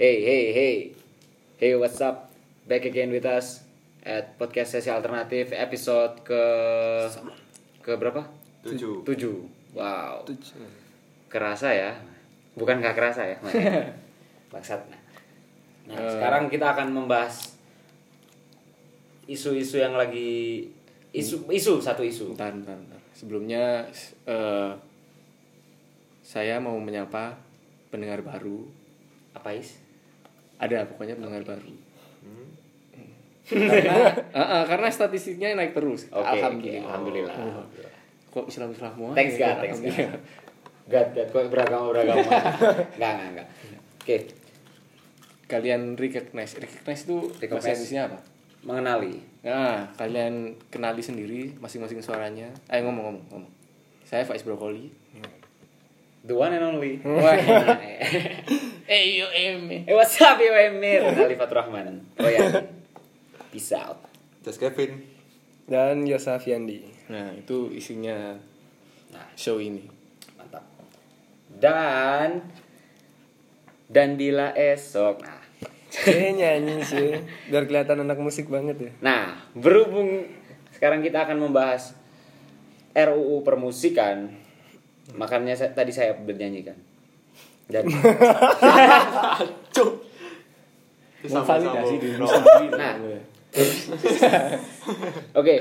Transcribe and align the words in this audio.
Hey, 0.00 0.24
hey, 0.24 0.44
hey. 0.56 0.76
Hey, 1.60 1.76
what's 1.76 2.00
up? 2.00 2.32
Back 2.64 2.88
again 2.88 3.12
with 3.12 3.28
us 3.28 3.60
at 4.00 4.32
podcast 4.40 4.72
sesi 4.72 4.88
alternatif 4.88 5.52
episode 5.52 6.24
ke 6.24 6.40
ke 7.84 7.92
berapa? 8.00 8.24
Tujuh. 8.64 9.04
Tujuh. 9.04 9.44
Wow. 9.76 10.24
Kerasa 11.28 11.76
ya? 11.76 11.92
Bukan 12.56 12.80
nggak 12.80 12.96
kerasa 12.96 13.28
ya? 13.28 13.36
Bangsat. 14.56 14.88
Nah, 15.84 16.00
sekarang 16.08 16.48
kita 16.48 16.72
akan 16.72 16.96
membahas 16.96 17.60
isu-isu 19.28 19.84
yang 19.84 20.00
lagi 20.00 20.64
isu 21.12 21.44
isu 21.52 21.76
satu 21.76 22.00
isu. 22.00 22.32
Bentar, 22.32 22.56
bentar, 22.56 22.72
bentar. 22.72 23.00
Sebelumnya 23.12 23.84
eh, 24.24 24.72
saya 26.24 26.56
mau 26.56 26.80
menyapa 26.80 27.36
pendengar 27.92 28.24
baru. 28.24 28.64
Apa 29.36 29.60
is? 29.60 29.89
Ada 30.60 30.84
pokoknya 30.86 31.16
pendengar 31.16 31.42
baru. 31.42 31.72
karena 33.50 33.74
eh, 34.38 34.38
eh, 34.38 34.64
karena 34.68 34.88
statistiknya 34.92 35.58
naik 35.58 35.74
terus. 35.74 36.06
Oke, 36.14 36.22
Alhamdulillah. 36.22 36.78
oke, 36.78 36.86
alhamdulillah. 36.86 37.34
Oh, 37.34 37.66
Kok 38.30 38.46
Islam 38.46 38.70
Islam 38.70 38.92
semua? 38.94 39.10
Thanks 39.18 39.34
ya? 39.34 39.42
God, 39.42 39.56
thanks 39.58 39.80
God. 39.82 39.90
Alhamdulillah. 39.90 40.20
Gad, 40.90 41.08
gad, 41.14 41.28
kok 41.34 41.42
beragama 41.50 41.86
beragama. 41.90 42.22
enggak, 42.94 43.10
enggak, 43.10 43.28
enggak. 43.32 43.48
Oke, 43.98 44.16
Kalian 45.50 45.98
recognize, 45.98 46.54
recognize 46.62 47.02
itu 47.10 47.16
bahasa 47.50 47.74
apa? 48.06 48.18
mengenali. 48.62 49.18
Nah, 49.42 49.88
kalian 49.96 50.54
kenali 50.68 51.00
sendiri 51.02 51.56
masing-masing 51.58 51.98
suaranya. 52.04 52.52
Ayo 52.68 52.86
ngomong 52.86 53.04
ngomong 53.10 53.24
ngomong. 53.32 53.52
Saya 54.04 54.22
Faiz 54.22 54.44
Brokoli. 54.44 54.92
The 56.30 56.38
one 56.38 56.54
and 56.54 56.62
only. 56.62 57.02
Wah. 57.04 57.34
eh, 57.34 58.38
Eh, 58.90 59.18
yo 59.18 59.26
em. 59.30 59.86
what's 59.90 60.14
up, 60.18 60.38
yo 60.38 60.50
Emir? 60.50 61.02
Ali 61.26 61.34
Fatur 61.34 61.62
Rahman. 61.62 62.06
Oh 62.18 62.26
ya. 62.26 62.42
Peace 63.50 63.74
out. 63.74 63.98
Just 64.42 64.58
Kevin. 64.58 65.02
dan 65.66 66.02
Yosa 66.02 66.38
Fiandi. 66.38 66.82
Nah, 67.06 67.30
itu 67.30 67.70
isinya 67.70 68.34
Nah, 69.10 69.26
show 69.34 69.58
ini. 69.58 69.86
mantap. 70.34 70.66
Dan 71.50 72.46
dan 73.86 74.14
bila 74.14 74.50
esok. 74.54 75.22
Nah, 75.22 75.38
Eh 76.06 76.30
nyanyi 76.30 76.82
sih, 76.82 77.18
biar 77.46 77.66
kelihatan 77.66 78.02
anak 78.02 78.18
musik 78.18 78.46
banget 78.46 78.78
ya. 78.78 78.90
nah 79.02 79.42
berhubung 79.52 80.22
sekarang 80.70 81.02
kita 81.02 81.26
akan 81.26 81.42
membahas 81.42 81.98
RUU 82.90 83.42
permusikan, 83.42 84.34
makanya 85.16 85.54
saya, 85.56 85.70
tadi 85.72 85.90
saya 85.90 86.14
bernyanyikan. 86.14 86.76
Dan 87.70 87.86
Memvalidasi 91.20 91.94
diri 92.00 92.16
sendiri. 92.16 92.68
Nah. 92.74 92.94
Oke. 95.40 95.54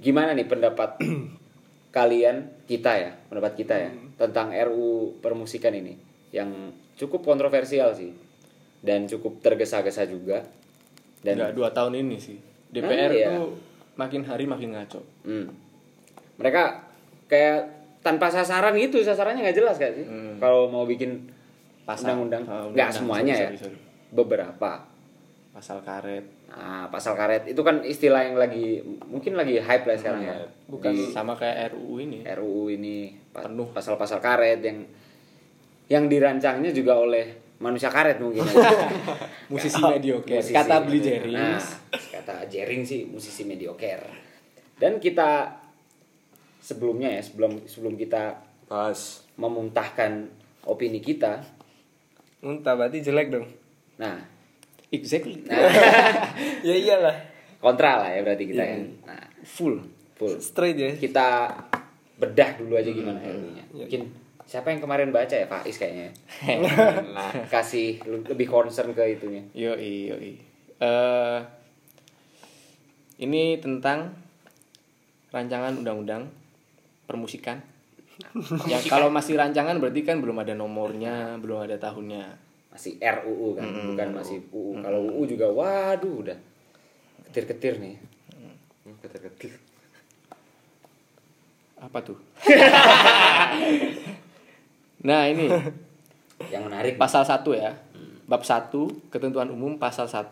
Gimana 0.00 0.32
nih 0.32 0.46
pendapat 0.46 0.96
kalian 1.96 2.64
kita 2.64 2.92
ya, 2.96 3.10
pendapat 3.28 3.52
kita 3.58 3.74
ya 3.76 3.90
tentang 4.16 4.54
RUU 4.54 5.18
permusikan 5.18 5.74
ini 5.74 5.98
yang 6.30 6.70
cukup 6.94 7.26
kontroversial 7.26 7.90
sih 7.96 8.14
dan 8.80 9.04
cukup 9.10 9.42
tergesa-gesa 9.42 10.06
juga. 10.06 10.46
Dan 11.20 11.36
Enggak 11.36 11.52
dua 11.52 11.68
tahun 11.74 12.00
ini 12.06 12.16
sih. 12.16 12.38
DPR 12.70 13.10
Ah, 13.10 13.12
iya. 13.12 13.28
tuh 13.34 13.58
makin 13.98 14.22
hari 14.24 14.46
makin 14.48 14.72
ngaco. 14.72 15.02
Hmm. 15.26 15.50
mereka 16.40 16.88
kayak 17.30 17.70
tanpa 18.00 18.26
sasaran 18.26 18.74
gitu, 18.74 18.98
sasarannya 18.98 19.40
nggak 19.40 19.56
jelas 19.56 19.76
kan 19.76 19.92
sih? 19.92 20.02
Hmm. 20.02 20.36
Kalau 20.36 20.66
mau 20.66 20.82
bikin 20.82 21.30
Pasal. 21.82 22.18
undang-undang, 22.18 22.42
Ah, 22.42 22.66
nggak 22.66 22.66
undang-undang. 22.66 22.90
semuanya 22.92 23.34
Sorry, 23.34 23.44
ya, 23.46 23.48
sorry, 23.54 23.58
sorry. 23.70 23.78
beberapa. 24.10 24.72
Pasal 25.50 25.78
karet. 25.80 26.24
Nah, 26.46 26.86
pasal 26.88 27.14
karet 27.14 27.46
itu 27.46 27.58
kan 27.60 27.82
istilah 27.82 28.22
yang 28.22 28.34
lagi 28.34 28.78
mungkin 29.04 29.34
lagi 29.34 29.58
hype 29.58 29.84
lah 29.84 29.94
sekarang 29.94 30.22
ya. 30.24 30.34
Bukan 30.66 30.90
Di 30.90 31.10
sama 31.10 31.34
kayak 31.34 31.70
RUU 31.70 31.98
ini. 32.00 32.18
RUU 32.24 32.70
ini 32.70 33.14
Penuh. 33.28 33.68
pasal-pasal 33.68 34.18
karet 34.18 34.58
yang 34.60 34.78
yang 35.86 36.04
dirancangnya 36.06 36.70
juga 36.70 36.94
oleh 36.96 37.34
manusia 37.58 37.90
karet 37.90 38.16
mungkin. 38.16 38.42
ya. 38.42 38.88
Musisi 39.52 39.78
mediocre. 39.78 40.38
Musisi. 40.38 40.54
Kata 40.54 40.80
Beli 40.80 40.98
Jerry. 40.98 41.34
Nah, 41.34 41.58
kata 41.90 42.46
Jering 42.46 42.82
sih 42.82 43.04
musisi 43.04 43.42
mediocre. 43.42 44.06
Dan 44.74 44.96
kita 44.96 45.59
sebelumnya 46.60 47.08
ya, 47.10 47.22
sebelum 47.24 47.64
sebelum 47.66 47.96
kita 47.96 48.38
Pas. 48.68 49.24
memuntahkan 49.40 50.28
opini 50.68 51.00
kita, 51.00 51.42
Muntah 52.40 52.72
berarti 52.72 53.04
jelek 53.04 53.28
dong. 53.28 53.44
nah, 54.00 54.16
Exactly. 54.88 55.44
nah 55.44 55.60
ya 56.66 56.74
iyalah, 56.74 57.14
kontra 57.60 58.00
lah 58.00 58.10
ya 58.16 58.24
berarti 58.24 58.44
kita 58.48 58.62
ya. 58.64 58.76
Iya. 58.80 58.86
Nah, 59.06 59.24
Full. 59.44 59.76
full. 60.16 60.36
straight 60.40 60.76
ya. 60.76 60.90
kita 60.96 61.52
bedah 62.20 62.56
dulu 62.60 62.76
aja 62.76 62.90
gimana 62.92 63.20
RUU-nya. 63.20 63.64
Iya. 63.72 63.84
Mungkin 63.86 64.02
siapa 64.44 64.72
yang 64.74 64.80
kemarin 64.82 65.14
baca 65.14 65.30
ya 65.32 65.46
Faiz 65.46 65.76
kayaknya. 65.78 66.10
nah, 67.16 67.30
kasih 67.48 68.02
lebih 68.04 68.50
concern 68.50 68.92
ke 68.92 69.04
itunya. 69.16 69.46
Yoi, 69.54 70.10
yoi. 70.10 70.32
Eh, 70.80 71.38
ini 73.20 73.60
tentang 73.60 74.16
rancangan 75.30 75.76
undang-undang 75.78 76.26
permusikan. 77.10 77.58
ya 78.70 78.78
kalau 78.86 79.10
masih 79.10 79.34
rancangan 79.34 79.82
berarti 79.82 80.06
kan 80.06 80.22
belum 80.22 80.38
ada 80.46 80.54
nomornya, 80.54 81.34
belum 81.42 81.66
ada 81.66 81.74
tahunnya. 81.74 82.38
Masih 82.70 83.02
RUU 83.02 83.58
kan, 83.58 83.66
bukan 83.66 84.08
masih 84.14 84.38
UU. 84.54 84.78
Kalau 84.78 85.10
UU 85.10 85.22
juga 85.26 85.50
waduh 85.50 86.22
udah 86.22 86.38
ketir-ketir 87.26 87.82
nih. 87.82 87.96
Hmm, 88.30 88.94
Ketir-ketir. 89.02 89.58
Apa 91.80 91.98
tuh? 92.04 92.18
nah, 95.08 95.24
ini 95.26 95.48
Yang 96.52 96.62
menarik 96.68 96.94
pasal 97.00 97.26
1 97.26 97.42
ya. 97.56 97.74
Bab 98.30 98.46
1, 98.46 98.70
ketentuan 99.10 99.50
umum 99.50 99.74
pasal 99.80 100.06
1. 100.06 100.30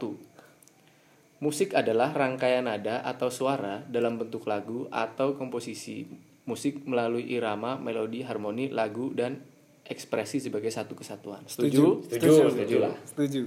Musik 1.38 1.74
adalah 1.74 2.10
rangkaian 2.14 2.66
nada 2.66 3.02
atau 3.06 3.30
suara 3.30 3.82
dalam 3.86 4.18
bentuk 4.18 4.46
lagu 4.50 4.90
atau 4.90 5.38
komposisi 5.38 6.06
musik 6.48 6.80
melalui 6.82 7.28
irama, 7.28 7.76
melodi, 7.76 8.24
harmoni, 8.24 8.72
lagu 8.72 9.12
dan 9.12 9.36
ekspresi 9.84 10.40
sebagai 10.40 10.68
satu 10.68 10.96
kesatuan. 10.96 11.44
Setuju? 11.44 12.08
Setuju, 12.08 12.48
setuju 12.50 12.76
lah. 12.80 12.94
Setuju. 13.04 13.42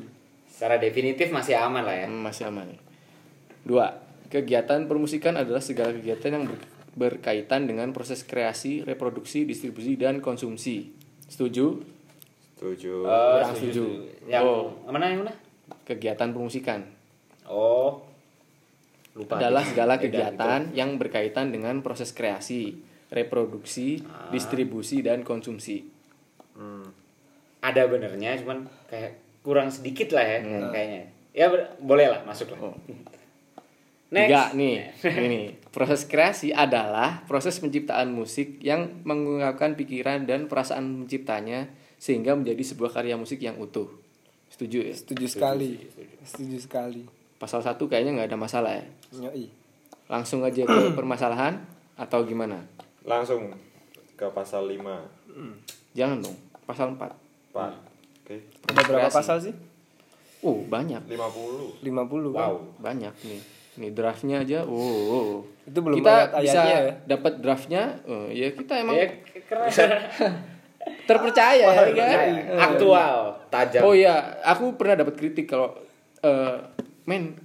Secara 0.45 0.77
definitif 0.77 1.33
masih 1.33 1.57
aman 1.57 1.81
lah 1.81 1.95
ya. 1.95 2.05
Hmm, 2.05 2.21
Masih 2.21 2.45
aman. 2.45 2.69
Dua, 3.61 3.89
kegiatan 4.27 4.85
permusikan 4.85 5.33
adalah 5.33 5.59
segala 5.59 5.89
kegiatan 5.91 6.29
yang 6.31 6.45
ber- 6.45 6.61
berkaitan 6.91 7.65
dengan 7.65 7.89
proses 7.89 8.21
kreasi, 8.21 8.81
reproduksi, 8.81 9.41
distribusi 9.43 9.95
dan 9.95 10.19
konsumsi. 10.19 10.93
Setuju? 11.25 11.81
Tujuh. 12.57 13.01
Oh, 13.01 13.41
Kurang 13.41 13.55
setuju. 13.55 13.83
Yang 14.29 14.45
Oh. 14.45 14.69
mana 14.85 15.09
yang 15.09 15.25
mana? 15.25 15.33
Kegiatan 15.81 16.29
permusikan 16.29 16.85
Oh. 17.43 18.05
Lupa. 19.11 19.35
adalah 19.35 19.65
segala 19.65 19.97
Beda 19.97 20.03
kegiatan 20.31 20.71
yang 20.71 20.95
berkaitan 20.95 21.51
dengan 21.51 21.83
proses 21.83 22.15
kreasi, 22.15 22.79
reproduksi, 23.11 23.99
Ah. 24.07 24.31
distribusi 24.31 25.03
dan 25.03 25.21
konsumsi. 25.21 25.83
Hmm. 26.55 26.87
Ada 27.61 27.85
benernya 27.85 28.39
cuman 28.41 28.65
kayak 28.87 29.19
kurang 29.43 29.69
sedikit 29.69 30.15
lah 30.15 30.25
ya 30.25 30.39
kayaknya. 30.71 31.01
Ya 31.31 31.47
boleh 31.77 32.07
lah 32.07 32.23
masuk 32.23 32.55
lah. 32.55 32.71
Oh. 32.71 32.75
Next. 34.11 34.27
Tiga 34.27 34.43
nih, 34.51 34.91
ini 35.27 35.41
proses 35.71 36.03
kreasi 36.03 36.51
adalah 36.51 37.23
proses 37.31 37.55
penciptaan 37.63 38.11
musik 38.11 38.59
yang 38.59 38.99
mengungkapkan 39.07 39.79
pikiran 39.79 40.27
dan 40.27 40.51
perasaan 40.51 41.07
penciptanya 41.07 41.71
sehingga 41.95 42.35
menjadi 42.35 42.59
sebuah 42.59 42.91
karya 42.91 43.15
musik 43.15 43.39
yang 43.39 43.55
utuh. 43.55 43.87
Setuju 44.51 44.83
ya? 44.83 44.91
Setuju 44.91 45.25
sekali. 45.31 45.79
Setuju 46.27 46.57
sekali. 46.59 47.07
Pasal 47.39 47.63
satu 47.63 47.87
kayaknya 47.87 48.19
nggak 48.19 48.35
ada 48.35 48.39
masalah 48.41 48.71
ya. 48.75 48.85
Yoi. 49.15 49.47
Langsung 50.11 50.43
aja 50.43 50.67
ke 50.67 50.91
permasalahan 50.91 51.63
atau 51.95 52.27
gimana? 52.27 52.67
Langsung 53.03 53.51
ke 54.13 54.25
pasal 54.29 54.69
lima. 54.69 55.01
Jangan 55.91 56.21
dong. 56.21 56.37
Pasal 56.63 56.93
4. 56.93 56.99
Pak. 57.51 57.71
Oke. 58.23 58.35
Ada 58.69 58.81
berapa 58.85 59.09
Kreasi. 59.09 59.17
pasal 59.17 59.37
sih? 59.41 59.53
Oh, 60.41 60.63
banyak. 60.65 61.01
Lima 61.05 61.27
puluh. 61.29 61.75
50 61.83 62.33
kan? 62.33 62.49
Wow. 62.53 62.55
Banyak 62.79 63.13
nih. 63.25 63.41
Nih 63.77 63.89
draftnya 63.91 64.41
aja. 64.41 64.63
Oh. 64.65 64.73
oh. 64.75 65.29
Itu 65.65 65.79
belum 65.81 66.01
kita 66.01 66.37
bisa 66.39 66.61
ya? 66.65 66.79
dapat 67.05 67.33
draftnya. 67.39 68.01
eh, 68.05 68.27
ya 68.33 68.47
kita 68.53 68.73
emang 68.81 68.95
Ya, 68.97 69.07
keren. 69.45 69.69
terpercaya 71.09 71.61
ya 71.61 71.67
kan? 71.69 71.87
Percaya. 71.93 72.43
Aktual, 72.57 73.15
tajam. 73.53 73.81
Oh 73.85 73.93
iya, 73.93 74.41
aku 74.41 74.73
pernah 74.75 74.97
dapat 74.97 75.13
kritik 75.13 75.45
kalau 75.45 75.77
eh 76.21 76.57
men 77.05 77.37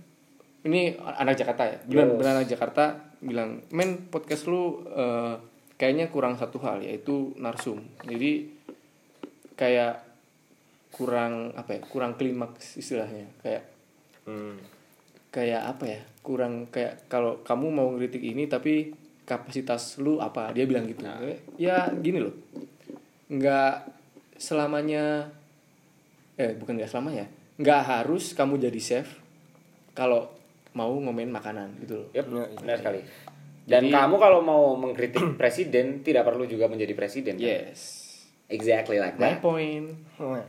ini 0.67 0.93
anak 0.99 1.39
Jakarta 1.39 1.63
ya. 1.65 1.79
Benar 1.87 2.07
Yes. 2.07 2.19
benar 2.19 2.33
anak 2.37 2.49
Jakarta 2.49 2.85
bilang, 3.19 3.51
"Men, 3.71 4.11
podcast 4.11 4.45
lu 4.45 4.83
eh, 4.85 5.35
kayaknya 5.77 6.11
kurang 6.11 6.35
satu 6.35 6.59
hal 6.61 6.83
yaitu 6.83 7.33
narsum." 7.39 7.81
Jadi 8.03 8.51
kayak 9.55 10.03
kurang 10.93 11.53
apa 11.53 11.77
ya 11.77 11.81
kurang 11.85 12.17
klimaks 12.17 12.77
istilahnya 12.77 13.29
kayak 13.41 13.63
Hmm. 14.27 14.59
kayak 15.31 15.77
apa 15.77 15.85
ya 15.87 16.01
kurang 16.21 16.67
kayak 16.67 17.07
kalau 17.07 17.39
kamu 17.45 17.67
mau 17.71 17.89
ngeritik 17.95 18.19
ini 18.19 18.49
tapi 18.49 18.91
kapasitas 19.23 20.01
lu 20.01 20.19
apa 20.19 20.51
dia 20.51 20.67
bilang 20.67 20.89
gitu 20.89 21.05
Kayak, 21.05 21.41
ya 21.55 21.87
gini 21.95 22.19
loh 22.25 22.35
nggak 23.29 23.75
selamanya 24.35 25.31
eh 26.35 26.59
bukan 26.59 26.75
nggak 26.75 26.91
selamanya 26.91 27.31
nggak 27.55 27.83
harus 27.87 28.35
kamu 28.35 28.59
jadi 28.59 28.81
chef 28.81 29.07
kalau 29.93 30.27
mau 30.77 30.93
ngomen 30.93 31.33
makanan 31.33 31.81
gitu 31.81 31.97
loh 31.97 32.09
Yep, 32.13 32.25
Ya, 32.27 32.45
iya. 32.45 32.59
benar 32.59 32.77
sekali. 32.79 33.01
Dan 33.67 33.83
Jadi- 33.83 33.93
kamu 33.93 34.15
kalau 34.17 34.41
mau 34.41 34.77
mengkritik 34.77 35.25
presiden 35.41 36.01
tidak 36.01 36.23
perlu 36.23 36.45
juga 36.45 36.69
menjadi 36.69 36.93
presiden. 36.93 37.35
kan? 37.35 37.43
yes 37.43 38.05
Exactly 38.47 38.97
like 38.97 39.17
my 39.17 39.33
that. 39.33 39.41
point 39.41 39.91
Wah. 40.17 40.45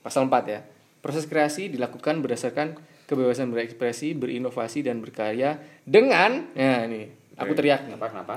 Pasal 0.00 0.24
4 0.24 0.42
ya. 0.48 0.60
Proses 0.98 1.22
kreasi 1.24 1.68
dilakukan 1.68 2.18
berdasarkan 2.18 2.74
kebebasan 3.04 3.48
berekspresi, 3.48 4.12
berinovasi 4.12 4.82
dan 4.82 4.98
berkarya 4.98 5.56
dengan 5.80 6.50
ya 6.52 6.82
ini, 6.82 7.06
aku 7.34 7.52
teriak 7.52 7.84
nih. 7.84 7.94
Kenapa 7.94 8.08
kenapa? 8.10 8.34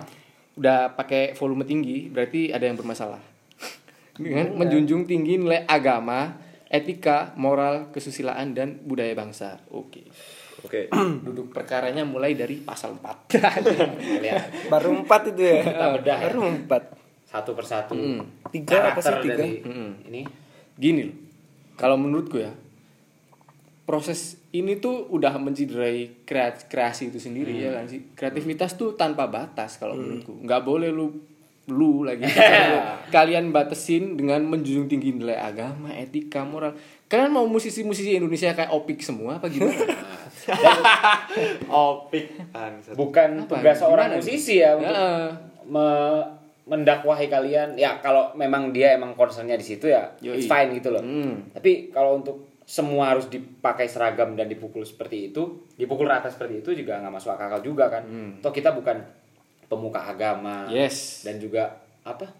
Udah 0.53 0.91
pakai 0.91 1.33
volume 1.33 1.63
tinggi, 1.63 2.07
berarti 2.07 2.51
ada 2.51 2.61
yang 2.61 2.75
bermasalah. 2.75 3.19
Dengan 4.15 4.53
menjunjung 4.53 5.03
tinggi 5.03 5.35
nilai 5.35 5.65
agama, 5.65 6.37
etika, 6.67 7.33
moral, 7.35 7.89
kesusilaan 7.89 8.53
dan 8.53 8.77
budaya 8.81 9.11
bangsa. 9.11 9.59
Oke. 9.69 10.05
Oke. 10.61 10.87
Duduk 11.25 11.49
perkaranya 11.49 12.01
mulai 12.01 12.33
dari 12.33 12.57
pasal 12.57 12.95
4. 12.95 13.33
Lihat 14.23 14.69
Baru 14.69 14.93
empat 14.97 15.31
itu 15.31 15.41
ya. 15.41 15.61
Kita 15.63 15.85
bedah 15.95 16.17
ya. 16.17 16.27
Baru 16.29 16.41
empat. 16.47 16.83
satu 17.25 17.55
persatu. 17.55 17.95
Tiga 18.51 18.91
apa 18.91 18.99
sih, 18.99 19.15
tiga? 19.23 19.39
dari 19.39 19.63
Mm-mm. 19.63 19.89
ini. 20.05 20.21
Gini 20.75 21.01
loh. 21.07 21.17
Kalau 21.75 21.95
menurutku 21.95 22.35
ya, 22.37 22.51
proses 23.81 24.35
ini 24.51 24.77
tuh 24.77 25.07
udah 25.09 25.35
menciderai 25.35 26.23
krea- 26.23 26.67
kreasi 26.67 27.07
itu 27.07 27.17
sendiri 27.17 27.55
ya 27.55 27.71
kan 27.71 27.87
sih. 27.87 28.11
Kreativitas 28.13 28.75
tuh 28.75 28.93
tanpa 28.93 29.27
batas 29.27 29.75
kalau 29.75 29.95
menurutku. 29.95 30.39
nggak 30.39 30.61
boleh 30.61 30.91
lu 30.91 31.07
lu 31.69 32.03
lagi 32.03 32.25
kalian 33.15 33.53
batasin 33.53 34.17
dengan 34.17 34.43
menjunjung 34.43 34.89
tinggi 34.89 35.15
nilai 35.15 35.37
agama, 35.37 35.93
etika, 35.93 36.43
moral. 36.43 36.75
Kalian 37.05 37.31
mau 37.31 37.45
musisi-musisi 37.45 38.11
Indonesia 38.11 38.51
kayak 38.51 38.71
Opik 38.71 38.99
semua 38.99 39.39
apa 39.39 39.47
gimana? 39.47 39.77
Opik. 41.67 42.25
Bangsat. 42.49 42.93
Bukan 42.93 43.29
Apa? 43.41 43.49
tugas 43.49 43.77
seorang 43.77 44.07
Gimana 44.09 44.19
musisi 44.19 44.55
ya 44.57 44.75
untuk 44.75 44.91
Heeh. 44.91 45.25
me- 45.65 46.27
mendakwahi 46.61 47.27
kalian. 47.27 47.75
Ya 47.75 47.99
kalau 47.99 48.31
memang 48.33 48.71
dia 48.71 48.95
emang 48.95 49.13
concernnya 49.13 49.55
di 49.55 49.65
situ 49.65 49.87
ya, 49.87 50.07
Yoi. 50.19 50.37
it's 50.37 50.47
fine 50.47 50.71
gitu 50.71 50.89
loh. 50.89 51.01
Hmm. 51.01 51.51
Tapi 51.51 51.89
kalau 51.89 52.17
untuk 52.17 52.37
semua 52.63 53.11
harus 53.11 53.27
dipakai 53.27 53.85
seragam 53.85 54.31
dan 54.33 54.47
dipukul 54.47 54.81
seperti 54.81 55.29
itu, 55.29 55.43
dipukul 55.75 56.07
rata 56.07 56.31
seperti 56.31 56.61
itu 56.61 56.71
juga 56.73 57.01
nggak 57.01 57.11
masuk 57.11 57.33
akal 57.33 57.59
juga 57.59 57.89
kan. 57.89 58.03
Toh 58.39 58.49
kita 58.49 58.71
bukan 58.71 59.03
pemuka 59.67 59.99
agama 60.01 60.67
Yes. 60.67 61.23
dan 61.23 61.35
juga 61.37 61.75
apa? 62.01 62.31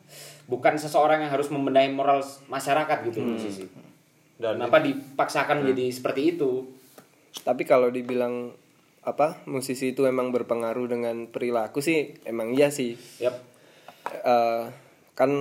Bukan 0.47 0.75
seseorang 0.75 1.21
yang 1.21 1.31
harus 1.31 1.47
membenahi 1.47 1.91
moral 1.91 2.19
masyarakat 2.47 2.97
gitu 3.05 3.19
loh 3.19 3.35
musisi. 3.35 3.67
Dan 4.35 4.57
Kenapa 4.57 4.79
dipaksakan 4.79 5.61
menjadi 5.61 5.85
seperti 5.91 6.33
itu? 6.33 6.70
Tapi 7.42 7.63
kalau 7.63 7.88
dibilang 7.89 8.51
apa 9.01 9.42
musisi 9.50 9.98
itu 9.98 10.06
emang 10.06 10.30
berpengaruh 10.30 10.86
dengan 10.86 11.25
perilaku 11.25 11.81
sih 11.81 12.13
emang 12.28 12.54
iya 12.54 12.69
sih. 12.69 13.00
Yap. 13.24 13.36
Eh, 14.12 14.63
kan 15.18 15.31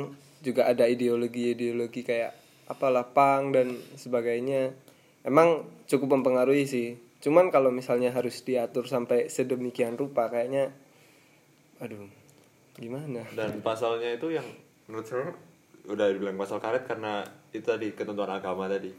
juga 0.41 0.71
ada 0.71 0.89
ideologi-ideologi 0.89 2.01
kayak 2.07 2.33
apalah 2.71 3.11
pang 3.13 3.53
dan 3.53 3.77
sebagainya. 3.99 4.73
Emang 5.27 5.69
cukup 5.85 6.17
mempengaruhi 6.17 6.65
sih. 6.65 6.97
Cuman 7.21 7.53
kalau 7.53 7.69
misalnya 7.69 8.17
harus 8.17 8.41
diatur 8.41 8.89
sampai 8.89 9.29
sedemikian 9.29 10.01
rupa 10.01 10.33
kayaknya 10.33 10.73
aduh 11.81 12.05
gimana? 12.77 13.25
dan 13.33 13.65
pasalnya 13.65 14.13
itu 14.13 14.37
yang 14.37 14.45
menurut 14.85 15.09
saya 15.09 15.33
udah 15.89 16.07
dibilang 16.13 16.37
pasal 16.37 16.61
karet 16.61 16.85
karena 16.85 17.25
itu 17.57 17.65
tadi 17.65 17.97
ketentuan 17.97 18.29
agama 18.29 18.69
tadi 18.69 18.93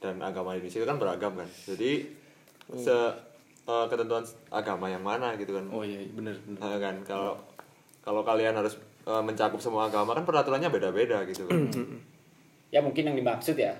dan 0.00 0.24
agama 0.24 0.56
Indonesia 0.56 0.80
itu 0.80 0.88
kan 0.88 0.96
beragam 0.96 1.36
kan 1.36 1.48
jadi 1.68 2.08
se 2.70 2.94
eh, 3.64 3.86
ketentuan 3.86 4.22
agama 4.48 4.86
yang 4.86 5.00
mana 5.00 5.34
gitu 5.34 5.52
kan 5.52 5.64
Oh 5.68 5.80
iya, 5.80 6.00
bener 6.08 6.36
bener. 6.40 6.58
Nah, 6.58 6.78
kan 6.78 6.96
kalau 7.02 7.34
kalau 8.00 8.20
kalian 8.20 8.52
harus 8.52 8.76
eh, 9.02 9.22
mencakup 9.22 9.58
semua 9.58 9.86
agama 9.86 10.12
kan 10.12 10.22
peraturannya 10.22 10.68
beda-beda 10.68 11.24
gitu 11.24 11.44
kan 11.44 11.68
Ya 12.68 12.82
mungkin 12.82 13.06
yang 13.06 13.14
dimaksud 13.14 13.54
ya. 13.54 13.70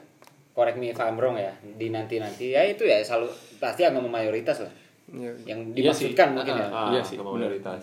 Correct 0.51 0.79
me 0.79 0.89
if 0.89 0.99
I'm 0.99 1.19
wrong 1.19 1.35
ya. 1.35 1.51
Di 1.59 1.91
nanti-nanti 1.91 2.55
ya 2.55 2.63
itu 2.63 2.85
ya 2.85 3.03
selalu 3.03 3.27
pasti 3.59 3.83
agama 3.83 4.07
mayoritas 4.09 4.63
lah. 4.63 4.71
Ya, 5.11 5.35
Yang 5.45 5.61
Iya 5.75 5.91
sih. 5.91 6.09
dimaksudkan 6.15 6.29
mungkin 6.31 6.55
ya. 6.55 6.67
ah, 6.71 6.89
Iya 6.89 7.03
sih, 7.03 7.17
agama 7.19 7.35
benar. 7.35 7.51
mayoritas 7.51 7.83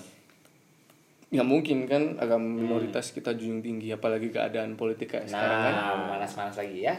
nggak 1.32 1.48
mungkin 1.48 1.88
kan 1.88 2.20
agama 2.20 2.44
minoritas 2.44 3.10
kita 3.10 3.32
junjung 3.32 3.64
tinggi 3.64 3.88
apalagi 3.88 4.28
keadaan 4.28 4.76
politik 4.76 5.08
kayak 5.10 5.26
sekarang 5.26 5.60
kan 5.62 5.74
Nah, 5.74 5.96
manas-manas 6.12 6.56
lagi 6.56 6.84
ya. 6.84 6.92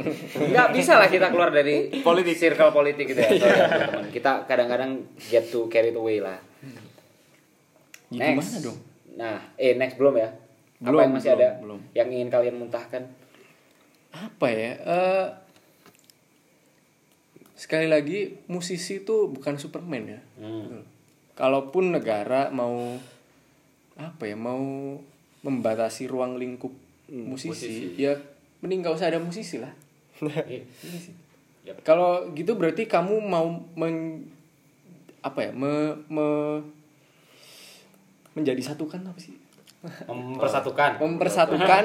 Nggak 0.52 0.68
bisa 0.70 1.00
lah 1.00 1.08
kita 1.08 1.28
keluar 1.28 1.48
dari 1.48 1.88
politik 1.98 2.36
circle 2.36 2.68
politik 2.70 3.08
gitu 3.08 3.16
ya. 3.18 3.32
Sorry 3.32 3.48
ya, 3.50 3.64
teman-teman. 3.66 4.04
Kita 4.10 4.30
kadang-kadang 4.44 4.90
get 5.24 5.44
to 5.46 5.64
carry 5.66 5.88
away 5.90 6.20
lah. 6.20 6.36
Ya, 8.08 8.32
gimana 8.32 8.60
dong 8.60 8.78
Nah, 9.16 9.40
eh 9.56 9.72
next 9.74 9.96
belum 9.96 10.14
ya? 10.14 10.28
Apa 10.78 10.84
Belum, 10.86 11.00
yang 11.00 11.12
masih 11.12 11.30
belum, 11.30 11.38
ada 11.38 11.48
belum. 11.58 11.80
yang 11.90 12.08
ingin 12.10 12.28
kalian 12.28 12.56
muntahkan? 12.56 13.02
apa 14.08 14.46
ya 14.48 14.72
eh 14.78 15.26
sekali 17.54 17.84
lagi 17.84 18.18
musisi 18.46 19.02
itu 19.02 19.28
bukan 19.28 19.56
superman 19.56 20.04
ya 20.08 20.20
Hmm. 20.36 20.80
kalaupun 21.34 21.90
negara 21.90 22.48
mau 22.48 22.96
apa 23.98 24.22
ya 24.24 24.34
mau 24.34 24.62
membatasi 25.40 26.06
ruang 26.06 26.34
lingkup 26.34 26.70
musisi, 27.08 27.50
musisi. 27.50 27.84
ya 27.98 28.14
mending 28.58 28.80
gak 28.80 28.94
usah 28.94 29.08
ada 29.08 29.18
musisi 29.18 29.58
lah 29.58 29.70
Iya. 30.44 30.62
Yap. 31.64 31.82
kalau 31.82 32.30
gitu 32.32 32.54
berarti 32.54 32.84
kamu 32.84 33.18
mau 33.20 33.44
men, 33.74 34.24
apa 35.20 35.40
ya 35.40 35.52
me, 35.52 35.72
me- 36.06 36.62
menjadi 38.32 38.62
satukan 38.64 39.02
apa 39.04 39.18
sih 39.18 39.34
Mempersatukan. 40.04 40.98
mempersatukan 41.02 41.84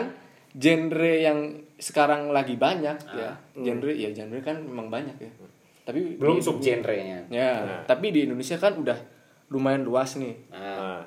genre 0.51 1.13
yang 1.15 1.39
sekarang 1.75 2.30
lagi 2.30 2.56
banyak 2.56 2.98
ya 3.12 3.31
genre 3.56 3.89
ya 3.91 4.10
genre 4.12 4.38
kan 4.39 4.58
memang 4.58 4.88
banyak 4.88 5.17
ya 5.20 5.32
tapi 5.84 6.15
Belum 6.15 6.38
di- 6.38 6.46
subgenrenya. 6.46 7.20
ya 7.27 7.51
Nah. 7.60 7.82
tapi 7.86 8.10
di 8.10 8.24
Indonesia 8.24 8.55
kan 8.55 8.74
udah 8.75 8.96
lumayan 9.50 9.82
luas 9.82 10.15
nih 10.15 10.34
Nah, 10.48 10.62
nah 10.62 11.01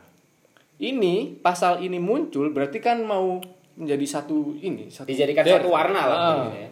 ini 0.78 1.14
pasal 1.36 1.80
ini 1.80 1.96
muncul 1.96 2.50
berarti 2.50 2.78
kan 2.78 3.00
mau 3.00 3.40
menjadi 3.74 4.06
satu 4.10 4.56
ini 4.56 4.88
satu 4.88 5.06
dijadikan 5.06 5.42
daerah. 5.42 5.60
satu 5.60 5.68
warna 5.68 6.00
lah 6.02 6.16
Ah. 6.16 6.28
mungkin 6.42 6.52
ya. 6.58 6.70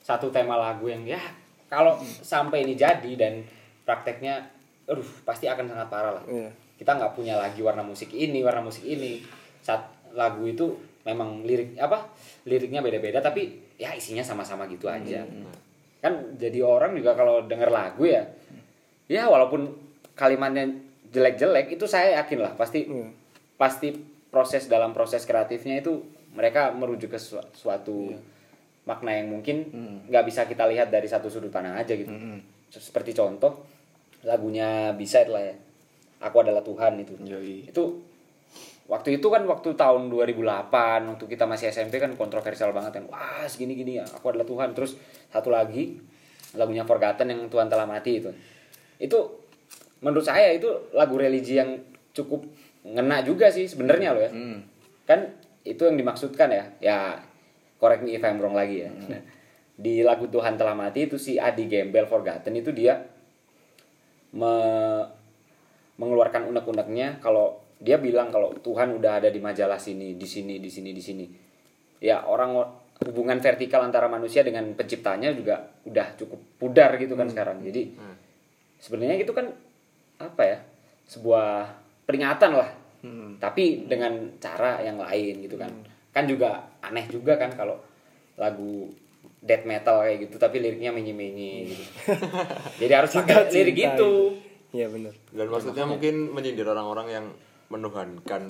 satu 0.00 0.26
tema 0.28 0.54
lagu 0.54 0.86
yang 0.86 1.02
ya 1.04 1.18
kalau 1.66 1.94
sampai 2.02 2.62
ini 2.62 2.74
jadi 2.74 3.10
dan 3.16 3.42
prakteknya 3.82 4.42
aduh 4.84 5.06
pasti 5.22 5.46
akan 5.46 5.66
sangat 5.66 5.86
parah 5.86 6.12
lah 6.12 6.24
Iya. 6.24 6.50
kita 6.76 6.90
nggak 6.92 7.12
punya 7.12 7.34
lagi 7.36 7.60
warna 7.60 7.82
musik 7.82 8.10
ini 8.10 8.40
warna 8.40 8.60
musik 8.60 8.82
ini 8.82 9.22
saat 9.60 9.82
lagu 10.10 10.42
itu 10.44 10.66
memang 11.00 11.42
lirik 11.42 11.74
apa 11.76 12.10
liriknya 12.44 12.80
beda-beda 12.80 13.18
tapi 13.20 13.46
ya 13.76 13.90
isinya 13.92 14.20
sama-sama 14.20 14.66
gitu 14.66 14.86
aja 14.86 15.22
kan 15.98 16.12
jadi 16.34 16.58
orang 16.60 16.94
juga 16.94 17.14
kalau 17.14 17.44
denger 17.44 17.68
lagu 17.68 18.02
ya 18.04 18.24
ya 19.06 19.26
walaupun 19.26 19.70
kalimatnya 20.12 20.66
jelek-jelek 21.08 21.70
itu 21.70 21.84
saya 21.84 22.18
yakin 22.18 22.38
lah 22.40 22.52
pasti 22.54 22.84
Iya. 22.84 23.19
Pasti 23.60 23.92
proses 24.32 24.72
dalam 24.72 24.96
proses 24.96 25.28
kreatifnya 25.28 25.84
itu 25.84 26.00
mereka 26.32 26.72
merujuk 26.72 27.12
ke 27.12 27.20
su- 27.20 27.44
suatu 27.52 28.16
makna 28.88 29.12
yang 29.20 29.28
mungkin 29.28 29.68
nggak 30.08 30.24
bisa 30.24 30.48
kita 30.48 30.64
lihat 30.64 30.88
dari 30.88 31.04
satu 31.04 31.28
sudut 31.28 31.52
pandang 31.52 31.76
aja 31.76 31.92
gitu. 31.92 32.08
Seperti 32.72 33.12
contoh 33.12 33.60
lagunya 34.24 34.96
bisa 34.96 35.20
lah 35.28 35.44
ya. 35.44 35.54
Aku 36.24 36.40
adalah 36.40 36.64
Tuhan 36.64 36.96
itu. 37.04 37.12
Yoi. 37.20 37.68
itu 37.68 37.82
waktu 38.90 39.20
itu 39.22 39.26
kan 39.30 39.44
waktu 39.46 39.76
tahun 39.78 40.10
2008 40.10 40.72
waktu 41.14 41.24
kita 41.28 41.44
masih 41.46 41.70
SMP 41.70 42.00
kan 42.00 42.16
kontroversial 42.16 42.72
banget 42.72 42.96
kan. 42.96 43.04
Wah 43.12 43.44
segini 43.44 43.76
gini 43.76 44.00
ya 44.00 44.08
aku 44.08 44.32
adalah 44.32 44.48
Tuhan. 44.48 44.72
Terus 44.72 44.96
satu 45.28 45.52
lagi 45.52 46.00
lagunya 46.56 46.88
Forgotten 46.88 47.28
yang 47.28 47.40
Tuhan 47.52 47.68
telah 47.68 47.84
mati 47.84 48.24
itu. 48.24 48.30
Itu 48.96 49.44
menurut 50.00 50.24
saya 50.24 50.50
itu 50.56 50.66
lagu 50.96 51.20
religi 51.20 51.60
yang 51.60 51.76
cukup 52.16 52.42
ngena 52.84 53.20
juga 53.20 53.52
sih 53.52 53.68
sebenarnya 53.68 54.16
loh 54.16 54.22
ya. 54.24 54.32
Hmm. 54.32 54.58
kan 55.04 55.26
itu 55.66 55.82
yang 55.84 55.98
dimaksudkan 55.98 56.48
ya. 56.48 56.64
Ya 56.80 56.98
correct 57.76 58.06
me 58.06 58.14
if 58.14 58.22
I'm 58.22 58.38
wrong 58.38 58.54
lagi 58.54 58.86
ya. 58.86 58.90
Nah, 58.90 59.20
di 59.84 60.04
lagu 60.04 60.28
Tuhan 60.28 60.54
telah 60.56 60.72
mati 60.76 61.08
itu 61.08 61.16
si 61.16 61.40
Adi 61.40 61.66
Gembel 61.66 62.06
Forgotten 62.06 62.54
itu 62.54 62.70
dia 62.70 63.00
me- 64.36 65.06
mengeluarkan 66.00 66.48
unek-uneknya 66.48 67.20
kalau 67.20 67.60
dia 67.80 67.96
bilang 67.96 68.28
kalau 68.28 68.52
Tuhan 68.60 68.92
udah 68.96 69.20
ada 69.24 69.28
di 69.32 69.40
majalah 69.40 69.80
sini 69.80 70.16
di 70.16 70.28
sini 70.28 70.60
di 70.60 70.70
sini 70.70 70.90
di 70.92 71.02
sini. 71.02 71.26
Ya 72.00 72.24
orang 72.24 72.56
hubungan 73.00 73.40
vertikal 73.40 73.80
antara 73.80 74.08
manusia 74.08 74.44
dengan 74.44 74.68
penciptanya 74.76 75.32
juga 75.32 75.72
udah 75.88 76.16
cukup 76.16 76.40
pudar 76.60 76.96
gitu 77.00 77.16
kan 77.16 77.28
sekarang. 77.28 77.64
Jadi 77.64 77.96
sebenarnya 78.78 79.16
itu 79.20 79.32
kan 79.32 79.48
apa 80.20 80.42
ya? 80.44 80.58
Sebuah 81.08 81.79
peringatan 82.10 82.52
lah 82.52 82.70
tapi 83.38 83.86
dengan 83.86 84.12
cara 84.36 84.76
yang 84.80 84.98
lain 84.98 85.40
gitu 85.40 85.56
kan 85.56 85.70
kan 86.10 86.26
juga 86.26 86.58
aneh 86.80 87.06
juga 87.06 87.38
kan 87.38 87.48
kalau 87.48 87.78
lagu 88.34 88.90
death 89.40 89.64
metal 89.64 90.02
kayak 90.02 90.26
gitu 90.26 90.36
tapi 90.36 90.58
liriknya 90.58 90.90
menye-menye 90.90 91.52
gitu. 91.66 91.84
jadi 92.82 92.92
harus 92.98 93.14
pakai 93.14 93.48
lirik 93.48 93.76
gitu 93.78 94.36
Iya 94.70 94.86
benar. 94.86 95.10
dan 95.30 95.46
maksudnya 95.48 95.82
mungkin 95.82 96.30
menyindir 96.30 96.62
orang-orang 96.64 97.08
yang 97.10 97.26
menuhankan 97.68 98.42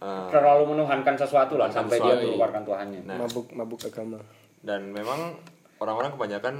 eh, 0.00 0.28
terlalu 0.28 0.72
menuhankan 0.72 1.14
sesuatu 1.14 1.54
lah 1.54 1.68
sampai 1.68 1.94
dia 1.96 2.10
sesuatu. 2.10 2.24
mengeluarkan 2.26 2.62
Tuhannya 2.64 3.00
Nah. 3.04 3.16
Mabuk 3.20 3.46
mabuk 3.52 3.80
agama. 3.82 4.18
dan 4.60 4.88
memang 4.88 5.36
orang-orang 5.76 6.10
kebanyakan 6.10 6.54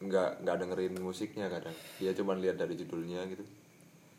nggak 0.00 0.30
nggak 0.40 0.56
dengerin 0.56 0.94
musiknya 0.96 1.46
kadang 1.46 1.76
dia 1.98 2.10
cuma 2.10 2.32
lihat 2.34 2.56
dari 2.56 2.72
judulnya 2.72 3.26
gitu 3.28 3.44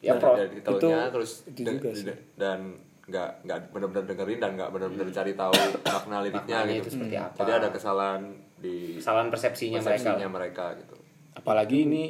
Ya, 0.01 0.17
pro. 0.17 0.33
dari 0.33 0.57
Itu- 0.57 0.81
terus 1.13 1.31
itu 1.45 1.61
juga 1.61 1.89
sih. 1.93 2.09
dan 2.33 2.73
nggak 3.05 3.29
nggak 3.45 3.57
benar-benar 3.69 4.05
dengerin 4.09 4.39
dan 4.41 4.51
nggak 4.57 4.69
benar-benar 4.73 5.07
cari 5.13 5.33
tahu 5.37 5.53
makna 5.83 6.17
liriknya 6.25 6.57
Maknanya 6.57 6.73
gitu. 6.73 6.81
itu 6.81 6.89
seperti 6.97 7.15
apa. 7.17 7.37
jadi 7.37 7.51
ada 7.61 7.69
kesalahan 7.69 8.21
di 8.57 8.75
kesalahan 8.97 9.29
persepsinya, 9.29 9.77
persepsinya 9.81 10.27
mereka 10.29 10.73
mereka 10.73 10.79
gitu. 10.81 10.95
Apalagi 11.33 11.77
ini 11.85 12.03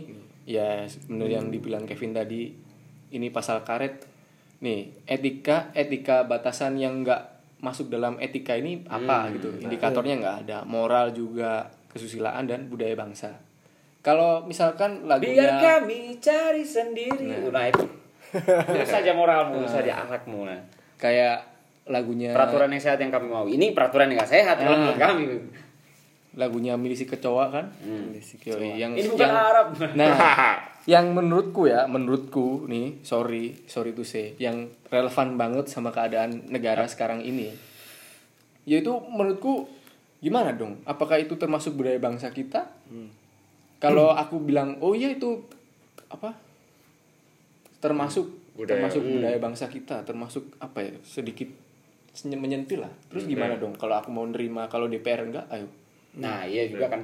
ya 0.48 0.84
bener 1.08 1.30
yang 1.32 1.48
dibilang 1.52 1.84
Kevin 1.84 2.16
tadi 2.16 2.52
ini 3.12 3.28
pasal 3.28 3.64
karet. 3.68 4.08
Nih 4.62 4.94
etika 5.04 5.74
etika 5.74 6.24
batasan 6.24 6.78
yang 6.78 7.02
nggak 7.02 7.22
masuk 7.60 7.90
dalam 7.90 8.16
etika 8.22 8.56
ini 8.56 8.86
apa 8.88 9.32
gitu. 9.36 9.52
Indikatornya 9.60 10.16
nggak 10.22 10.38
ada. 10.48 10.58
Moral 10.64 11.12
juga 11.12 11.72
kesusilaan 11.92 12.48
dan 12.48 12.72
budaya 12.72 12.96
bangsa 12.96 13.36
kalau 14.02 14.46
misalkan 14.50 15.06
biar 15.06 15.22
lagunya 15.22 15.50
kami 15.62 16.18
cari 16.18 16.66
sendiri. 16.66 17.50
Nah, 17.54 17.70
itu. 17.70 17.86
Itu 18.34 18.88
saja 18.88 19.12
moralmu 19.14 19.62
itu 19.62 19.68
saja 19.70 20.08
akhlakmu 20.08 20.48
nah. 20.48 20.62
kayak 20.96 21.44
lagunya 21.90 22.32
peraturan 22.32 22.72
yang 22.72 22.82
sehat 22.82 22.98
yang 23.02 23.12
kami 23.14 23.28
mau. 23.30 23.46
Ini 23.46 23.74
peraturan 23.74 24.10
yang 24.10 24.22
gak 24.24 24.32
sehat 24.32 24.56
kalau 24.62 24.78
menurut 24.78 25.02
kami. 25.02 25.24
Lagunya 26.40 26.74
milisi 26.80 27.04
kecoa 27.04 27.52
kan? 27.52 27.66
Hmm. 27.84 28.16
Yoi, 28.16 28.80
yang 28.80 28.96
ini 28.96 29.10
bukan 29.12 29.28
yang- 29.28 29.36
Arab. 29.36 29.68
Nah, 30.00 30.12
yang 30.94 31.12
menurutku 31.12 31.68
ya, 31.68 31.86
menurutku 31.92 32.72
nih, 32.72 33.04
sorry, 33.04 33.68
sorry 33.68 33.92
to 33.92 34.08
say, 34.08 34.40
yang 34.40 34.72
relevan 34.88 35.36
banget 35.36 35.68
sama 35.68 35.92
keadaan 35.92 36.48
negara 36.48 36.88
sekarang 36.88 37.20
ini, 37.20 37.52
yaitu 38.64 38.96
menurutku 39.12 39.68
gimana 40.24 40.56
dong? 40.56 40.80
Apakah 40.88 41.20
itu 41.20 41.36
termasuk 41.36 41.76
budaya 41.76 42.00
bangsa 42.00 42.32
kita? 42.32 42.72
Kalau 43.82 44.14
aku 44.14 44.38
bilang, 44.40 44.78
oh 44.78 44.94
iya 44.94 45.10
itu 45.10 45.42
apa? 46.08 46.38
Termasuk 47.82 48.30
Budaya. 48.54 48.78
termasuk 48.78 49.02
budaya 49.02 49.38
bangsa 49.38 49.66
kita, 49.66 50.06
termasuk 50.06 50.46
apa 50.58 50.80
ya? 50.80 50.94
Sedikit 51.02 51.50
menyentil 52.28 52.84
lah. 52.84 52.94
Terus 53.10 53.26
gimana 53.26 53.58
dong? 53.58 53.74
Kalau 53.74 53.96
aku 53.96 54.12
mau 54.12 54.24
nerima, 54.24 54.68
kalau 54.68 54.86
DPR 54.86 55.26
enggak, 55.26 55.48
ayo. 55.50 55.66
nah 56.12 56.44
iya 56.44 56.68
juga 56.68 56.92
kan 56.92 57.00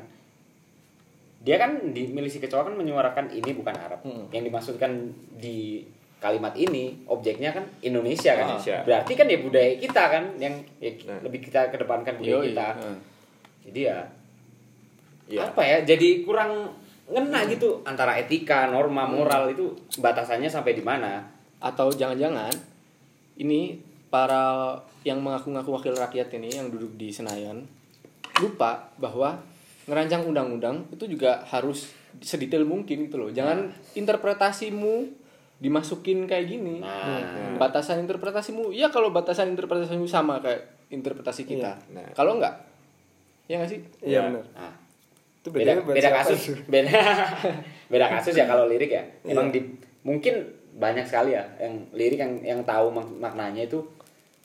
dia 1.40 1.56
kan 1.56 1.96
di 1.96 2.12
milisi 2.12 2.44
kecoa 2.44 2.68
kan 2.68 2.76
menyuarakan 2.76 3.32
ini 3.32 3.56
bukan 3.56 3.72
Arab 3.72 4.04
yang 4.36 4.44
dimaksudkan 4.44 4.92
di 5.32 5.80
kalimat 6.20 6.52
ini 6.52 7.08
objeknya 7.08 7.56
kan 7.56 7.64
Indonesia 7.80 8.36
kan 8.36 8.52
Indonesia. 8.52 8.84
berarti 8.84 9.14
kan 9.16 9.32
ya 9.32 9.40
budaya 9.40 9.80
kita 9.80 10.04
kan 10.12 10.24
yang 10.36 10.60
ya, 10.84 10.92
Nah. 11.08 11.24
lebih 11.24 11.40
kita 11.40 11.72
kedepankan 11.72 12.20
budaya 12.20 12.36
Yoi, 12.36 12.48
kita 12.52 12.68
heeh. 12.76 12.98
jadi 13.72 13.80
ya 13.80 13.98
Iya. 15.28 15.52
apa 15.52 15.62
ya 15.64 15.78
jadi 15.84 16.24
kurang 16.24 16.72
ngena 17.08 17.44
gitu 17.48 17.84
antara 17.84 18.16
etika 18.16 18.68
norma 18.68 19.08
moral 19.08 19.52
itu 19.52 19.76
batasannya 20.00 20.48
sampai 20.48 20.76
di 20.76 20.84
mana 20.84 21.24
atau 21.60 21.92
jangan-jangan 21.92 22.52
ini 23.38 23.80
para 24.08 24.76
yang 25.04 25.20
mengaku-ngaku 25.20 25.70
wakil 25.72 25.94
rakyat 25.96 26.32
ini 26.36 26.56
yang 26.56 26.68
duduk 26.72 26.96
di 26.96 27.12
Senayan 27.12 27.64
lupa 28.40 28.92
bahwa 29.00 29.40
ngerancang 29.88 30.28
undang-undang 30.28 30.84
itu 30.92 31.08
juga 31.08 31.44
harus 31.48 31.92
sedetail 32.20 32.68
mungkin 32.68 33.08
gitu 33.08 33.16
loh. 33.18 33.32
Jangan 33.32 33.72
interpretasimu 33.96 35.08
dimasukin 35.58 36.28
kayak 36.30 36.46
gini. 36.50 36.84
Nah. 36.84 37.58
Batasan 37.58 38.04
interpretasimu, 38.06 38.70
ya 38.76 38.92
kalau 38.94 39.10
batasan 39.10 39.50
interpretasimu 39.56 40.06
sama 40.06 40.38
kayak 40.44 40.92
interpretasi 40.94 41.48
kita. 41.50 41.80
Nah. 41.96 42.14
Kalau 42.14 42.38
enggak, 42.38 42.54
ya 43.50 43.58
nggak 43.58 43.70
sih? 43.72 43.80
Iya 44.04 44.12
Iya. 44.12 44.22
benar. 44.30 44.46
nah, 44.54 44.74
Itu 45.48 45.56
beda 45.56 45.72
beda 45.82 46.10
kasus 46.14 46.42
itu? 46.50 46.60
beda 46.66 46.92
beda 47.94 48.06
kasus 48.10 48.34
ya 48.34 48.44
kalau 48.44 48.68
lirik 48.68 48.92
ya 48.92 49.04
Iya. 49.22 49.32
emang 49.32 49.48
di 49.50 49.64
mungkin 50.02 50.44
banyak 50.74 51.04
sekali 51.04 51.32
ya 51.32 51.48
yang 51.58 51.88
lirik 51.90 52.16
yang 52.18 52.34
yang 52.42 52.60
tahu 52.62 52.92
mak- 52.92 53.16
maknanya 53.18 53.64
itu 53.64 53.80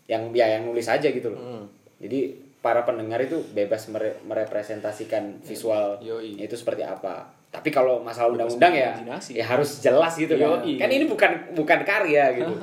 yang 0.06 0.30
ya 0.30 0.46
yang 0.48 0.62
nulis 0.64 0.86
aja 0.86 1.04
gitu 1.04 1.28
loh 1.28 1.38
Hmm. 1.38 1.64
jadi 1.98 2.32
para 2.58 2.82
pendengar 2.82 3.18
itu 3.18 3.42
bebas 3.48 3.86
mere- 3.88 4.22
merepresentasikan 4.22 5.42
visual 5.42 5.98
Yoi. 5.98 6.38
itu 6.38 6.54
seperti 6.54 6.80
apa 6.80 7.26
tapi 7.48 7.68
kalau 7.68 7.98
masalah 7.98 8.32
undang-undang 8.32 8.72
ya 8.72 8.94
ya 9.28 9.44
harus 9.44 9.78
jelas 9.80 10.14
gitu 10.14 10.32
kan 10.32 10.62
Yoi. 10.62 10.78
kan 10.78 10.88
ini 10.88 11.04
bukan 11.04 11.30
bukan 11.52 11.82
karya 11.82 12.30
gitu 12.32 12.54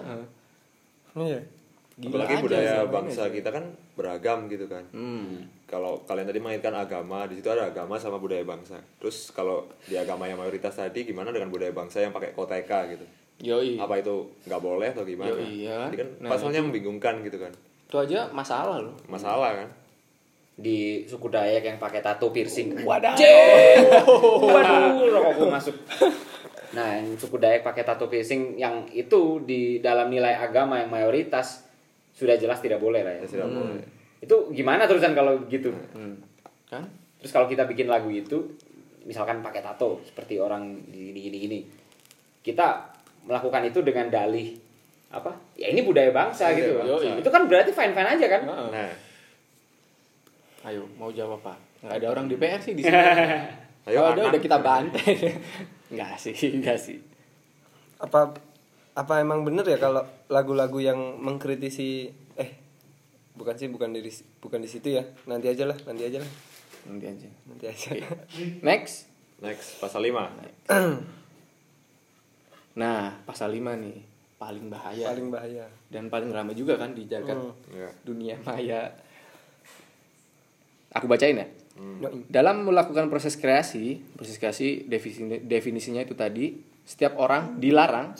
Iya. 1.11 1.41
Gila 1.99 2.15
apalagi 2.15 2.33
budaya 2.39 2.75
bangsa 2.85 3.27
ini. 3.27 3.33
kita 3.35 3.49
kan 3.51 3.65
beragam 3.93 4.47
gitu 4.47 4.65
kan 4.65 4.87
hmm. 4.89 5.58
Kalau 5.69 6.01
kalian 6.03 6.25
tadi 6.25 6.41
mengaitkan 6.41 6.73
agama 6.73 7.29
di 7.29 7.37
situ 7.37 7.45
ada 7.47 7.69
agama 7.69 8.01
sama 8.01 8.17
budaya 8.17 8.41
bangsa 8.41 8.81
terus 8.97 9.29
kalau 9.29 9.69
di 9.85 9.93
agama 9.93 10.25
yang 10.25 10.41
mayoritas 10.41 10.73
tadi 10.73 11.05
gimana 11.05 11.29
dengan 11.29 11.53
budaya 11.53 11.69
bangsa 11.69 12.01
yang 12.01 12.09
pakai 12.09 12.33
koteka 12.33 12.89
gitu 12.89 13.05
Yoi. 13.39 13.77
apa 13.77 14.01
itu 14.01 14.33
nggak 14.49 14.59
boleh 14.59 14.89
atau 14.91 15.05
gimana 15.05 15.31
Yoi, 15.37 15.69
iya. 15.69 15.87
Jadi 15.87 15.97
kan 16.01 16.09
Nah, 16.25 16.29
pasalnya 16.33 16.59
membingungkan 16.65 17.21
gitu 17.23 17.37
kan 17.39 17.53
Itu 17.87 17.95
aja 18.01 18.27
masalah 18.33 18.81
loh. 18.81 18.97
masalah 19.05 19.63
kan 19.63 19.69
di 20.59 21.07
suku 21.07 21.31
Dayak 21.31 21.63
yang 21.63 21.77
pakai 21.79 22.03
tato 22.03 22.35
piercing 22.35 22.83
Wadah. 22.83 23.15
Waduh, 24.43 25.07
rokokku 25.15 25.45
masuk. 25.47 25.75
Nah, 26.69 27.01
yang 27.01 27.17
suku 27.17 27.41
Dayak 27.41 27.65
pakai 27.65 27.81
tato 27.81 28.05
piercing 28.11 28.53
yang 28.59 28.85
itu 28.93 29.41
di 29.41 29.79
dalam 29.81 30.11
nilai 30.11 30.35
agama 30.37 30.77
yang 30.77 30.91
mayoritas 30.91 31.65
sudah 32.13 32.35
jelas 32.37 32.59
tidak 32.61 32.77
boleh 32.83 33.01
lah 33.01 33.15
ya. 33.15 33.23
ya 33.23 33.27
tidak 33.39 33.49
boleh 33.49 33.98
Itu 34.19 34.51
gimana 34.51 34.85
terusan 34.85 35.15
kalau 35.15 35.47
gitu? 35.47 35.71
Hmm. 35.95 36.19
Kan? 36.67 36.83
Terus 37.19 37.31
kalau 37.31 37.47
kita 37.47 37.67
bikin 37.67 37.87
lagu 37.87 38.07
itu, 38.11 38.55
misalkan 39.03 39.39
pakai 39.39 39.63
tato 39.63 39.99
seperti 40.03 40.39
orang 40.39 40.79
di 40.87 41.11
gini 41.11 41.19
gini 41.19 41.37
gini, 41.39 41.59
kita 42.43 42.91
melakukan 43.27 43.67
itu 43.67 43.79
dengan 43.83 44.07
dalih 44.07 44.55
apa? 45.09 45.33
Ya 45.57 45.71
ini 45.71 45.81
budaya 45.83 46.13
bangsa 46.13 46.51
Budaya 46.51 46.59
gitu. 46.59 46.71
bangsa. 46.79 47.19
Itu 47.19 47.29
kan 47.31 47.43
berarti 47.49 47.71
fine 47.73 47.93
fine 47.95 48.09
aja 48.15 48.25
kan? 48.29 48.41
Nah 48.45 48.91
Ayo, 50.59 50.83
mau 50.99 51.07
jawab 51.07 51.39
apa? 51.39 51.55
Nggak 51.79 51.95
ada 52.03 52.07
orang 52.11 52.25
DPR 52.27 52.59
sih 52.59 52.75
di 52.75 52.83
sini. 52.83 52.91
Ayo, 53.87 54.03
Kalau 54.03 54.11
ada 54.11 54.21
udah 54.27 54.41
kita 54.43 54.57
bantai. 54.59 55.15
Enggak 55.95 56.21
sih, 56.21 56.35
enggak 56.53 56.77
sih. 56.77 57.01
Apa 57.97 58.29
apa 58.93 59.13
emang 59.17 59.41
bener 59.41 59.65
ya 59.65 59.81
kalau 59.81 60.05
lagu-lagu 60.29 60.77
yang 60.77 61.17
mengkritisi 61.17 62.11
eh 62.37 62.49
bukan 63.39 63.55
sih 63.55 63.71
bukan 63.71 63.95
di 63.95 64.03
bukan 64.43 64.59
di 64.59 64.67
situ 64.67 64.91
ya. 64.91 65.03
Nanti 65.23 65.47
aja 65.47 65.63
lah, 65.63 65.77
nanti 65.87 66.03
aja 66.03 66.19
lah. 66.19 66.31
Nanti 66.91 67.05
aja. 67.07 67.29
Nanti 67.47 67.65
aja. 67.71 67.89
Next. 68.67 69.07
next 69.39 69.79
pasal 69.79 70.03
5 70.03 70.11
Nah, 72.79 73.15
pasal 73.23 73.55
5 73.55 73.75
nih, 73.79 73.97
paling 74.35 74.67
bahaya. 74.67 75.15
Paling 75.15 75.31
bahaya. 75.31 75.65
Dan 75.87 76.11
paling 76.11 76.31
ramai 76.31 76.55
juga 76.55 76.75
kan 76.75 76.91
di 76.91 77.07
jagat 77.07 77.35
Hmm. 77.39 77.55
ya. 77.71 77.89
dunia 78.03 78.35
maya. 78.43 78.91
Aku 80.91 81.07
bacain 81.07 81.39
ya. 81.39 81.47
Yoi. 81.79 82.27
Dalam 82.27 82.67
melakukan 82.67 83.07
proses 83.07 83.39
kreasi, 83.39 84.03
proses 84.15 84.35
kreasi 84.35 84.83
definisi, 84.83 85.39
definisinya 85.39 86.03
itu 86.03 86.11
tadi, 86.11 86.59
setiap 86.83 87.15
orang 87.15 87.55
dilarang. 87.59 88.11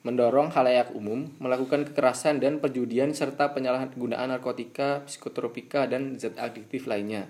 Mendorong 0.00 0.48
halayak 0.56 0.96
umum 0.96 1.28
melakukan 1.36 1.84
kekerasan 1.84 2.40
dan 2.40 2.56
perjudian 2.56 3.12
serta 3.12 3.52
penyalahgunaan 3.52 4.32
narkotika, 4.32 5.04
psikotropika 5.04 5.84
dan 5.84 6.16
zat 6.16 6.40
adiktif 6.40 6.88
lainnya. 6.88 7.28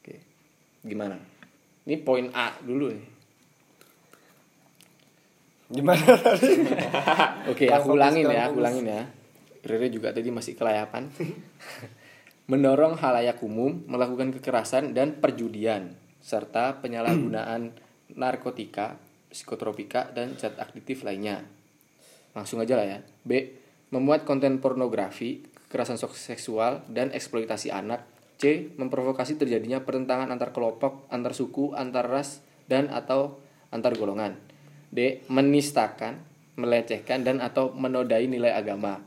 Oke. 0.00 0.16
Gimana? 0.80 1.20
Ini 1.84 2.00
poin 2.00 2.32
A 2.32 2.56
dulu 2.64 2.88
nih. 2.88 3.16
Gimana 5.66 6.14
tadi? 6.16 6.62
Oke, 7.52 7.66
aku 7.68 7.98
ulangin 7.98 8.26
ya, 8.30 8.48
aku 8.48 8.62
ulangin 8.62 8.86
ya. 8.86 9.02
Rere 9.66 9.90
juga 9.90 10.14
tadi 10.14 10.30
masih 10.30 10.54
kelayapan. 10.54 11.10
Mendorong 12.50 12.94
halayak 13.02 13.42
umum 13.42 13.82
melakukan 13.90 14.30
kekerasan 14.38 14.94
dan 14.94 15.18
perjudian 15.18 15.98
serta 16.22 16.78
penyalahgunaan 16.78 17.74
narkotika, 18.14 19.02
psikotropika 19.30 20.12
dan 20.14 20.34
zat 20.38 20.58
aktif 20.58 21.02
lainnya. 21.02 21.44
Langsung 22.36 22.60
aja 22.60 22.76
lah 22.76 22.86
ya. 22.86 22.98
B. 23.24 23.56
Memuat 23.90 24.28
konten 24.28 24.58
pornografi, 24.58 25.46
kekerasan 25.66 25.96
seksual 25.96 26.84
dan 26.90 27.14
eksploitasi 27.14 27.72
anak. 27.72 28.04
C. 28.36 28.68
Memprovokasi 28.76 29.40
terjadinya 29.40 29.80
pertentangan 29.80 30.28
antar 30.28 30.52
kelompok, 30.52 31.08
antar 31.08 31.32
suku, 31.32 31.72
antar 31.72 32.04
ras, 32.04 32.44
dan 32.68 32.92
atau 32.92 33.40
antar 33.72 33.96
golongan. 33.96 34.36
D. 34.92 35.24
Menistakan, 35.32 36.20
melecehkan, 36.60 37.24
dan 37.24 37.40
atau 37.40 37.72
menodai 37.72 38.28
nilai 38.28 38.52
agama. 38.52 39.00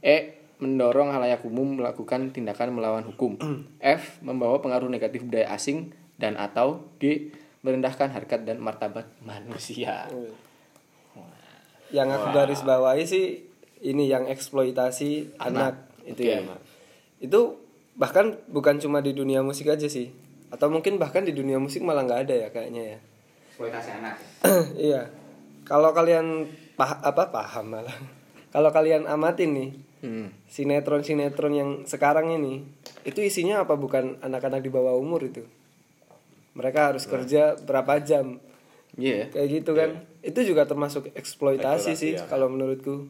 E. 0.00 0.40
Mendorong 0.58 1.14
halayak 1.14 1.46
umum 1.46 1.78
melakukan 1.78 2.34
tindakan 2.34 2.74
melawan 2.74 3.04
hukum. 3.06 3.38
F. 3.78 4.18
Membawa 4.24 4.58
pengaruh 4.58 4.90
negatif 4.90 5.22
budaya 5.22 5.54
asing 5.54 5.94
dan 6.18 6.34
atau 6.34 6.88
G. 6.98 7.30
Merendahkan 7.62 8.10
harkat 8.14 8.46
dan 8.46 8.62
martabat 8.62 9.06
manusia. 9.20 10.06
Yang 11.88 12.08
aku 12.20 12.26
garis 12.30 12.60
bawahi 12.62 13.04
sih 13.08 13.26
ini 13.80 14.10
yang 14.10 14.28
eksploitasi 14.28 15.40
anak, 15.40 15.88
itu 16.04 16.20
ya. 16.22 16.44
Itu 17.18 17.58
bahkan 17.98 18.38
bukan 18.46 18.78
cuma 18.78 19.00
di 19.00 19.16
dunia 19.16 19.40
musik 19.40 19.72
aja 19.72 19.88
sih. 19.88 20.12
Atau 20.48 20.68
mungkin 20.70 20.96
bahkan 21.00 21.24
di 21.24 21.32
dunia 21.32 21.56
musik 21.60 21.82
malah 21.82 22.04
nggak 22.04 22.20
ada 22.28 22.34
ya 22.46 22.48
kayaknya 22.52 22.96
ya. 22.96 22.98
eksploitasi 23.52 23.90
anak 23.98 24.14
iya. 24.78 25.10
Kalau 25.66 25.90
kalian 25.90 26.46
pah 26.78 27.02
apa 27.02 27.34
paham 27.34 27.74
malah. 27.74 27.96
Kalau 28.54 28.70
kalian 28.70 29.04
amatin 29.10 29.52
nih 29.56 29.70
Hmm. 29.98 30.30
sinetron-sinetron 30.46 31.50
yang 31.50 31.70
sekarang 31.82 32.30
ini 32.30 32.62
itu 33.02 33.18
isinya 33.18 33.66
apa 33.66 33.74
bukan 33.74 34.14
anak-anak 34.22 34.62
di 34.62 34.70
bawah 34.70 34.94
umur 34.94 35.26
itu. 35.26 35.42
Mereka 36.58 36.90
harus 36.90 37.06
kerja 37.06 37.54
berapa 37.56 38.02
jam 38.02 38.42
Iya. 38.98 39.30
kayak 39.30 39.48
gitu 39.54 39.70
kan. 39.72 39.94
Itu 40.20 40.42
juga 40.42 40.66
termasuk 40.66 41.14
eksploitasi 41.14 41.94
Eksploitasi, 41.94 41.94
sih 41.94 42.12
ya. 42.18 42.26
kalau 42.26 42.50
menurutku. 42.50 43.06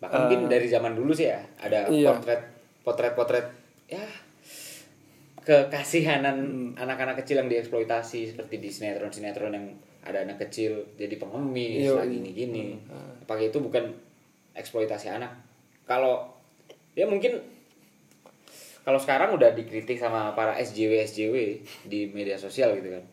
bahkan 0.00 0.24
mungkin 0.24 0.48
dari 0.48 0.64
zaman 0.64 0.96
dulu 0.96 1.12
sih 1.12 1.28
ya 1.28 1.44
ada 1.60 1.84
Iya. 1.90 2.16
potret 2.16 2.40
potret 2.80 3.12
potret 3.12 3.46
ya 3.84 4.00
kekasihanan 5.40 6.36
anak-anak 6.72 7.20
kecil 7.20 7.40
yang 7.40 7.48
dieksploitasi 7.48 8.32
seperti 8.32 8.60
di 8.60 8.68
sinetron 8.68 9.12
sinetron 9.12 9.52
yang 9.52 9.66
ada 10.00 10.24
anak 10.24 10.40
kecil 10.40 10.88
jadi 10.96 11.20
pengemis 11.20 11.84
Iya, 11.84 12.00
lagi 12.00 12.16
gini 12.16 12.30
gini 12.32 12.62
apakah 13.20 13.44
itu 13.44 13.60
bukan 13.60 13.92
eksploitasi 14.52 15.12
anak 15.12 15.36
kalau 15.84 16.32
ya 16.92 17.04
mungkin 17.04 17.36
kalau 18.90 18.98
sekarang 18.98 19.30
udah 19.30 19.54
dikritik 19.54 19.94
sama 19.94 20.34
para 20.34 20.58
SJW 20.58 21.06
SJW 21.06 21.36
di 21.86 22.10
media 22.10 22.34
sosial 22.34 22.74
gitu 22.74 22.90
kan 22.90 23.04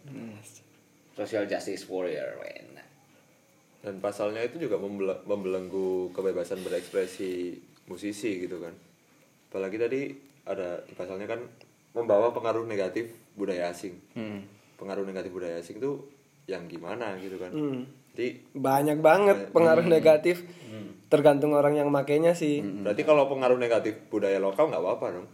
social 1.14 1.46
justice 1.46 1.86
warrior 1.86 2.34
men. 2.40 2.82
dan 3.80 4.02
pasalnya 4.02 4.42
itu 4.42 4.58
juga 4.58 4.76
membel- 4.76 5.22
membelenggu 5.24 6.10
kebebasan 6.12 6.60
berekspresi 6.60 7.62
musisi 7.86 8.42
gitu 8.42 8.58
kan 8.58 8.74
apalagi 9.48 9.78
tadi 9.78 10.02
ada 10.44 10.82
di 10.82 10.94
pasalnya 10.94 11.30
kan 11.30 11.46
membawa 11.94 12.34
pengaruh 12.34 12.66
negatif 12.66 13.06
budaya 13.32 13.70
asing 13.70 14.02
Hmm. 14.12 14.50
pengaruh 14.76 15.06
negatif 15.06 15.30
budaya 15.30 15.62
asing 15.62 15.78
itu 15.78 16.10
yang 16.46 16.66
gimana 16.66 17.14
gitu 17.18 17.38
kan 17.38 17.54
Hmm. 17.54 17.86
jadi 18.12 18.42
Banyak 18.52 18.98
banget 19.00 19.38
pengaruh 19.54 19.86
negatif. 19.86 20.42
Tergantung 21.08 21.54
orang 21.54 21.72
yang 21.74 21.88
makainya 21.88 22.34
sih. 22.34 22.60
berarti 22.60 23.06
kalau 23.06 23.30
pengaruh 23.30 23.56
negatif 23.56 23.96
budaya 24.08 24.42
lokal 24.42 24.68
nggak 24.68 24.82
apa-apa 24.82 25.08
dong 25.14 25.28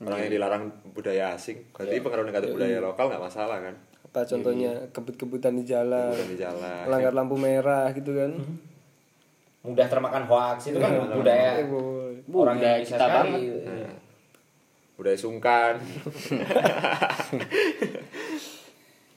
orang 0.00 0.18
yang 0.24 0.32
dilarang 0.32 0.64
budaya 0.90 1.36
asing. 1.36 1.68
Berarti 1.70 2.00
pengaruh 2.00 2.24
negatif 2.24 2.50
budaya 2.50 2.80
lokal 2.80 3.08
nggak 3.08 3.22
masalah 3.22 3.60
kan? 3.60 3.76
Apa 4.00 4.24
contohnya? 4.24 4.72
Kebut-kebutan 4.90 5.54
di 5.54 5.62
jalan, 5.62 6.16
di 6.26 6.34
jalan. 6.34 6.88
Melanggar 6.88 7.12
lampu 7.12 7.36
merah 7.36 7.92
gitu 7.92 8.16
kan. 8.16 8.32
mudah 9.60 9.92
termakan 9.92 10.24
hoax 10.24 10.72
itu 10.72 10.80
kan 10.80 10.88
budaya. 11.12 11.60
Eh, 11.60 11.68
boy. 11.68 12.16
orang 12.32 12.56
Budaya 12.56 12.80
kita 12.80 13.04
banget. 13.04 13.40
budaya 14.96 15.16
sungkan. 15.20 15.76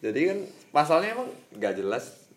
Jadi 0.04 0.20
kan 0.28 0.38
pasalnya 0.70 1.16
emang 1.16 1.30
nggak 1.56 1.74
jelas. 1.80 2.28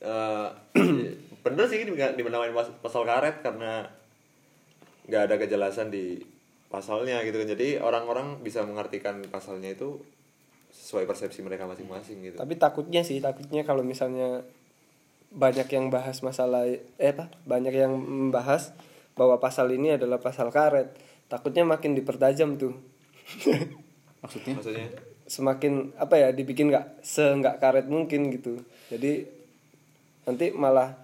Eh, 0.00 0.48
bener 1.44 1.64
sih 1.64 1.80
ini 1.80 1.96
dimenamain 1.96 2.52
pas- 2.52 2.76
pasal 2.84 3.08
karet 3.08 3.40
karena 3.40 3.88
nggak 5.08 5.22
ada 5.24 5.34
kejelasan 5.40 5.88
di 5.88 6.20
pasalnya 6.70 7.18
gitu 7.26 7.42
kan 7.42 7.50
jadi 7.50 7.82
orang-orang 7.82 8.38
bisa 8.46 8.62
mengartikan 8.62 9.20
pasalnya 9.26 9.74
itu 9.74 9.98
sesuai 10.70 11.06
persepsi 11.06 11.42
mereka 11.42 11.66
masing-masing 11.66 12.18
gitu 12.22 12.36
Tapi 12.38 12.54
takutnya 12.54 13.02
sih, 13.02 13.18
takutnya 13.18 13.66
kalau 13.66 13.82
misalnya 13.82 14.46
banyak 15.30 15.70
yang 15.70 15.90
bahas 15.90 16.22
masalah 16.26 16.66
eh 16.66 17.10
apa? 17.14 17.30
Banyak 17.46 17.74
yang 17.74 17.94
membahas 17.94 18.74
bahwa 19.14 19.38
pasal 19.38 19.70
ini 19.70 19.94
adalah 19.94 20.18
pasal 20.18 20.50
karet. 20.50 20.90
Takutnya 21.30 21.62
makin 21.62 21.94
dipertajam 21.94 22.58
tuh. 22.58 22.74
Maksudnya? 24.22 24.54
maksudnya 24.58 24.86
Semakin 25.30 25.94
apa 25.94 26.18
ya, 26.18 26.28
dibikin 26.34 26.74
nggak 26.74 27.06
se 27.06 27.22
nggak 27.22 27.62
karet 27.62 27.86
mungkin 27.86 28.34
gitu. 28.34 28.58
Jadi 28.90 29.22
nanti 30.26 30.50
malah 30.50 30.98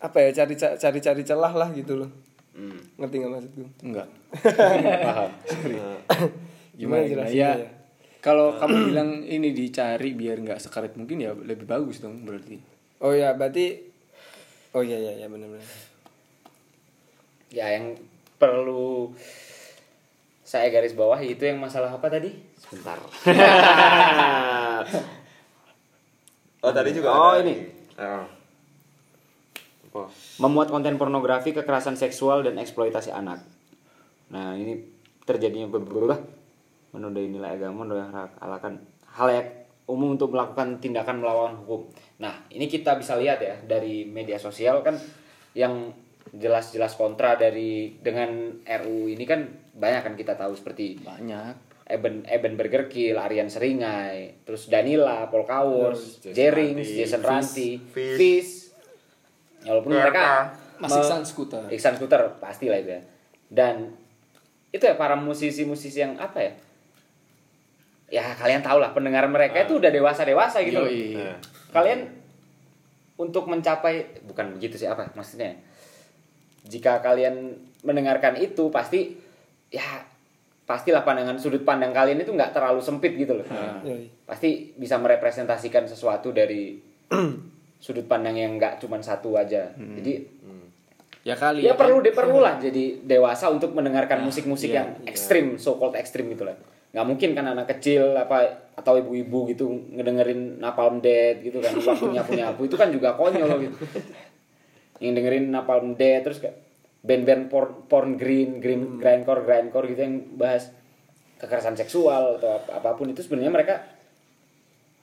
apa 0.00 0.18
ya 0.24 0.44
cari 0.44 0.56
cari 0.56 1.00
cari 1.04 1.22
celah 1.22 1.52
lah 1.52 1.68
gitu 1.76 2.00
loh. 2.00 2.10
Hmm. 2.54 2.78
Ngerti 2.96 3.14
nggak 3.18 3.32
maksudku? 3.34 3.62
Enggak. 3.82 4.08
Paham. 5.10 5.30
Nah, 5.74 5.98
Gimana, 6.74 7.02
Gimana 7.06 7.30
Ya, 7.30 7.54
ya? 7.58 7.66
kalau 8.22 8.54
kamu 8.58 8.94
bilang 8.94 9.10
ini 9.26 9.50
dicari 9.50 10.14
biar 10.14 10.38
nggak 10.38 10.62
sekaret 10.62 10.94
mungkin 10.94 11.18
ya 11.18 11.34
lebih 11.34 11.66
bagus 11.66 11.98
dong 11.98 12.22
berarti. 12.22 12.62
Oh 13.02 13.10
ya, 13.10 13.34
berarti 13.34 13.90
Oh 14.74 14.82
iya 14.82 14.98
iya 14.98 15.12
iya 15.22 15.26
benar-benar. 15.30 15.66
Ya 17.54 17.66
yang 17.74 17.94
perlu 18.38 19.14
saya 20.42 20.66
garis 20.70 20.94
bawah 20.98 21.18
itu 21.18 21.42
yang 21.42 21.58
masalah 21.62 21.94
apa 21.94 22.06
tadi? 22.10 22.34
Sebentar. 22.58 22.98
oh 26.66 26.72
tadi 26.74 26.90
juga 26.90 27.08
Oh, 27.10 27.38
ada 27.38 27.42
ini. 27.46 27.54
Ah. 27.94 28.26
Apa 29.94 30.10
Memuat 30.42 30.74
konten 30.74 30.98
pornografi, 30.98 31.54
kekerasan 31.54 31.94
seksual 31.94 32.42
dan 32.42 32.58
eksploitasi 32.58 33.14
anak. 33.14 33.46
Nah, 34.34 34.58
ini 34.58 34.82
terjadinya 35.22 35.70
beberapa 35.70 36.18
menodai 36.90 37.30
nilai 37.30 37.54
agama 37.54 37.86
dan 37.86 38.10
alakan 38.42 38.82
hal 39.14 39.28
yang 39.30 39.46
umum 39.86 40.18
untuk 40.18 40.34
melakukan 40.34 40.82
tindakan 40.82 41.22
melawan 41.22 41.54
hukum. 41.62 41.86
Nah, 42.18 42.42
ini 42.50 42.66
kita 42.66 42.98
bisa 42.98 43.14
lihat 43.14 43.38
ya 43.38 43.54
dari 43.62 44.02
media 44.02 44.34
sosial 44.42 44.82
kan 44.82 44.98
yang 45.54 45.94
jelas-jelas 46.34 46.98
kontra 46.98 47.38
dari 47.38 47.94
dengan 48.02 48.58
RU 48.66 49.06
ini 49.06 49.22
kan 49.22 49.46
banyak 49.76 50.02
kan 50.02 50.14
kita 50.18 50.34
tahu 50.34 50.58
seperti 50.58 50.98
Banyak. 51.04 51.86
Eben 51.86 52.24
Eben 52.24 52.56
Burger 52.56 52.88
Kill, 52.88 53.20
Aryan 53.20 53.52
Seringai, 53.52 54.42
terus 54.48 54.72
Danila, 54.72 55.28
Paul 55.28 55.44
Kawos, 55.44 56.24
Jason 56.24 56.32
Jerings, 56.32 56.88
Ranti, 56.88 56.96
Jason 56.96 57.20
Fis, 57.20 57.28
Ranti, 57.28 57.68
Walaupun 59.64 59.90
mereka 59.96 60.52
Masih 60.78 61.00
Iksan 61.00 61.22
Scooter. 61.22 61.62
Iksan 61.70 61.94
Scooter 61.96 62.20
pasti 62.42 62.66
lah 62.66 62.78
itu 62.82 62.90
ya. 62.98 63.02
Dan 63.48 63.94
itu 64.74 64.82
ya 64.82 64.98
para 64.98 65.14
musisi-musisi 65.14 66.02
yang 66.02 66.18
apa 66.18 66.38
ya? 66.42 66.52
Ya 68.10 68.24
kalian 68.34 68.60
tahu 68.60 68.82
lah 68.82 68.90
pendengar 68.90 69.24
mereka 69.30 69.62
itu 69.62 69.78
udah 69.78 69.90
dewasa-dewasa 69.90 70.60
gitu. 70.66 70.82
loh. 70.82 70.90
Yoi. 70.90 71.30
Kalian 71.70 72.10
untuk 73.14 73.46
mencapai 73.46 74.22
bukan 74.26 74.58
begitu 74.58 74.74
sih 74.74 74.90
apa 74.90 75.14
maksudnya? 75.14 75.54
Jika 76.66 76.98
kalian 76.98 77.54
mendengarkan 77.86 78.34
itu 78.34 78.68
pasti 78.74 79.14
ya 79.70 80.02
pastilah 80.64 81.06
pandangan 81.06 81.36
sudut 81.38 81.62
pandang 81.62 81.92
kalian 81.94 82.18
itu 82.18 82.34
nggak 82.34 82.50
terlalu 82.50 82.82
sempit 82.82 83.14
gitu 83.14 83.38
loh. 83.38 83.46
Yoi. 83.86 84.10
Pasti 84.26 84.74
bisa 84.74 84.98
merepresentasikan 84.98 85.86
sesuatu 85.86 86.34
dari 86.34 86.82
sudut 87.84 88.08
pandang 88.08 88.32
yang 88.32 88.56
nggak 88.56 88.80
cuma 88.80 88.96
satu 88.98 89.36
aja. 89.36 89.68
Jadi 89.76 90.24
Ya 91.20 91.32
kali. 91.34 91.60
ya 91.60 91.72
kan? 91.72 91.84
perlu 91.84 92.00
deh 92.00 92.12
perlu 92.12 92.36
lah 92.36 92.56
jadi 92.56 93.00
dewasa 93.00 93.48
untuk 93.48 93.72
mendengarkan 93.72 94.20
musik-musik 94.20 94.68
iya, 94.68 94.80
yang 94.80 94.88
ekstrim, 95.04 95.56
so 95.56 95.76
called 95.76 95.92
ekstrim 95.94 96.28
gitu 96.28 96.44
lah. 96.44 96.56
Nggak 96.92 97.06
mungkin 97.06 97.30
kan 97.32 97.44
anak 97.46 97.68
kecil 97.70 98.12
apa 98.12 98.44
atau 98.72 98.96
ibu-ibu 98.96 99.48
gitu 99.48 99.68
ngedengerin 99.90 100.60
Napalm 100.60 101.00
Dead 101.00 101.40
gitu 101.40 101.60
kan 101.60 101.72
waktunya 101.74 102.20
punya 102.20 102.44
aku 102.52 102.64
itu 102.64 102.76
kan 102.76 102.88
juga 102.88 103.12
konyol 103.12 103.44
loh 103.46 103.60
gitu. 103.60 103.76
Yang 105.00 105.12
dengerin 105.16 105.44
Napalm 105.48 105.92
Dead 105.94 106.20
terus 106.20 106.40
kayak 106.40 106.60
band-band 107.00 107.48
porn, 107.48 107.84
porn 107.84 108.10
green, 108.16 108.60
green 108.60 108.96
grindcore, 108.96 109.44
grindcore 109.44 109.88
gitu 109.88 110.00
yang 110.00 110.16
bahas 110.36 110.72
kekerasan 111.36 111.72
seksual 111.74 112.36
atau 112.36 112.56
ap- 112.56 112.72
apa 112.74 112.96
pun 112.96 113.08
itu 113.08 113.20
sebenarnya 113.20 113.52
mereka 113.52 113.74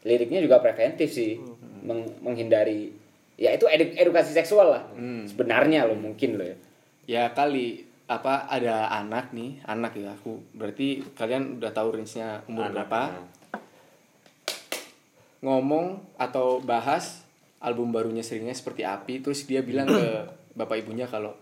liriknya 0.01 0.41
juga 0.41 0.57
preventif 0.57 1.09
sih 1.09 1.37
meng- 1.81 2.13
menghindari 2.19 2.93
ya 3.35 3.51
itu 3.51 3.65
edu- 3.65 3.93
edukasi 3.95 4.31
seksual 4.31 4.71
lah. 4.71 4.83
Sebenarnya 5.23 5.83
lo 5.83 5.93
mungkin 5.93 6.35
lo 6.35 6.43
ya. 6.43 6.57
Ya 7.05 7.23
kali 7.29 7.81
apa 8.05 8.45
ada 8.45 8.91
anak 8.91 9.31
nih 9.31 9.63
anak 9.63 9.95
ya 9.95 10.11
aku 10.11 10.35
berarti 10.51 10.99
kalian 11.11 11.57
udah 11.57 11.71
tahu 11.71 11.95
range-nya 11.95 12.43
umur 12.45 12.65
anak, 12.65 12.75
berapa? 12.83 13.01
nah. 13.07 13.25
ngomong 15.41 15.85
atau 16.15 16.61
bahas 16.61 17.25
album 17.57 17.89
barunya 17.89 18.21
seringnya 18.21 18.53
seperti 18.53 18.83
api 18.83 19.21
terus 19.21 19.41
dia 19.43 19.61
bilang 19.61 19.87
ke 19.87 20.05
bapak 20.59 20.83
ibunya 20.83 21.05
kalau 21.05 21.33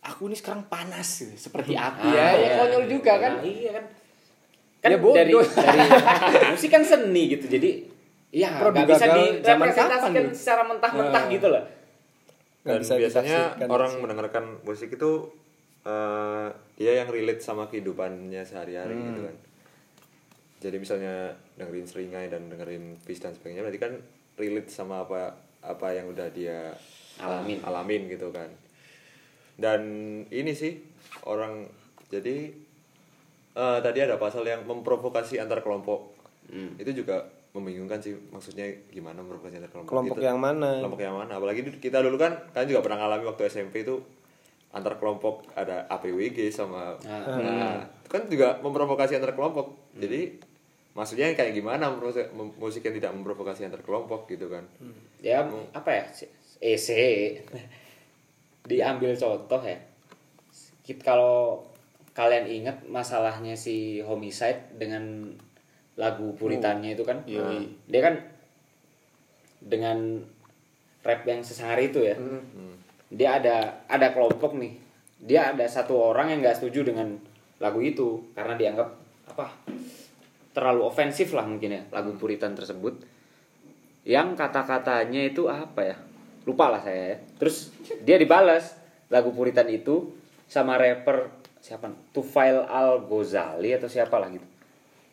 aku 0.00 0.26
ini 0.26 0.34
sekarang 0.34 0.64
panas 0.66 1.06
gitu. 1.20 1.36
seperti 1.38 1.76
api 1.76 2.08
Ah, 2.08 2.32
ya, 2.32 2.32
ya 2.34 2.50
konyol 2.58 2.84
juga 2.88 3.12
kan. 3.16 3.32
Nah, 3.36 3.44
iya 3.44 3.70
kan. 3.72 3.84
Kan 4.80 4.90
Ya, 4.90 4.96
bodoh. 4.96 5.12
dari 5.14 5.32
dari 5.36 5.80
musik 6.50 6.70
kan 6.72 6.80
seni 6.80 7.22
gitu 7.28 7.44
jadi 7.46 7.84
ya 8.30 8.50
Produk 8.56 8.74
nggak 8.76 8.88
bisa 8.88 9.04
gagal 9.04 9.24
zaman 9.40 9.66
direpresentasikan 9.66 10.12
kapan, 10.22 10.32
secara 10.32 10.62
mentah-mentah 10.64 11.22
Nah. 11.22 11.32
gitu 11.32 11.46
loh 11.48 11.64
dan 12.60 12.78
bisa 12.78 12.94
biasanya 12.94 13.38
orang 13.66 13.90
sih. 13.90 13.98
mendengarkan 13.98 14.44
musik 14.62 14.90
itu 14.90 15.10
eh, 15.82 16.48
dia 16.76 16.92
yang 16.94 17.08
relate 17.08 17.40
sama 17.40 17.66
kehidupannya 17.66 18.42
sehari-hari 18.42 18.92
Hmm. 18.92 19.06
gitu 19.08 19.20
kan 19.24 19.36
jadi 20.60 20.76
misalnya 20.76 21.14
dengerin 21.56 21.86
seringai 21.86 22.26
dan 22.26 22.46
dengerin 22.46 23.00
peace 23.00 23.18
dan 23.18 23.32
sebagainya 23.32 23.64
berarti 23.64 23.80
kan 23.80 23.92
relate 24.36 24.68
sama 24.68 25.02
apa 25.02 25.32
apa 25.60 25.86
yang 25.90 26.06
udah 26.06 26.28
dia 26.28 26.72
Alamin. 27.16 27.60
alamin 27.60 28.08
gitu 28.08 28.28
kan 28.28 28.48
dan 29.56 29.80
ini 30.26 30.52
sih 30.52 30.80
orang 31.24 31.64
jadi 32.06 32.52
eh, 33.50 33.78
tadi 33.80 33.98
ada 33.98 34.16
pasal 34.16 34.44
yang 34.44 34.62
memprovokasi 34.62 35.36
antar 35.36 35.60
kelompok 35.60 36.12
Hmm. 36.46 36.74
itu 36.76 36.90
juga 36.96 37.24
membingungkan 37.50 37.98
sih 37.98 38.14
maksudnya 38.30 38.62
gimana 38.88 39.20
memprovokasi 39.20 39.58
antar 39.58 39.70
kelompok 39.70 39.90
Kelompok 39.90 40.16
gitu. 40.16 40.24
yang 40.24 40.38
mana? 40.38 40.78
kelompok 40.78 41.00
yang 41.00 41.16
mana? 41.16 41.32
Apalagi 41.34 41.60
kita 41.76 41.98
dulu 41.98 42.14
kan 42.14 42.32
kan 42.50 42.64
juga 42.64 42.78
pernah 42.80 42.98
ngalami 43.00 43.26
waktu 43.26 43.42
SMP 43.46 43.82
itu 43.82 43.98
antar 44.70 44.96
kelompok 44.96 45.50
ada 45.52 45.82
APWG 45.88 46.46
sama 46.48 46.94
Ah. 47.02 47.26
nah, 47.34 47.74
itu 47.82 48.08
kan 48.08 48.22
juga 48.26 48.48
memprovokasi 48.58 49.16
antar 49.16 49.34
kelompok. 49.34 49.74
Jadi 49.92 50.38
maksudnya 50.90 51.30
kayak 51.32 51.50
gimana 51.52 51.90
musik 52.54 52.82
yang 52.82 52.94
tidak 52.94 53.10
memprovokasi 53.12 53.66
antar 53.66 53.80
kelompok 53.80 54.26
gitu 54.26 54.46
kan. 54.46 54.62
Ya 55.18 55.42
apa 55.72 55.90
ya? 55.90 56.04
EC 56.60 56.88
diambil 58.70 59.16
contoh 59.16 59.60
ya. 59.60 59.78
Kit- 60.80 61.02
kalau 61.02 61.66
kalian 62.12 62.46
ingat 62.46 62.86
masalahnya 62.86 63.54
si 63.54 63.98
homicide 64.00 64.76
dengan 64.76 65.34
lagu 66.00 66.32
puritannya 66.40 66.96
itu 66.96 67.04
kan. 67.04 67.20
Yoi. 67.28 67.68
dia 67.84 68.00
kan 68.00 68.16
dengan 69.60 70.24
rap 71.04 71.20
yang 71.28 71.44
sesehari 71.44 71.92
itu 71.92 72.00
ya 72.00 72.16
dia 73.12 73.36
ada 73.36 73.84
ada 73.84 74.16
kelompok 74.16 74.56
nih. 74.56 74.80
Dia 75.20 75.52
ada 75.52 75.68
satu 75.68 76.00
orang 76.00 76.32
yang 76.32 76.40
nggak 76.40 76.56
setuju 76.64 76.88
dengan 76.88 77.20
lagu 77.60 77.84
itu 77.84 78.32
karena 78.32 78.56
dianggap 78.56 78.88
apa 79.28 79.52
terlalu 80.56 80.88
ofensif 80.88 81.36
lah 81.36 81.44
mungkin 81.44 81.76
ya 81.76 81.82
lagu 81.92 82.16
puritan 82.16 82.56
tersebut. 82.56 83.04
Yang 84.08 84.40
kata-katanya 84.40 85.28
itu 85.28 85.50
apa 85.52 85.80
ya? 85.84 85.96
Lupa 86.48 86.72
lah 86.72 86.80
saya 86.80 87.14
ya. 87.14 87.18
Terus 87.36 87.68
dia 88.00 88.16
dibalas 88.16 88.78
lagu 89.12 89.34
puritan 89.36 89.68
itu 89.68 90.16
sama 90.48 90.80
rapper 90.80 91.28
siapa? 91.60 91.92
Tufail 92.16 92.64
Al 92.64 93.04
Ghazali 93.04 93.76
atau 93.76 93.90
siapa 93.90 94.16
lah 94.16 94.32
gitu 94.32 94.59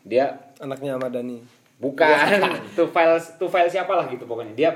dia 0.08 0.34
anaknya 0.58 0.96
Ahmad 0.98 1.14
Dhani 1.14 1.40
bukan. 1.78 2.08
Tufail 2.74 3.18
Tufail 3.40 3.70
siapa 3.70 3.94
lah 3.94 4.10
gitu 4.10 4.26
pokoknya. 4.26 4.54
Dia 4.58 4.70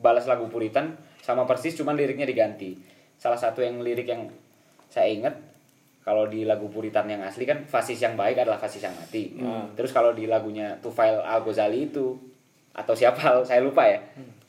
balas 0.00 0.24
lagu 0.28 0.48
puritan 0.48 0.96
sama 1.20 1.44
persis 1.44 1.76
cuman 1.76 1.96
liriknya 1.96 2.24
diganti. 2.24 2.76
Salah 3.16 3.36
satu 3.36 3.64
yang 3.64 3.80
lirik 3.80 4.08
yang 4.08 4.28
saya 4.88 5.12
ingat 5.12 5.34
kalau 6.06 6.30
di 6.30 6.46
lagu 6.46 6.70
puritan 6.70 7.10
yang 7.10 7.18
asli 7.26 7.42
kan 7.42 7.66
fasis 7.66 7.98
yang 7.98 8.14
baik 8.14 8.38
adalah 8.38 8.60
fasis 8.60 8.84
yang 8.84 8.94
mati. 8.94 9.34
Terus 9.74 9.90
kalau 9.90 10.14
di 10.14 10.30
lagunya 10.30 10.78
Tufail 10.78 11.18
Al 11.18 11.42
Ghazali 11.42 11.90
itu 11.90 12.14
atau 12.76 12.94
siapa 12.94 13.20
saya 13.48 13.60
lupa 13.64 13.84
ya. 13.88 14.00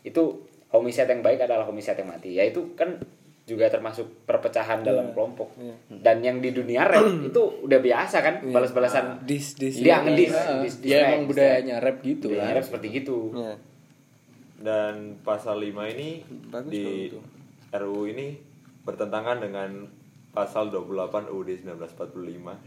Itu 0.05 0.45
homicide 0.71 1.09
yang 1.11 1.23
baik 1.23 1.43
adalah 1.43 1.65
homicide 1.65 1.99
yang 1.99 2.09
mati. 2.11 2.37
Ya 2.37 2.43
itu 2.45 2.75
kan 2.77 2.99
juga 3.47 3.71
termasuk 3.71 4.27
perpecahan 4.27 4.83
dalam 4.83 5.15
kelompok. 5.15 5.55
dan 6.03 6.19
yang 6.19 6.37
di 6.37 6.51
dunia 6.51 6.83
rap 6.83 7.07
itu 7.31 7.41
udah 7.63 7.79
biasa 7.79 8.19
kan 8.19 8.35
balas-balasan. 8.45 9.23
Dis 9.23 9.55
dis. 9.55 9.79
Dia 9.79 10.03
ngedis 10.03 10.35
Heeh. 10.35 10.59
dis- 10.61 10.79
dis- 10.83 10.91
ya 10.91 11.15
emang 11.15 11.31
budayanya 11.31 11.79
rap 11.79 12.03
gitu 12.03 12.35
lah. 12.35 12.51
rap 12.51 12.61
seperti 12.61 12.87
gitu. 13.01 13.31
Ya. 13.33 13.55
dan 14.57 15.15
pasal 15.21 15.61
5 15.61 15.69
ini 15.87 16.25
Bagus 16.49 16.71
di 16.73 16.81
kalau 16.81 16.97
itu. 16.97 17.19
RUU 17.71 18.03
ini 18.09 18.27
bertentangan 18.83 19.37
dengan 19.37 19.85
pasal 20.29 20.67
28 20.67 21.29
UUD 21.29 21.61
1945 21.61 22.65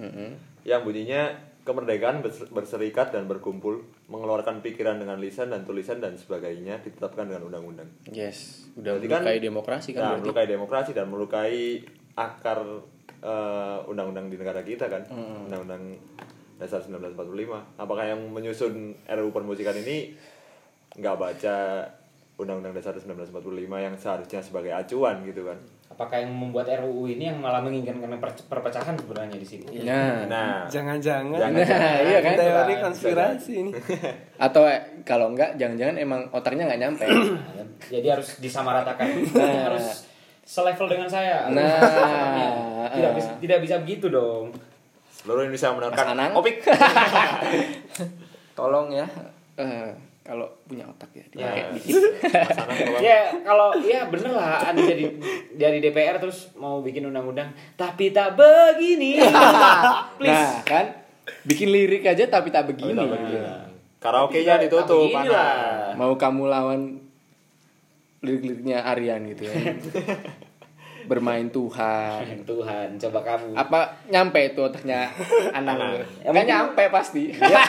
yang 0.62 0.80
bunyinya 0.80 1.34
kemerdekaan 1.60 2.20
bers- 2.20 2.48
berserikat 2.48 3.10
dan 3.10 3.24
berkumpul 3.24 3.80
mengeluarkan 4.06 4.60
pikiran 4.60 4.96
dengan 4.96 5.16
lisan 5.16 5.48
dan 5.48 5.62
tulisan 5.62 5.98
dan 5.98 6.14
sebagainya 6.14 6.80
ditetapkan 6.80 7.28
dengan 7.28 7.46
undang-undang. 7.46 7.88
Yes 8.06 8.66
udah 8.72 8.96
Berarti 8.96 9.06
kan- 9.06 9.20
melukai 9.20 9.38
demokrasi 9.38 9.88
kan 9.90 10.00
nah, 10.00 10.08
berarti? 10.10 10.22
melukai 10.24 10.46
demokrasi 10.46 10.90
dan 10.92 11.06
melukai 11.06 11.56
akar 12.14 12.60
eh, 13.20 13.78
undang-undang 13.84 14.26
di 14.26 14.36
negara 14.36 14.62
kita 14.62 14.86
kan 14.86 15.04
undang-undang 15.44 15.98
dasar 16.56 16.80
1945 16.80 17.16
apakah 17.76 18.04
yang 18.06 18.20
menyusun 18.26 18.72
RUU 19.04 19.30
permusikan 19.30 19.72
ini 19.74 20.12
nggak 20.92 21.16
baca 21.16 21.56
undang-undang 22.36 22.72
dasar 22.72 22.96
1945 22.96 23.36
yang 23.76 23.94
seharusnya 23.94 24.40
sebagai 24.40 24.72
acuan 24.72 25.20
gitu 25.22 25.44
kan 25.44 25.60
apakah 25.90 26.22
yang 26.22 26.30
membuat 26.30 26.70
RUU 26.70 27.10
ini 27.10 27.28
yang 27.28 27.42
malah 27.42 27.58
menginginkan 27.60 27.98
per- 28.22 28.46
perpecahan 28.46 28.94
sebenarnya 28.94 29.36
di 29.36 29.44
sini? 29.44 29.82
Nah 29.82 30.24
nah 30.30 30.50
jangan-jangan 30.70 31.36
Jangan-jangan. 31.36 31.98
iya 32.06 32.18
kan? 32.22 32.34
teori 32.38 32.74
konspirasi 32.78 33.52
ini. 33.66 33.70
Atau 34.46 34.64
eh, 34.70 35.02
kalau 35.02 35.34
enggak 35.34 35.58
jangan-jangan 35.58 35.96
emang 35.98 36.20
otaknya 36.30 36.70
nggak 36.70 36.80
nyampe. 36.80 37.04
Jadi 37.90 38.06
harus 38.06 38.38
disamaratakan. 38.38 39.06
Harus 39.34 40.06
selevel 40.46 40.86
dengan 40.88 41.10
saya. 41.10 41.50
Nah. 41.50 42.88
tidak 42.94 43.12
bisa 43.18 43.30
tidak 43.42 43.58
bisa 43.60 43.74
begitu 43.82 44.06
dong. 44.08 44.54
Seluruh 45.10 45.44
Indonesia 45.44 45.74
Anang. 45.76 46.32
Opik. 46.38 46.64
Tolong 48.58 48.88
ya. 48.94 49.04
Eh, 49.60 49.90
kalau 50.20 50.46
punya 50.62 50.84
otak 50.84 51.08
ya 51.10 51.24
Nah, 51.32 51.48
dipakai 51.48 51.62
dikit 51.74 52.02
Anang 52.30 52.76
tolong. 52.76 53.00
ya 53.00 53.18
kalau 53.40 53.68
ya 53.80 54.00
bener 54.06 54.30
lah 54.30 54.60
anda 54.62 54.82
jadi 54.82 55.04
dari 55.50 55.78
DPR 55.80 56.16
terus 56.18 56.52
mau 56.54 56.78
bikin 56.78 57.04
undang-undang 57.04 57.48
tapi 57.74 58.10
tak 58.10 58.34
begini. 58.34 59.16
Please. 60.18 60.28
nah 60.30 60.60
kan? 60.62 60.86
Bikin 61.42 61.68
lirik 61.68 62.04
aja 62.04 62.26
tapi 62.26 62.48
tak 62.48 62.66
begini 62.66 62.92
Tak 62.92 63.06
begini. 63.06 63.38
karaoke-nya 63.98 64.56
Tapi 64.56 64.66
tak- 64.66 64.86
ditutup 64.86 65.08
mau 65.94 66.12
kamu 66.14 66.42
lawan 66.46 66.80
lirik-liriknya 68.20 68.84
Aryan 68.84 69.24
gitu 69.26 69.42
ya 69.44 69.54
bermain 71.10 71.50
Tuhan. 71.50 72.22
Tuhan 72.50 72.94
coba 72.94 73.18
kamu. 73.26 73.58
Apa 73.58 73.80
nyampe 74.06 74.54
itu 74.54 74.62
otaknya 74.62 75.10
Anang 75.50 75.98
Ya, 76.22 76.30
kan 76.30 76.46
nyampe 76.46 76.86
pasti. 76.94 77.34
Lah 77.42 77.66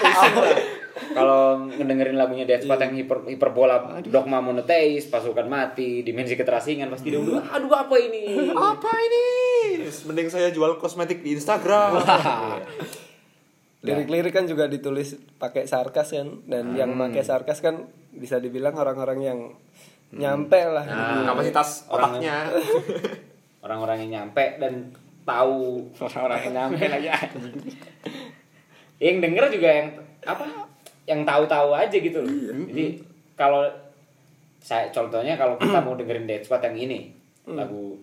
kalau 1.11 1.65
ngedengerin 1.71 2.19
lagunya 2.19 2.43
Death 2.43 2.67
Squad 2.67 2.83
yang 2.83 2.93
hiper, 2.95 3.23
hiperbola 3.25 4.03
dogma 4.05 4.43
monoteis 4.43 5.07
pasukan 5.07 5.47
mati 5.47 6.03
dimensi 6.03 6.35
keterasingan 6.35 6.91
pasti 6.91 7.11
dia 7.11 7.19
udah 7.19 7.47
aduh 7.51 7.71
apa 7.71 7.95
ini? 7.97 8.37
Apa 8.71 8.91
ini? 8.91 9.25
Mending 9.87 10.29
saya 10.29 10.51
jual 10.51 10.77
kosmetik 10.77 11.23
di 11.23 11.35
Instagram. 11.35 12.03
Lirik-lirik 13.81 14.35
kan 14.35 14.45
juga 14.45 14.69
ditulis 14.69 15.17
pakai 15.41 15.65
sarkas 15.65 16.13
kan 16.13 16.45
dan 16.45 16.77
yang 16.77 16.93
pakai 16.93 17.25
sarkas 17.25 17.65
kan 17.65 17.89
bisa 18.13 18.37
dibilang 18.37 18.77
orang-orang 18.77 19.19
yang 19.25 19.39
nyampe 20.11 20.59
lah. 20.67 20.85
Nah, 20.85 21.23
kapasitas 21.33 21.87
otaknya 21.87 22.51
orang-orang 23.61 24.05
yang 24.05 24.11
nyampe 24.21 24.57
dan 24.57 24.89
tahu 25.25 25.85
orang-orang 26.01 26.39
yang 26.49 26.53
nyampe. 26.53 26.83
lagi 26.89 27.09
anjing. 27.17 27.57
yang 29.01 29.17
denger 29.17 29.45
juga 29.49 29.69
yang 29.69 29.87
apa 30.25 30.45
yang 31.09 31.21
tahu-tahu 31.25 31.73
aja 31.73 31.97
gitu 31.97 32.21
loh. 32.21 32.29
Jadi 32.69 33.01
kalau 33.33 33.65
saya 34.61 34.93
contohnya 34.93 35.33
kalau 35.33 35.57
kita 35.57 35.81
mau 35.81 35.97
dengerin 35.97 36.29
Dead 36.29 36.45
Squad 36.45 36.61
yang 36.69 36.77
ini 36.77 36.99
lagu 37.49 37.97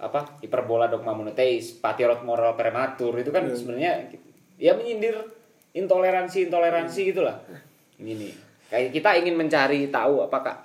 apa 0.00 0.40
hiperbola 0.40 0.88
dogma 0.88 1.12
monoteis 1.12 1.76
patriot 1.78 2.24
moral 2.24 2.56
prematur 2.56 3.12
itu 3.20 3.28
kan 3.28 3.44
sebenarnya 3.52 4.08
ya 4.56 4.72
menyindir 4.72 5.20
intoleransi 5.76 6.48
intoleransi 6.48 7.12
gitulah. 7.12 7.36
Ini 8.00 8.32
kayak 8.72 8.96
kita 8.96 9.20
ingin 9.20 9.36
mencari 9.36 9.92
tahu 9.92 10.24
apakah 10.24 10.63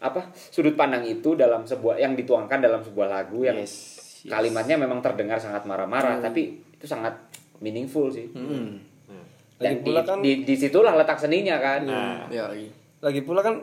apa 0.00 0.20
sudut 0.32 0.72
pandang 0.74 1.04
itu 1.04 1.32
dalam 1.34 1.62
sebuah 1.62 1.96
yang 1.96 2.12
dituangkan 2.14 2.56
dalam 2.58 2.80
sebuah 2.80 3.06
lagu 3.06 3.44
yang 3.44 3.54
Yes, 3.54 3.72
yes. 4.20 4.32
kalimatnya 4.32 4.76
memang 4.76 4.98
terdengar 4.98 5.36
sangat 5.36 5.62
marah-marah 5.62 6.18
tapi 6.18 6.56
itu 6.70 6.84
sangat 6.84 7.12
meaningful 7.58 8.08
sih. 8.08 8.32
Hmm. 8.32 8.80
dan 9.56 9.76
Lagi 9.76 9.76
di, 9.76 9.84
pula 9.84 10.00
kan- 10.00 10.18
di, 10.18 10.32
di 10.40 10.54
situlah 10.54 10.92
letak 10.94 11.20
seninya 11.20 11.56
kan. 11.56 11.84
Ya 12.28 12.48
lagi. 12.48 12.72
Lagi 12.98 13.20
pula 13.20 13.40
kan 13.40 13.60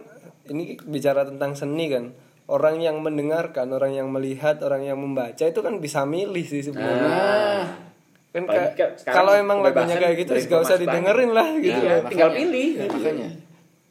ini 0.47 0.77
bicara 0.79 1.25
tentang 1.25 1.53
seni 1.53 1.89
kan. 1.89 2.13
Orang 2.45 2.79
yang 2.79 3.01
mendengarkan 3.01 3.67
orang 3.69 3.91
yang 3.91 4.07
melihat 4.07 4.61
orang 4.61 4.79
yang 4.81 4.95
membaca 4.95 5.41
itu 5.41 5.57
kan 5.57 5.81
bisa 5.81 6.05
milih 6.05 6.45
sih 6.45 6.61
sebenarnya. 6.61 7.01
Nah, 7.03 7.65
kan 8.29 8.43
ke- 8.71 8.93
kalau 9.03 9.33
emang 9.33 9.59
lagunya 9.59 9.97
kayak 9.97 10.21
gitu 10.21 10.31
gak 10.47 10.61
usah 10.63 10.77
didengerin 10.77 11.33
lah 11.33 11.49
gitu 11.57 11.75
Iya, 11.75 11.91
loh. 11.97 12.07
tinggal 12.07 12.29
pilih. 12.31 12.69
Ya, 12.71 12.85
makanya. 12.87 13.29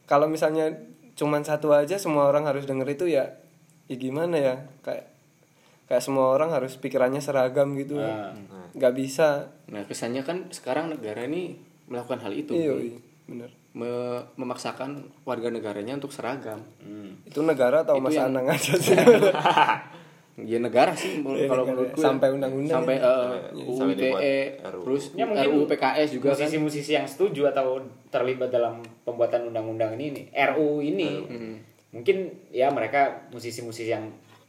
Kalau 0.05 0.25
misalnya 0.25 0.71
cuman 1.17 1.41
satu 1.41 1.73
aja 1.73 1.97
semua 1.97 2.25
orang 2.25 2.45
harus 2.45 2.63
denger 2.63 2.87
itu 2.87 3.09
ya 3.09 3.25
ya 3.85 3.95
gimana 3.95 4.37
ya 4.37 4.55
kayak 4.79 5.09
kayak 5.85 5.99
semua 5.99 6.29
orang 6.29 6.51
harus 6.51 6.75
pikirannya 6.75 7.17
seragam 7.17 7.73
gitu 7.73 7.97
Ah. 7.97 8.31
nggak 8.71 8.93
bisa 8.93 9.49
Nah, 9.67 9.81
kesannya 9.81 10.21
kan 10.21 10.47
sekarang 10.49 10.87
negara 10.87 11.23
ini 11.23 11.57
melakukan 11.85 12.19
hal 12.21 12.31
itu. 12.31 12.51
iya 12.51 12.71
iya, 12.77 12.99
bener 13.25 13.49
Me- 13.71 14.25
memaksakan 14.35 14.89
warga 15.23 15.47
negaranya 15.47 15.93
untuk 15.93 16.09
seragam. 16.09 16.59
itu 17.23 17.39
negara 17.41 17.81
atau 17.81 17.97
mas 17.97 18.13
yang- 18.13 18.29
Anang 18.29 18.47
aja 18.47 18.73
sih 18.73 18.93
Ya 20.37 20.57
negara 20.57 20.93
sih 20.93 21.17
Iya, 21.17 21.45
kalau 21.45 21.65
negara. 21.65 21.73
menurut 21.73 21.89
gue. 21.91 21.99
Sampai 21.99 22.27
undang-undang 22.29 22.77
Sampai 22.77 22.95
ya. 22.95 23.09
eh, 23.49 23.57
UU 23.57 23.89
ITE, 23.91 24.37
terus 24.61 25.03
Ya, 25.11 25.25
mungkin 25.25 25.49
RUU 25.49 25.65
PKS 25.65 26.09
juga 26.13 26.27
kan. 26.27 26.33
musisi-musisi 26.37 26.91
yang 26.93 27.03
setuju 27.03 27.41
atau 27.47 27.81
terlibat 28.07 28.47
dalam 28.47 28.77
pembuatan 29.01 29.49
undang-undang 29.49 29.93
ini 29.93 30.05
nih 30.11 30.25
RUU 30.47 30.77
ini 30.79 31.09
mungkin 31.89 32.17
ya 32.47 32.69
mereka 32.69 33.01
musisi-musisi 33.29 33.89
yang 33.89 34.05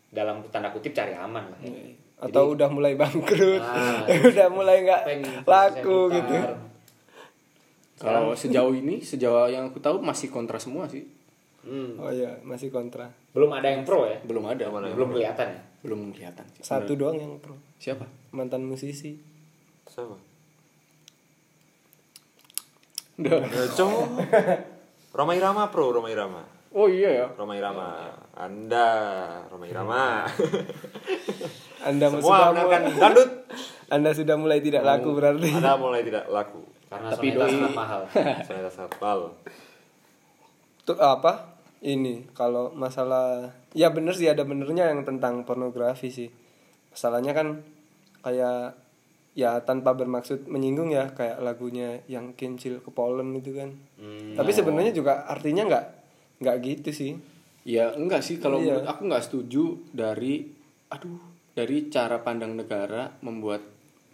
dalam 0.07 0.45
tanda 0.47 0.69
kutip 0.69 0.91
cari 0.91 1.13
aman 1.13 1.47
lah 1.47 1.61
ya. 1.63 1.73
atau 2.21 2.53
udah 2.53 2.69
mulai 2.69 2.93
bangkrut 2.93 3.57
Ah. 3.59 4.05
udah 4.29 4.49
mulai 4.49 4.83
nggak 4.83 5.03
Pengen 5.07 5.41
laku 5.43 6.11
gitu. 6.11 6.35
Kalau 7.97 8.31
sejauh 8.33 8.71
ini, 8.73 9.01
sejauh 9.01 9.49
yang 9.49 9.69
aku 9.69 9.79
tahu 9.79 9.99
masih 9.99 10.29
kontra 10.29 10.55
semua 10.57 10.85
sih. 10.85 11.03
Hmm. 11.59 11.97
oh 11.97 12.09
iya 12.09 12.33
masih 12.41 12.69
kontra 12.69 13.13
belum 13.31 13.53
ada 13.53 13.69
yang 13.69 13.85
pro 13.85 14.05
ya 14.05 14.17
Belum 14.23 14.41
ada. 14.43 14.73
belum 14.73 15.13
kelihatan 15.13 15.53
ya 15.53 15.61
Belum 15.79 16.11
kelihatan 16.11 16.43
sih. 16.53 16.63
satu 16.63 16.93
doang 16.93 17.15
yang 17.15 17.39
pro 17.39 17.55
Siapa? 17.79 18.05
mantan 18.31 18.63
musisi 18.63 19.15
Siapa? 19.85 20.17
Udah. 23.19 23.43
Ya, 23.43 23.65
cowok. 23.75 24.07
Roma 25.11 25.33
Irama 25.35 25.67
pro, 25.69 25.91
Roma 25.91 26.07
Irama. 26.07 26.43
Oh 26.71 26.87
iya 26.87 27.11
ya. 27.11 27.27
Roma 27.35 27.57
Irama. 27.57 28.15
Anda, 28.39 28.87
Roma 29.49 29.67
Irama. 29.67 30.23
anda 31.89 32.07
Semua 32.11 32.53
mulai, 32.53 32.79
dangdut. 32.95 33.31
anda 33.95 34.11
sudah 34.13 34.37
mulai 34.37 34.59
tidak 34.61 34.83
laku 34.85 35.15
berarti 35.15 35.49
Anda 35.51 35.75
mulai 35.75 36.03
tidak 36.05 36.27
laku. 36.29 36.63
karena 36.89 37.09
Tapi 37.13 37.27
doi- 37.33 37.53
sangat 37.53 37.73
mahal 37.77 38.01
tuh 40.89 40.97
apa 40.97 41.58
ini 41.79 42.27
kalau 42.35 42.75
masalah 42.75 43.55
ya 43.71 43.95
bener 43.95 44.11
sih 44.13 44.27
ada 44.27 44.43
benernya 44.43 44.91
yang 44.91 45.07
tentang 45.07 45.47
pornografi 45.47 46.11
sih. 46.11 46.29
Masalahnya 46.91 47.31
kan 47.33 47.63
kayak 48.21 48.75
ya 49.39 49.63
tanpa 49.63 49.95
bermaksud 49.95 50.51
menyinggung 50.51 50.91
ya 50.91 51.15
kayak 51.15 51.39
lagunya 51.39 52.03
yang 52.11 52.35
kincil 52.35 52.83
ke 52.83 52.91
Polen 52.91 53.31
itu 53.39 53.55
kan. 53.55 53.71
Tapi 54.35 54.51
sebenarnya 54.51 54.91
juga 54.91 55.23
artinya 55.31 55.63
nggak 55.71 55.85
nggak 56.43 56.57
gitu 56.67 56.91
sih. 56.91 57.13
Ya 57.63 57.95
enggak 57.95 58.27
sih 58.27 58.43
kalau 58.43 58.59
Iya. 58.59 58.83
menurut 58.83 58.89
aku 58.91 59.03
nggak 59.07 59.25
setuju 59.25 59.65
dari 59.95 60.51
aduh 60.91 61.21
dari 61.55 61.87
cara 61.91 62.19
pandang 62.19 62.59
negara 62.59 63.13
membuat 63.23 63.63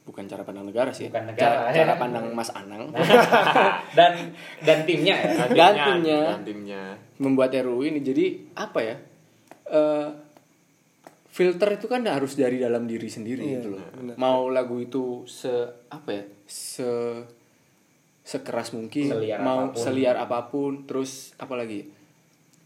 bukan 0.04 0.24
cara 0.24 0.42
pandang 0.42 0.64
negara 0.64 0.90
sih. 0.90 1.08
Bukan 1.08 1.24
negara, 1.26 1.64
cara, 1.64 1.72
ya. 1.72 1.76
cara 1.80 1.94
pandang 1.96 2.26
Mas 2.30 2.50
Anang 2.50 2.92
dan 3.98 4.12
dan 4.60 4.78
timnya 4.84 5.16
ya 5.16 5.48
Dan 5.48 5.74
timnya. 5.74 6.20
Dan 6.30 6.42
timnya. 6.44 6.82
membuat 7.16 7.50
RUU 7.52 7.82
ini 7.84 8.00
jadi 8.00 8.24
apa 8.54 8.80
ya? 8.80 8.96
Eh, 9.66 10.08
filter 11.26 11.68
itu 11.72 11.86
kan 11.86 12.04
harus 12.04 12.34
dari 12.34 12.58
dalam 12.58 12.84
diri 12.84 13.08
sendiri 13.08 13.42
Iya, 13.42 13.52
gitu 13.58 13.68
loh. 13.70 13.80
benar. 13.92 14.14
Mau 14.14 14.46
lagu 14.48 14.76
itu 14.78 15.24
se 15.24 15.50
apa 15.88 16.10
ya? 16.10 16.24
Se 16.44 16.90
sekeras 18.22 18.72
mungkin, 18.72 19.08
Seliar 19.10 19.38
mau 19.38 19.68
apa 19.68 19.72
pun. 19.72 19.80
seliar 19.80 20.16
apa 20.16 20.48
pun, 20.48 20.84
terus 20.84 21.32
apa 21.36 21.54
lagi? 21.54 21.84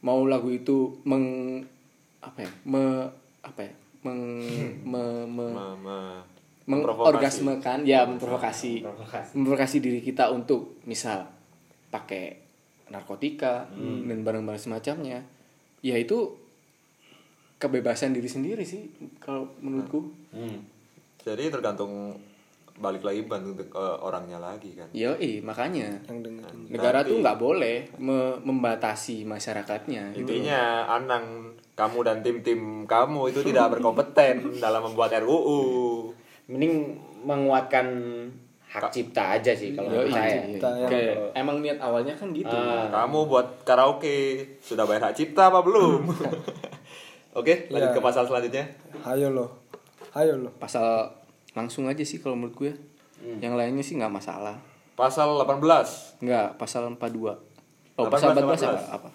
Mau 0.00 0.22
lagu 0.24 0.46
itu 0.48 1.02
meng 1.02 1.58
apa 2.20 2.38
ya? 2.40 2.50
Me 2.64 3.10
apa 3.40 3.60
ya? 3.60 3.72
Meng 4.00 4.20
me, 4.84 5.02
me- 5.26 5.50
Me, 5.50 5.66
me, 5.76 5.98
mengorgasmekan 6.68 7.82
ya 7.82 8.04
memprovokasi 8.04 8.80
Memprovokasi. 8.80 9.32
memprovokasi 9.34 9.76
diri 9.78 10.00
kita 10.00 10.28
untuk 10.28 10.76
misal 10.84 11.24
pakai 11.88 12.36
narkotika 12.88 13.64
dan 13.74 14.20
barang-barang 14.20 14.60
semacamnya 14.62 15.24
ya 15.80 15.94
itu 15.94 16.36
kebebasan 17.56 18.12
diri 18.12 18.26
sendiri 18.26 18.62
sih 18.62 18.86
kalau 19.18 19.48
menurutku 19.58 20.00
Hmm. 20.28 20.60
Jadi 21.18 21.50
tergantung 21.50 22.14
balik 22.74 23.02
lagi 23.02 23.20
bantu 23.22 23.58
ke 23.58 23.74
orangnya 23.98 24.38
lagi 24.38 24.70
kan. 24.72 24.86
ya 24.92 25.10
eh 25.16 25.40
makanya 25.40 25.98
yang 26.04 26.22
negara 26.68 27.02
Berarti- 27.02 27.10
tuh 27.10 27.16
nggak 27.18 27.38
boleh 27.38 27.76
me- 27.98 28.38
membatasi 28.38 29.24
masyarakatnya 29.24 30.14
gitu. 30.14 30.22
Intinya 30.22 30.86
Anang 30.86 31.52
kamu 31.74 31.98
dan 32.02 32.16
tim-tim 32.20 32.60
kamu 32.84 33.28
itu 33.28 33.42
tidak 33.42 33.72
berkompeten 33.72 34.36
dalam 34.62 34.84
membuat 34.84 35.10
RUU. 35.18 36.14
Mending 36.48 36.96
menguatkan 37.20 37.86
hak 38.66 38.88
cipta 38.90 39.34
aja 39.34 39.52
sih 39.52 39.72
kalau 39.72 39.88
menurut 39.88 40.10
saya 40.10 40.44
iya. 40.44 40.60
Yang- 40.60 40.88
Kayak 40.88 41.14
emang 41.34 41.56
niat 41.58 41.78
awalnya 41.78 42.12
kan 42.12 42.28
gitu 42.30 42.48
Ah. 42.48 42.88
Kamu 42.90 43.24
buat 43.24 43.62
karaoke 43.62 44.16
sudah 44.58 44.84
bayar 44.84 45.08
hak 45.08 45.16
cipta 45.16 45.48
apa 45.48 45.60
belum? 45.60 46.04
Oke, 47.34 47.68
lanjut 47.68 47.90
Ya. 47.90 47.94
ke 47.94 48.00
pasal 48.02 48.24
selanjutnya. 48.24 48.64
ayo 49.06 49.30
loh 49.30 49.50
ayo 50.10 50.34
loh 50.36 50.52
pasal 50.54 51.12
langsung 51.52 51.84
aja 51.84 52.00
sih 52.00 52.18
kalau 52.18 52.34
menurut 52.34 52.56
gue 52.56 52.72
yang 53.38 53.54
lainnya 53.54 53.80
sih 53.80 53.94
nggak 53.94 54.10
masalah 54.10 54.56
Pasal 54.94 55.30
18. 55.38 56.18
nggak 56.18 56.56
pasal 56.56 56.90
42 56.90 57.30
oh 57.94 58.04
18, 58.04 58.10
pasal 58.10 58.28
14 58.32 58.42
apa 58.64 58.80
18. 58.80 58.96
apa 58.96 59.10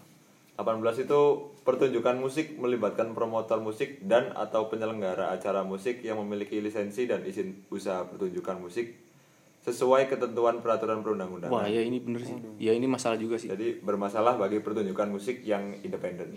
18 0.54 1.10
itu 1.10 1.22
pertunjukan 1.66 2.22
musik 2.22 2.54
melibatkan 2.62 3.18
promotor 3.18 3.58
musik 3.58 3.98
dan 4.06 4.30
atau 4.38 4.70
penyelenggara 4.70 5.34
acara 5.34 5.66
musik 5.66 6.06
yang 6.06 6.22
memiliki 6.22 6.62
lisensi 6.62 7.10
dan 7.10 7.26
izin 7.26 7.66
usaha 7.74 8.06
pertunjukan 8.06 8.62
musik 8.62 8.94
sesuai 9.64 10.12
ketentuan 10.12 10.60
peraturan 10.60 11.00
Wah 11.00 11.04
perundang-undangan. 11.08 11.72
ya 11.72 11.82
ini 11.82 12.04
bener 12.04 12.22
sih. 12.22 12.36
Ya 12.60 12.76
ini 12.76 12.84
masalah 12.84 13.16
juga 13.16 13.40
sih. 13.40 13.48
Jadi 13.48 13.80
bermasalah 13.80 14.36
bagi 14.36 14.60
pertunjukan 14.60 15.08
musik 15.08 15.40
yang 15.48 15.72
independen. 15.82 16.36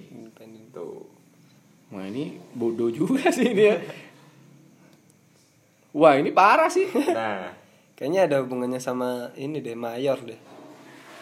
Tuh. 0.70 1.02
Wah 1.90 2.06
ini 2.06 2.38
bodoh 2.54 2.86
juga 2.88 3.26
sih 3.36 3.50
ini 3.50 3.64
ya. 3.66 3.76
Wah 5.90 6.14
ini 6.14 6.30
parah 6.30 6.70
sih. 6.70 6.86
Nah, 6.92 7.50
kayaknya 7.98 8.30
ada 8.30 8.36
hubungannya 8.46 8.78
sama 8.78 9.32
ini 9.34 9.58
deh 9.58 9.74
mayor 9.74 10.20
deh 10.22 10.38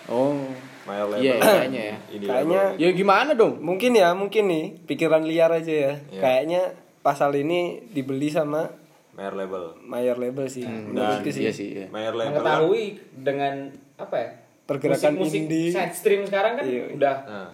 Oh. 0.04 0.44
Mayor 0.84 1.06
label. 1.08 1.22
Iya 1.22 1.34
kayaknya 1.38 1.82
ya. 1.82 1.96
Ini 2.10 2.24
Kayaknya-. 2.24 2.68
Ya 2.76 2.88
gimana 2.90 3.30
dong? 3.32 3.54
mungkin 3.58 3.92
ya 3.92 4.12
mungkin 4.12 4.44
nih 4.46 4.64
pikiran 4.84 5.22
liar 5.22 5.50
aja 5.50 5.68
ya 5.70 5.92
Iya. 6.08 6.20
kayaknya 6.20 6.62
pasal 7.00 7.32
ini 7.32 7.60
dibeli 7.86 8.28
sama 8.28 8.68
mayor 9.12 9.34
label. 9.34 9.76
mayor 9.80 10.16
label 10.16 10.44
sih 10.46 10.62
menurutku 10.62 11.28
sih 11.28 11.42
Iya 11.42 11.52
sih. 11.52 11.68
Iya. 11.74 11.86
Mayor 11.88 12.14
label. 12.14 12.32
kan- 12.32 12.60
mengetahui 12.60 12.84
dengan 13.16 13.54
apa 13.94 14.16
ya 14.16 14.28
Pergerakan 14.64 15.12
musik-musik 15.14 15.40
indie. 15.42 15.68
side 15.70 15.92
stream 15.92 16.20
sekarang 16.22 16.56
kan 16.56 16.64
Iya. 16.64 16.84
udah 16.90 17.16
Nah, 17.24 17.50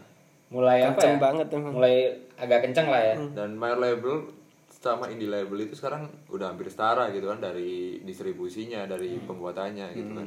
mulai 0.49 0.79
apa 0.81 0.95
Kenceng 0.97 1.13
ya 1.13 1.21
banget 1.21 1.47
emang. 1.53 1.73
mulai 1.73 1.97
agak 2.37 2.59
kenceng 2.63 2.87
lah 2.87 3.03
ya 3.05 3.15
dan 3.33 3.51
mayor 3.53 3.79
label 3.79 4.27
sama 4.73 5.07
indie 5.07 5.29
label 5.29 5.61
itu 5.61 5.75
sekarang 5.75 6.03
udah 6.27 6.47
hampir 6.49 6.65
setara 6.67 7.11
gitu 7.11 7.29
kan 7.29 7.37
dari 7.39 8.01
distribusinya, 8.01 8.83
dari 8.85 9.13
Hmm. 9.13 9.27
pembuatannya 9.27 9.87
gitu 9.93 10.11
kan. 10.11 10.27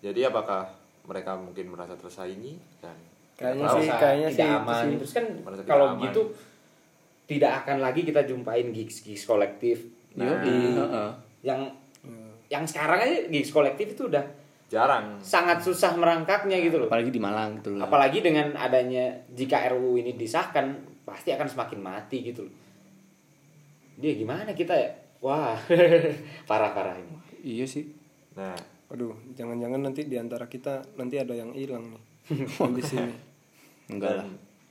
Jadi 0.00 0.20
apakah 0.22 0.66
mereka 1.06 1.34
mungkin 1.34 1.70
merasa 1.70 1.94
tersaingi 1.94 2.54
dan 2.78 2.94
Kayaknya 3.36 3.66
sih, 3.68 3.88
kayaknya 3.92 4.28
tidak 4.30 4.40
sih 4.40 4.48
aman 4.56 4.82
sih. 4.82 4.96
terus 4.96 5.12
kan 5.12 5.24
kalau 5.64 5.86
aman. 5.92 6.02
gitu 6.04 6.22
tidak 7.26 7.52
akan 7.62 7.76
lagi 7.80 8.00
kita 8.02 8.24
jumpain 8.24 8.66
gigs 8.70 9.00
gigs 9.00 9.22
kolektif 9.22 9.92
Nah, 10.16 10.40
yang 11.42 11.60
yang 12.46 12.64
sekarang 12.64 12.96
aja 12.98 13.28
gigs 13.28 13.50
kolektif 13.50 13.92
itu 13.92 14.08
udah 14.08 14.24
jarang. 14.66 15.20
sangat 15.20 15.60
susah 15.60 15.92
merangkaknya 15.94 16.56
gitu 16.58 16.78
loh 16.78 16.88
Apalagi 16.88 17.10
di 17.10 17.20
Malang 17.20 17.60
gitu 17.60 17.70
loh. 17.70 17.84
apalagi 17.84 18.18
dengan 18.18 18.56
adanya 18.56 19.04
jika 19.30 19.68
RUU 19.68 19.94
ini 19.96 20.14
disahkan 20.14 20.72
pasti 21.02 21.30
akan 21.30 21.44
semakin 21.44 21.78
mati 21.78 22.24
gitu 22.24 22.42
loh 22.42 22.54
dia 23.96 24.12
gimana 24.12 24.48
kita 24.50 24.72
ya 24.72 24.90
wah 25.18 25.54
parah 26.48 26.72
parah 26.72 26.96
ini 26.96 27.14
Iya 27.44 27.62
sih. 27.62 27.86
Nah, 28.34 28.56
Waduh, 28.86 29.14
jangan-jangan 29.34 29.80
nanti 29.82 30.06
di 30.06 30.14
antara 30.14 30.46
kita 30.46 30.82
nanti 30.94 31.18
ada 31.18 31.34
yang 31.34 31.50
hilang 31.50 31.90
nih. 31.90 32.02
Habis 32.62 32.94
ini. 32.94 33.14
Enggak 33.90 34.22
lah. 34.22 34.26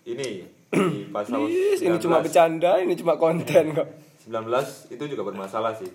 ini 0.05 0.43
di 0.71 1.07
pasal 1.15 1.47
Yes, 1.47 1.83
ini 1.83 1.95
cuma 1.99 2.19
19 2.19 2.25
bercanda, 2.27 2.71
ini 2.79 2.93
cuma 2.95 3.15
konten 3.15 3.75
kok. 3.75 3.87
19 4.27 4.95
itu 4.95 5.03
juga 5.11 5.23
bermasalah 5.27 5.75
sih. 5.75 5.91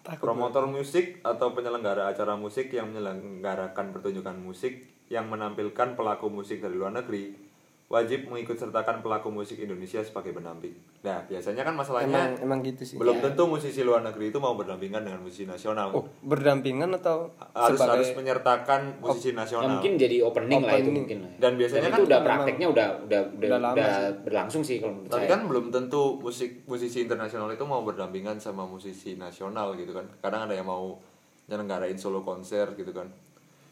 Takut 0.00 0.32
Promotor 0.32 0.64
musik 0.64 1.20
atau 1.20 1.52
penyelenggara 1.52 2.08
acara 2.08 2.32
musik 2.36 2.72
yang 2.72 2.88
menyelenggarakan 2.92 3.92
pertunjukan 3.92 4.36
musik 4.40 4.88
yang 5.12 5.28
menampilkan 5.28 5.98
pelaku 5.98 6.32
musik 6.32 6.64
dari 6.64 6.78
luar 6.78 6.96
negeri 6.96 7.49
wajib 7.90 8.30
mengikut 8.30 8.54
sertakan 8.54 9.02
pelaku 9.02 9.28
musik 9.28 9.58
Indonesia 9.58 9.98
sebagai 9.98 10.30
pendamping. 10.30 10.70
Nah, 11.02 11.26
biasanya 11.26 11.66
kan 11.66 11.74
emang 11.74 11.82
masalahnya 11.82 12.38
emang 12.38 12.62
gitu 12.62 12.86
sih 12.86 12.94
belum 12.94 13.18
tentu 13.18 13.42
musisi 13.44 13.82
luar 13.82 13.98
negeri 14.00 14.30
itu 14.30 14.38
mau 14.38 14.54
berdampingan 14.54 15.02
dengan 15.02 15.18
musisi 15.18 15.42
nasional. 15.42 15.90
oh 15.90 16.06
berdampingan 16.22 16.86
atau 16.94 17.34
harus 17.50 17.74
sebagai 17.74 17.92
harus 17.98 18.10
menyertakan 18.14 18.80
musisi 19.00 19.30
Ya, 19.30 19.42
nasional. 19.42 19.74
mungkin 19.74 19.98
jadi 19.98 20.22
opening, 20.22 20.62
lah 20.62 20.70
itu 20.72 20.86
Opening. 20.86 20.94
mungkin 20.94 21.18
lah. 21.18 21.30
Dan 21.36 21.52
biasanya 21.56 21.82
itu 21.82 21.90
kan 21.90 22.00
udah 22.00 22.06
memang- 22.16 22.28
prakteknya 22.30 22.66
udah 22.68 22.88
udah 23.00 23.20
udah, 23.26 23.38
udah 23.42 23.58
lama 23.58 23.74
udah 23.74 23.90
sih. 23.90 24.14
berlangsung 24.22 24.62
sih 24.62 24.76
kalau 24.78 24.94
menurut 24.94 25.10
Tapi 25.10 25.20
saya. 25.20 25.32
kan 25.32 25.40
belum 25.44 25.64
tentu 25.68 26.02
musik 26.16 26.50
musisi 26.64 26.98
internasional 27.00 27.50
itu 27.50 27.64
mau 27.64 27.82
berdampingan 27.82 28.38
sama 28.38 28.62
musisi 28.64 29.18
nasional 29.18 29.74
gitu 29.74 29.90
kan. 29.90 30.06
Kadang 30.20 30.46
ada 30.46 30.54
yang 30.54 30.64
mau 30.64 30.94
nyelenggarain 31.46 31.98
solo 31.98 32.22
konser 32.22 32.70
gitu 32.72 32.94
kan. 32.94 33.10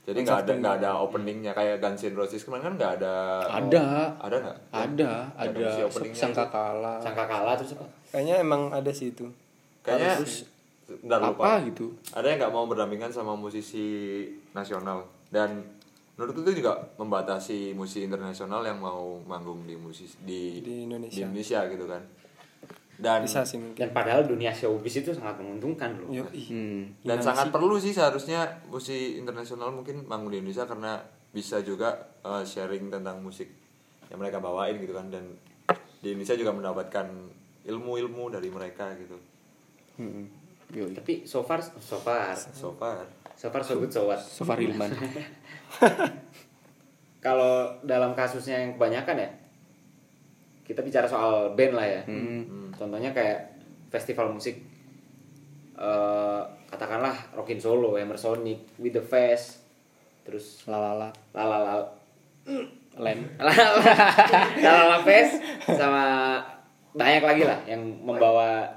Jadi 0.09 0.25
nggak 0.25 0.41
ada 0.41 0.53
nggak 0.57 0.75
ada 0.81 0.91
openingnya 0.99 1.53
kayak 1.53 1.85
Guns 1.85 2.01
N' 2.01 2.17
Roses 2.17 2.41
kemarin 2.41 2.65
kan 2.65 2.75
nggak 2.81 2.93
ada. 2.97 3.15
Ada. 3.45 3.85
Ada 4.17 4.37
nggak? 4.41 4.57
Ada, 4.73 4.89
Nggak 4.89 5.21
ada 5.37 5.59
musisi 5.61 5.83
openingnya 5.85 6.17
sangka 6.19 6.43
itu. 6.43 6.55
kalah. 6.57 6.99
Sangka 6.99 7.25
kalah 7.29 7.55
terus 7.55 7.73
apa? 7.77 7.87
kayaknya 8.09 8.35
emang 8.41 8.63
ada 8.73 8.89
sih 8.89 9.13
itu 9.13 9.29
Kayaknya 9.85 10.25
ntar 11.05 11.21
lupa. 11.21 11.43
Apa 11.45 11.69
gitu? 11.69 11.93
Ada 12.11 12.25
yang 12.25 12.39
nggak 12.41 12.55
mau 12.55 12.65
berdampingan 12.65 13.13
sama 13.13 13.37
musisi 13.37 13.85
nasional 14.51 15.05
dan 15.29 15.61
menurut 16.17 16.35
itu 16.41 16.65
juga 16.65 16.73
membatasi 16.97 17.77
musisi 17.77 18.03
internasional 18.03 18.65
yang 18.65 18.81
mau 18.81 19.21
manggung 19.23 19.63
di 19.63 19.77
musisi 19.77 20.17
di 20.19 20.59
Di 20.59 20.89
Indonesia. 20.89 21.15
di 21.15 21.21
Indonesia 21.23 21.61
gitu 21.69 21.85
kan. 21.85 22.03
Dan 22.99 23.23
bisa 23.23 23.47
sih 23.47 23.63
mungkin 23.63 23.79
Dan 23.79 23.95
padahal 23.95 24.27
dunia 24.27 24.51
showbiz 24.51 24.99
itu 24.99 25.15
sangat 25.15 25.39
menguntungkan 25.39 26.03
loh. 26.03 26.11
Yo, 26.11 26.27
ih. 26.35 26.51
Hmm. 26.51 26.83
dan 27.07 27.23
sangat 27.23 27.55
perlu 27.55 27.79
sih 27.79 27.95
seharusnya 27.95 28.67
musisi 28.67 29.23
internasional 29.23 29.71
mungkin 29.71 30.03
manggung 30.11 30.35
di 30.35 30.43
Indonesia 30.43 30.67
karena 30.67 30.99
bisa 31.31 31.63
juga 31.63 31.95
uh, 32.27 32.43
sharing 32.43 32.91
tentang 32.91 33.23
musik 33.23 33.47
yang 34.11 34.19
mereka 34.19 34.43
bawain 34.43 34.83
gitu 34.83 34.97
kan 34.97 35.07
dan 35.15 35.31
di 36.03 36.11
Indonesia 36.11 36.35
juga 36.35 36.51
mendapatkan 36.51 37.07
ilmu-ilmu 37.69 38.35
dari 38.35 38.51
mereka 38.51 38.91
gitu 38.99 39.15
Hmm. 39.99 40.31
Yoi. 40.71 40.95
Tapi 40.95 41.27
so 41.27 41.43
far 41.43 41.59
so 41.59 41.99
far 41.99 42.31
so 42.39 42.71
far 42.79 43.03
so 43.35 43.51
far 43.51 43.63
so 43.67 43.83
good 43.83 43.91
so 43.91 44.07
what. 44.07 44.23
Sofar 44.23 44.63
Hilman. 44.63 44.95
Kalau 47.27 47.75
dalam 47.83 48.15
kasusnya 48.15 48.63
yang 48.63 48.79
kebanyakan 48.79 49.19
ya 49.19 49.31
kita 50.69 50.85
bicara 50.85 51.09
soal 51.09 51.57
band 51.57 51.73
lah 51.73 51.87
ya. 51.89 52.03
Hmm. 52.05 52.69
Contohnya 52.77 53.17
kayak 53.17 53.57
festival 53.89 54.29
musik 54.37 54.61
eh 55.79 56.43
katakanlah 56.69 57.33
Rockin 57.33 57.57
Solo, 57.57 57.97
Emersonic, 57.97 58.77
With 58.77 58.93
the 58.93 59.01
Fest, 59.01 59.65
terus 60.29 60.69
Lalala. 60.69 61.09
Lalala 61.33 61.89
Lem. 63.01 63.21
Lalala 64.61 65.01
Fest 65.01 65.41
sama 65.65 66.05
banyak 66.93 67.25
lagi 67.25 67.43
lah 67.49 67.65
yang 67.65 67.81
membawa 68.05 68.69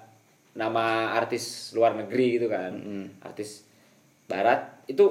nama 0.56 1.12
artis 1.20 1.76
luar 1.76 2.00
negeri 2.00 2.40
gitu 2.40 2.48
kan. 2.48 2.72
Artis 3.20 3.68
barat 4.32 4.88
itu 4.88 5.04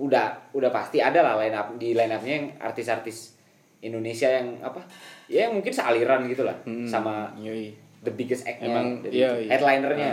udah 0.00 0.56
udah 0.56 0.70
pasti 0.72 1.04
ada 1.04 1.20
lah 1.20 1.36
line 1.36 1.52
up 1.52 1.76
di 1.76 1.92
line 1.92 2.16
upnya 2.16 2.34
yang 2.40 2.46
artis-artis 2.56 3.36
Indonesia 3.80 4.28
yang 4.28 4.60
apa? 4.60 4.80
Ya 5.26 5.46
yang 5.46 5.54
mungkin 5.54 5.70
sealiran 5.70 6.24
gitu 6.24 6.42
lah 6.42 6.56
Hmm. 6.62 6.84
sama 6.84 7.32
Yoi. 7.34 7.72
the 8.00 8.10
biggest 8.10 8.44
act-nya 8.44 8.68
Emang, 8.70 9.00
dari 9.00 9.12
iya, 9.16 9.30
iya. 9.34 9.48
headlinernya. 9.50 10.12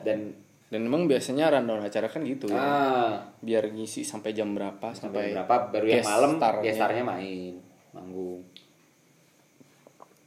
Dan 0.00 0.18
Dan 0.66 0.82
memang 0.82 1.06
biasanya 1.06 1.46
rundown 1.48 1.78
acara 1.80 2.06
kan 2.06 2.22
gitu 2.22 2.46
ya. 2.46 2.58
ah, 2.58 3.14
Biar 3.38 3.70
ngisi 3.70 4.02
sampai 4.02 4.30
jam 4.32 4.50
berapa 4.50 4.90
sampai 4.90 4.98
sampai, 5.22 5.32
berapa 5.32 5.54
baru 5.70 5.86
yang 5.88 6.02
malam 6.04 6.32
starnya. 6.34 6.62
guest 6.64 6.76
starnya 6.76 7.02
main 7.02 7.54
manggung. 7.92 8.42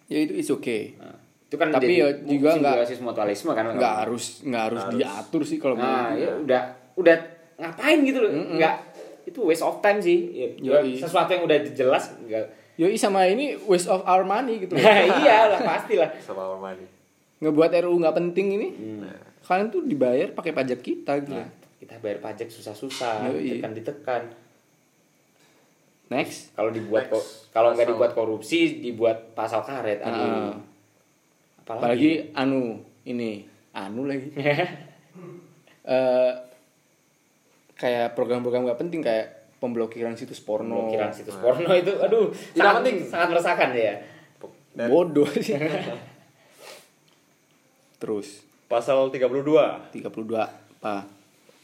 Ya 0.08 0.18
itu 0.18 0.34
is 0.34 0.50
okay. 0.50 0.96
Nah, 0.96 1.12
itu 1.44 1.56
kan 1.56 1.70
Tapi 1.70 1.92
ya 1.94 2.08
juga 2.24 2.56
nggak- 2.56 2.88
mutualisme 3.00 3.52
kan 3.52 3.66
nggak 3.70 3.96
harus 4.00 4.40
nggak 4.42 4.64
harus, 4.64 4.82
diatur 4.92 5.42
sih 5.44 5.58
kalau 5.58 5.76
nah 5.76 6.16
ya 6.16 6.32
udah 6.36 6.62
udah 6.96 7.18
ngapain 7.58 8.00
gitu 8.02 8.20
loh 8.20 8.32
nggak 8.32 8.89
itu 9.30 9.40
waste 9.46 9.62
of 9.62 9.78
time 9.80 10.02
sih 10.02 10.18
ya, 10.34 10.48
Yoi. 10.82 10.98
sesuatu 10.98 11.30
yang 11.30 11.46
udah 11.46 11.58
jelas 11.72 12.12
nggak 12.26 12.46
Yoi 12.80 12.96
sama 12.96 13.28
ini 13.28 13.60
waste 13.68 13.92
of 13.92 14.02
our 14.08 14.24
money 14.24 14.64
gitu. 14.64 14.74
iya 15.22 15.52
lah 15.52 15.60
pasti 15.60 16.00
lah 16.00 16.08
sama 16.18 16.48
Ormani 16.48 16.88
Ngebuat 17.40 17.72
RUU 17.72 18.00
nggak 18.00 18.16
penting 18.20 18.48
ini. 18.56 18.68
Hmm. 18.72 19.12
Kalian 19.44 19.68
tuh 19.68 19.84
dibayar 19.84 20.32
pakai 20.32 20.52
pajak 20.52 20.80
kita 20.80 21.20
gitu. 21.24 21.36
nah, 21.36 21.48
kita 21.80 22.00
bayar 22.00 22.20
pajak 22.20 22.48
susah-susah 22.48 23.32
ditekan 23.36 23.72
ditekan 23.76 24.22
Next. 26.10 26.52
kalau 26.58 26.74
dibuat 26.74 27.08
kalau 27.50 27.76
nggak 27.78 27.88
dibuat 27.96 28.12
korupsi 28.14 28.82
dibuat 28.82 29.34
pasal 29.38 29.62
karet 29.62 30.02
aduh 30.02 30.52
Ah. 30.52 30.56
Apalagi 31.70 32.34
anu 32.34 32.82
ini 33.06 33.46
anu 33.72 34.10
lagi. 34.10 34.30
Eh 35.90 36.32
kayak 37.80 38.12
program-program 38.12 38.68
nggak 38.68 38.78
penting 38.78 39.00
kayak 39.00 39.56
pemblokiran 39.58 40.14
situs 40.14 40.40
porno. 40.40 40.86
Blokiran 40.86 41.10
situs 41.10 41.36
porno 41.36 41.72
itu 41.74 41.96
aduh 41.96 42.28
Tidak 42.30 42.60
sangat 42.60 42.76
penting. 42.78 42.98
sangat 43.04 43.28
meresahkan 43.30 43.70
ya 43.72 43.96
dan 44.70 44.88
Bodoh 44.88 45.28
sih. 45.40 45.56
Terus 48.00 48.28
pasal 48.66 49.10
32 49.10 49.92
32 49.92 50.00
apa? 50.80 51.04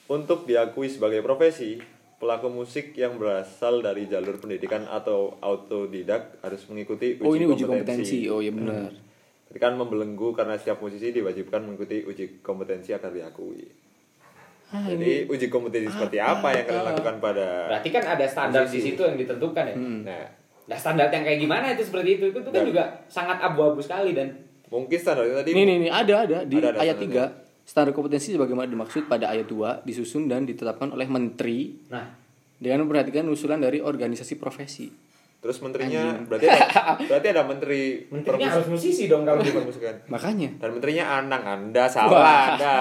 Untuk 0.05 0.45
diakui 0.45 0.85
sebagai 0.85 1.19
profesi, 1.19 1.81
pelaku 2.15 2.47
musik 2.47 2.93
yang 2.93 3.17
berasal 3.17 3.81
dari 3.81 4.05
jalur 4.05 4.37
pendidikan 4.37 4.85
atau 4.85 5.39
autodidak 5.39 6.37
harus 6.39 6.61
mengikuti 6.67 7.17
uji 7.17 7.23
Oh 7.23 7.33
ini 7.33 7.45
uji 7.45 7.63
kompetensi. 7.63 7.65
kompetensi. 7.65 8.19
Oh 8.29 8.39
iya 8.39 8.53
benar. 8.53 8.91
Jadi 9.49 9.57
kan 9.57 9.73
membelenggu 9.73 10.35
karena 10.35 10.55
setiap 10.55 10.77
musisi 10.77 11.09
diwajibkan 11.09 11.63
mengikuti 11.63 12.03
uji 12.03 12.25
kompetensi 12.39 12.91
agar 12.91 13.09
diakui. 13.09 13.65
Ah, 14.65 14.81
Jadi 14.83 15.29
uji 15.29 15.47
kompetensi 15.47 15.87
seperti 15.87 16.17
apa 16.17 16.49
yang 16.51 16.65
kalian 16.65 16.85
lakukan 16.89 17.15
pada 17.19 17.69
berarti 17.69 17.89
kan 17.89 18.03
ada 18.03 18.25
standar 18.25 18.65
di 18.65 18.79
situ 18.79 18.97
yang 18.99 19.13
ditentukan 19.15 19.63
ya? 19.63 19.75
Nah, 19.77 20.25
Nah 20.65 20.73
standar 20.73 21.07
yang 21.07 21.21
kayak 21.21 21.37
gimana 21.37 21.65
itu 21.69 21.85
seperti 21.85 22.17
itu? 22.17 22.25
Itu 22.33 22.41
kan 22.41 22.49
Dan- 22.51 22.67
juga 22.67 22.83
sangat 23.05 23.37
abu-abu 23.37 23.77
sekali 23.77 24.11
dan 24.11 24.33
mungkin 24.65 24.97
standarnya 24.97 25.37
tadi 25.39 25.53
Ini 25.53 25.61
nih, 25.63 25.77
nih 25.79 25.91
ada 25.93 26.15
ada. 26.25 26.37
Di 26.41 26.55
Ada, 26.57 26.67
ada 26.73 26.79
ayat 26.81 26.97
standarnya. 26.97 27.25
3 27.29 27.65
Standar 27.65 27.91
kompetensi 27.93 28.29
sebagaimana 28.29 28.65
dimaksud 28.65 29.05
pada 29.05 29.29
ayat 29.29 29.45
2 29.45 29.81
disusun 29.81 30.25
dan 30.25 30.45
ditetapkan 30.45 30.89
oleh 30.89 31.05
menteri 31.05 31.73
nah. 31.87 32.09
dengan 32.57 32.85
memperhatikan 32.85 33.25
usulan 33.25 33.57
dari 33.57 33.77
organisasi 33.79 34.37
profesi. 34.37 34.89
terus 35.35 35.61
menterinya 35.61 36.25
berarti 36.25 36.49
ada, 36.49 36.97
berarti 37.09 37.27
ada 37.29 37.45
menteri 37.45 38.01
menterinya 38.09 38.49
harus 38.49 38.65
musisi 38.65 39.05
dong 39.05 39.29
kalau 39.29 39.45
permusikan. 39.61 39.93
Makanya. 40.09 40.57
Dan 40.57 40.73
menterinya 40.73 41.21
Anang, 41.21 41.43
Anda 41.45 41.85
salah 41.85 42.57
Anda. 42.57 42.77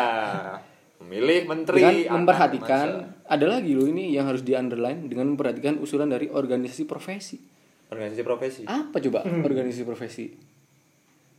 Memilih 1.04 1.44
menteri 1.44 1.80
dengan 2.02 2.16
memperhatikan 2.18 2.86
masa. 3.04 3.28
ada 3.28 3.46
lagi 3.46 3.72
loh 3.72 3.84
ini 3.84 4.10
yang 4.10 4.24
harus 4.24 4.40
di 4.40 4.52
underline 4.52 5.04
dengan 5.04 5.28
memperhatikan 5.30 5.76
usulan 5.76 6.08
dari 6.08 6.26
organisasi 6.26 6.84
profesi. 6.84 7.36
organisasi 7.86 8.22
profesi. 8.22 8.62
Apa 8.64 8.96
coba 8.98 9.20
Hmm. 9.22 9.44
organisasi 9.44 9.84
profesi? 9.84 10.26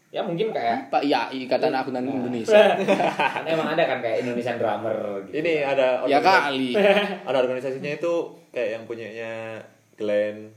ya 0.08 0.24
mungkin 0.24 0.48
kayak 0.50 0.88
Pak 0.88 1.04
ya 1.04 1.28
Ikatan 1.28 1.76
Akuntan 1.76 2.08
Indonesia. 2.08 2.56
kan 3.36 3.44
emang 3.44 3.68
ada 3.68 3.84
kan 3.84 4.00
kayak 4.00 4.24
Indonesian 4.24 4.56
drummer 4.56 4.96
gitu 5.28 5.44
Ini 5.44 5.54
ada 5.66 6.08
ya 6.08 6.24
kali. 6.24 6.72
ada 7.28 7.38
organisasinya 7.38 7.92
itu 7.92 8.14
kayak 8.48 8.70
yang 8.72 8.84
punyanya 8.86 9.60
Glenn 9.94 10.56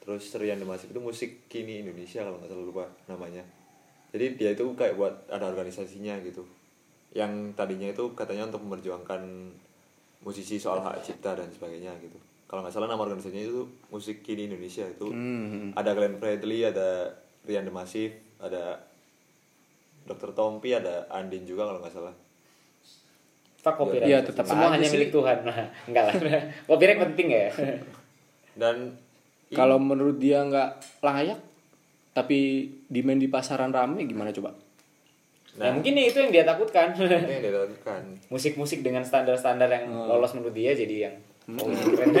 terus 0.00 0.28
Rian 0.34 0.60
Demasif 0.60 0.88
itu 0.88 1.00
musik 1.00 1.48
kini 1.48 1.80
Indonesia 1.80 2.20
kalau 2.20 2.36
nggak 2.36 2.52
salah 2.52 2.66
lupa 2.66 2.84
namanya 3.06 3.40
jadi 4.10 4.36
dia 4.36 4.50
itu 4.52 4.68
kayak 4.74 4.92
buat 4.94 5.14
ada 5.28 5.48
organisasinya 5.48 6.20
gitu 6.20 6.44
yang 7.12 7.30
tadinya 7.52 7.86
itu 7.86 8.12
katanya 8.12 8.46
untuk 8.46 8.62
memperjuangkan 8.62 9.22
musisi 10.20 10.56
soal 10.56 10.78
hak 10.80 11.00
cipta 11.00 11.32
dan 11.32 11.48
sebagainya 11.48 11.90
gitu 11.98 12.14
kalau 12.44 12.60
nggak 12.60 12.70
salah 12.70 12.86
nama 12.86 13.00
organisasinya 13.00 13.42
itu 13.42 13.62
musik 13.88 14.20
kini 14.20 14.46
Indonesia 14.46 14.84
itu 14.84 15.06
Hmm. 15.06 15.70
ada 15.72 15.90
Glenn 15.92 16.16
Fredly 16.16 16.62
ada 16.62 17.10
Rian 17.42 17.64
Demasif 17.64 18.10
ada 18.36 18.78
Dr. 20.02 20.30
Tompi 20.30 20.70
ada 20.70 21.06
Andin 21.08 21.42
juga 21.42 21.64
kalau 21.64 21.78
nggak 21.78 21.92
salah 21.92 22.14
Fuck 23.56 23.76
copyright 23.76 24.08
Ya, 24.08 24.24
tetap 24.24 24.48
semua 24.48 24.72
hanya 24.72 24.82
sih. 24.82 24.96
milik 24.96 25.10
Tuhan 25.10 25.42
nah 25.42 25.56
enggak 25.84 26.04
lah 26.06 26.14
copyright 26.68 27.00
penting 27.04 27.28
ya 27.28 27.46
dan 28.54 28.76
Kalau 29.50 29.76
menurut 29.76 30.14
dia 30.16 30.40
nggak 30.40 30.70
layak 31.00 31.40
tapi 32.10 32.38
demand 32.86 33.18
di 33.18 33.26
pasaran 33.26 33.70
rame 33.70 34.02
gimana 34.02 34.30
coba? 34.30 34.54
Nah, 35.52 35.72
mungkin 35.72 35.94
itu 35.94 36.14
yang 36.16 36.30
dia 36.30 36.44
takutkan 36.44 36.92
itu 36.92 37.06
yang 37.06 37.42
dia 37.42 37.50
lakukan 37.50 38.02
musik-musik 38.32 38.80
dengan 38.80 39.02
standar-standar 39.02 39.66
yang 39.68 39.84
Hmm. 39.86 40.06
lolos 40.06 40.30
menurut 40.32 40.52
dia 40.52 40.70
jadi 40.72 40.96
yang 41.06 41.14
oh, 41.56 41.66
ini 41.66 41.82
keren. 41.88 42.10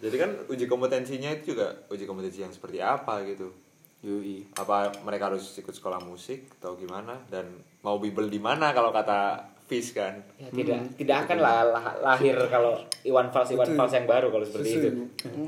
Jadi 0.00 0.16
kan 0.16 0.32
uji 0.46 0.64
kompetensinya 0.64 1.28
itu 1.30 1.52
juga 1.52 1.76
uji 1.86 2.04
kompetensi 2.04 2.40
yang 2.40 2.48
seperti 2.48 2.80
apa 2.80 3.20
gitu. 3.22 3.52
Yui. 4.00 4.48
Apa 4.54 4.88
mereka 5.00 5.28
harus 5.28 5.44
ikut 5.54 5.70
sekolah 5.70 6.00
musik 6.00 6.48
atau 6.56 6.72
gimana 6.74 7.20
dan 7.28 7.44
mau 7.80 7.96
bibel 7.96 8.24
di 8.24 8.40
mana 8.40 8.72
kalau 8.72 8.88
kata 8.90 9.36
Fish 9.62 9.92
kan. 9.92 10.16
Ya, 10.34 10.48
tidak 10.50 10.96
tidak 10.96 11.16
akan 11.22 11.38
lah 11.38 11.68
lah- 11.68 11.98
lahir 12.02 12.32
kalau 12.48 12.80
Iwan 13.02 13.28
Fals 13.28 13.52
Iwan 13.52 13.68
Fals 13.70 13.92
yang 13.92 14.04
baru 14.04 14.32
kalau 14.32 14.40
seperti 14.42 14.68
itu 14.72 14.88
Setuju. 14.88 15.44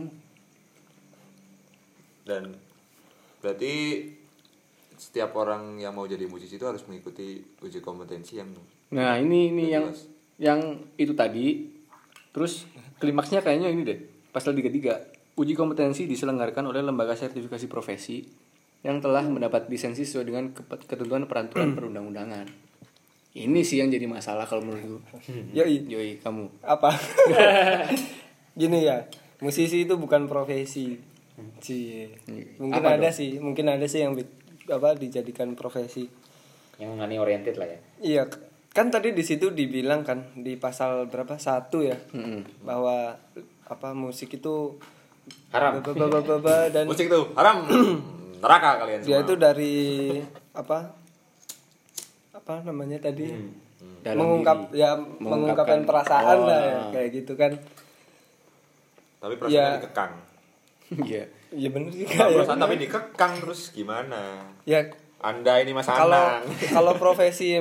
dan 2.23 2.55
berarti 3.41 3.73
setiap 5.03 5.35
orang 5.35 5.83
yang 5.83 5.91
mau 5.91 6.07
jadi 6.07 6.31
musisi 6.31 6.55
itu 6.55 6.63
harus 6.63 6.87
mengikuti 6.87 7.43
uji 7.59 7.83
kompetensi 7.83 8.39
yang 8.39 8.55
Nah 8.95 9.19
ini 9.19 9.51
ini 9.51 9.65
yang 9.69 9.91
jelas. 9.91 10.07
yang 10.39 10.61
itu 10.95 11.11
tadi. 11.13 11.67
Terus 12.31 12.71
klimaksnya 12.97 13.43
kayaknya 13.43 13.69
ini 13.69 13.83
deh. 13.83 13.99
Pasal 14.31 14.55
33 14.55 15.35
uji 15.35 15.59
kompetensi 15.59 16.07
diselenggarakan 16.07 16.71
oleh 16.71 16.81
lembaga 16.81 17.19
sertifikasi 17.19 17.67
profesi 17.67 18.23
yang 18.83 19.03
telah 19.03 19.27
mendapat 19.27 19.67
lisensi 19.67 20.07
sesuai 20.07 20.25
dengan 20.25 20.45
ketentuan 20.87 21.27
peraturan 21.27 21.75
perundang-undangan. 21.75 22.47
Ini 23.33 23.61
sih 23.65 23.81
yang 23.81 23.89
jadi 23.89 24.05
masalah 24.05 24.45
kalau 24.45 24.61
menurutku. 24.63 25.01
Yoi. 25.57 25.89
Yoi 25.89 26.21
kamu. 26.21 26.47
apa 26.63 26.93
gini 28.61 28.85
ya 28.85 29.09
musisi 29.41 29.85
itu 29.85 29.97
bukan 29.97 30.29
profesi 30.29 31.01
Cie. 31.59 32.13
mungkin 32.61 32.77
Apa 32.77 33.01
ada 33.01 33.09
dong? 33.09 33.17
sih 33.17 33.31
mungkin 33.41 33.65
ada 33.67 33.87
sih 33.89 34.05
yang 34.05 34.13
apa 34.67 34.95
dijadikan 34.95 35.53
profesi. 35.53 36.07
Yang 36.77 36.93
money 36.93 37.17
oriented 37.17 37.55
lah 37.55 37.67
ya. 37.67 37.79
Iya 37.99 38.23
kan 38.69 38.89
tadi 38.89 39.13
di 39.13 39.21
situ 39.21 39.51
dibilang 39.51 40.01
kan 40.01 40.33
di 40.35 40.55
pasal 40.55 41.05
berapa? 41.07 41.37
Satu 41.37 41.81
ya? 41.81 41.97
Mm-mm. 42.09 42.63
bahwa 42.63 43.17
apa 43.65 43.89
musik 43.93 44.35
itu 44.35 44.77
haram. 45.51 45.79
Ba- 45.79 45.93
ba- 45.93 46.11
ba- 46.11 46.25
ba- 46.25 46.41
ba- 46.41 46.69
dan 46.75 46.85
musik 46.85 47.07
tuh 47.07 47.31
haram. 47.35 47.65
Neraka 48.43 48.81
kalian 48.81 48.99
semua. 48.99 49.09
dia 49.09 49.19
itu 49.23 49.35
dari 49.35 49.75
apa 50.51 50.99
apa 52.33 52.55
namanya 52.63 52.99
tadi? 52.99 53.31
Dalam 54.03 54.19
mengungkap 54.19 54.71
diri. 54.71 54.81
ya 54.81 54.99
Mengungkapkan- 54.99 55.23
mengungkapkan 55.23 55.81
perasaan 55.85 56.37
Oh, 56.37 56.47
lah 56.47 56.59
ya, 56.61 56.75
nah. 56.77 56.89
kayak 56.91 57.09
gitu 57.13 57.33
kan. 57.35 57.53
Tapi 59.19 59.35
perasaannya 59.39 59.63
Ya. 59.63 59.79
dikekang 59.79 60.13
Iya. 61.07 61.25
Iya 61.53 61.69
Nah, 61.69 61.89
ya 61.93 62.35
perasaan 62.35 62.59
tapi 62.59 62.75
dikekang 62.77 63.35
terus 63.39 63.71
gimana 63.71 64.41
ya 64.65 64.81
anda 65.19 65.55
ini 65.57 65.71
mas 65.71 65.85
kalau 65.85 66.11
Anang 66.11 66.43
kalau 66.73 66.93
profesi 66.95 67.61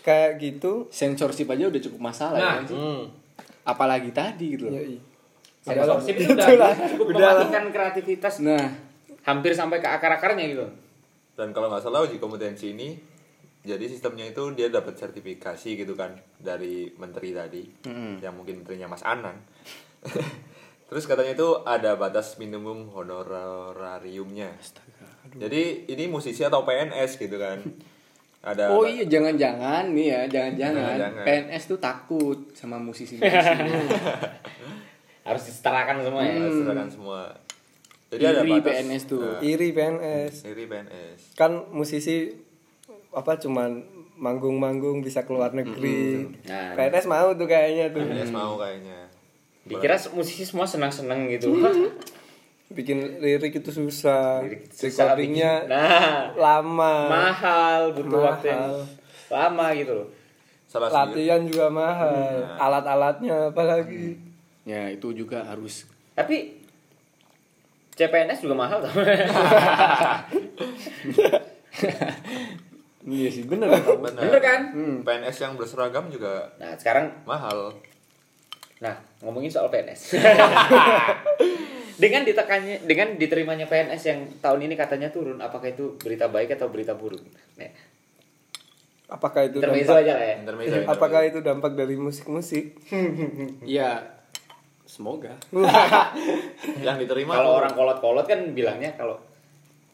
kayak 0.00 0.36
gitu 0.36 0.86
Sensorship 0.88 1.46
aja 1.48 1.64
udah 1.64 1.80
cukup 1.80 2.00
masalah 2.02 2.36
ya. 2.36 2.42
Nah. 2.42 2.54
kan 2.56 2.64
sih? 2.66 2.76
Apalagi 3.62 4.10
tadi 4.10 4.46
gitu 4.52 4.66
loh. 4.66 4.74
yoi. 4.74 4.98
Sensorship 5.58 6.18
itu 6.18 6.26
Udah 6.28 6.74
cukup 6.90 7.06
udah 7.08 7.18
lah. 7.18 7.32
mematikan 7.38 7.64
kreativitas 7.70 8.42
Nah, 8.42 8.66
hampir 9.22 9.54
sampai 9.54 9.78
ke 9.78 9.86
akar-akarnya 9.86 10.44
gitu 10.48 10.66
dan 11.32 11.48
kalau 11.50 11.70
nggak 11.70 11.80
salah 11.80 12.02
uji 12.02 12.18
kompetensi 12.18 12.74
ini 12.74 12.92
jadi 13.62 13.86
sistemnya 13.86 14.26
itu 14.26 14.42
dia 14.52 14.68
dapat 14.68 14.92
sertifikasi 14.92 15.78
gitu 15.78 15.94
kan 15.94 16.12
dari 16.36 16.90
menteri 16.92 17.30
tadi 17.30 17.62
Mm-mm. 17.86 18.18
yang 18.18 18.34
mungkin 18.34 18.60
menterinya 18.60 18.90
Mas 18.90 19.00
Anang 19.00 19.38
terus 20.92 21.08
katanya 21.08 21.32
itu 21.32 21.48
ada 21.64 21.96
batas 21.96 22.36
minimum 22.36 22.92
honorariumnya. 22.92 24.52
Jadi 25.32 25.88
ini 25.88 26.04
musisi 26.04 26.44
atau 26.44 26.68
PNS 26.68 27.16
gitu 27.16 27.40
kan? 27.40 27.64
Ada 28.44 28.76
oh 28.76 28.84
iya 28.84 29.08
jangan-jangan 29.08 29.88
nih 29.96 30.06
ya, 30.12 30.20
jangan-jangan. 30.28 31.24
PNS 31.24 31.64
tuh 31.64 31.80
takut 31.80 32.52
sama 32.52 32.76
musisi-musisi. 32.76 33.24
harus 35.32 35.42
disetarakan 35.48 36.04
semua 36.04 36.28
ya? 36.28 36.36
Harus 36.36 36.60
serahkan 36.60 36.88
semua. 36.92 37.20
Jadi 38.12 38.22
ada 38.28 38.44
Iri 38.44 38.52
batas 38.52 38.66
PNS 38.68 39.02
tuh. 39.08 39.24
Nah, 39.24 39.40
iri 39.40 39.68
PNS 39.72 40.34
iri 40.44 40.64
PNS 40.68 41.18
kan 41.32 41.72
musisi 41.72 42.36
apa 43.16 43.40
cuman 43.40 43.80
manggung-manggung 44.20 45.00
bisa 45.00 45.24
keluar 45.24 45.56
negeri. 45.56 46.28
Nah. 46.44 46.76
PNS 46.76 47.08
mau 47.08 47.32
tuh 47.32 47.48
kayaknya 47.48 47.96
tuh. 47.96 48.04
PNS 48.04 48.28
mau 48.28 48.60
kayaknya 48.60 49.08
dikira 49.62 49.94
musisi 50.12 50.42
semua 50.42 50.66
senang-senang 50.66 51.30
gitu. 51.30 51.54
Bikin 52.72 53.20
lirik 53.20 53.60
itu 53.60 53.68
susah 53.68 54.40
Lirik 54.40 54.72
susah 54.72 55.12
recordingnya 55.12 55.68
nah. 55.68 56.32
lama. 56.32 56.94
Mahal 57.06 57.92
butuh 57.92 58.20
waktu 58.32 58.48
yang 58.48 58.64
Mahal. 58.64 58.88
lama 59.28 59.66
gitu 59.76 59.92
loh. 59.92 60.08
Salah 60.72 60.88
sendiri 60.88 61.28
latihan 61.28 61.40
juga 61.44 61.66
mahal. 61.68 62.16
Alat-alatnya 62.56 63.52
apalagi. 63.52 64.16
Ya 64.64 64.88
itu 64.88 65.12
juga 65.12 65.44
harus. 65.44 65.84
Tapi 66.16 66.64
CPNS 67.92 68.40
juga 68.40 68.56
mahal 68.56 68.80
tau. 68.80 68.92
Iya 73.02 73.28
sih 73.34 73.42
bener. 73.50 73.66
Kan? 73.66 73.98
bener, 73.98 74.22
Bener 74.30 74.38
kan? 74.40 74.60
PNS 75.02 75.36
yang 75.42 75.52
berseragam 75.58 76.06
juga 76.06 76.46
nah 76.62 76.70
sekarang 76.78 77.10
mahal. 77.26 77.74
Nah 78.78 78.94
ngomongin 79.22 79.50
soal 79.54 79.70
PNS 79.70 80.18
dengan 82.02 82.26
ditekannya 82.26 82.82
dengan 82.82 83.14
diterimanya 83.14 83.70
PNS 83.70 84.02
yang 84.10 84.20
tahun 84.42 84.66
ini 84.66 84.74
katanya 84.74 85.14
turun 85.14 85.38
apakah 85.38 85.70
itu 85.70 85.94
berita 86.02 86.26
baik 86.26 86.58
atau 86.58 86.66
berita 86.66 86.98
buruk? 86.98 87.22
Nah, 87.54 87.70
apakah 89.06 89.46
itu 89.46 89.62
intermezzo 89.62 89.94
dampak 89.94 90.02
aja 90.02 90.12
lah 90.18 90.24
ya. 90.26 90.34
Intermezzo 90.42 90.76
apakah 90.90 91.20
itu 91.22 91.38
dampak 91.38 91.72
dari 91.78 91.94
musik-musik? 91.94 92.74
Ya 93.62 94.18
semoga. 94.82 95.38
Yang 96.84 97.06
diterima 97.06 97.38
kalau 97.38 97.62
orang 97.62 97.72
kolot-kolot 97.78 98.26
kan 98.26 98.50
bilangnya 98.50 98.98
kalau 98.98 99.22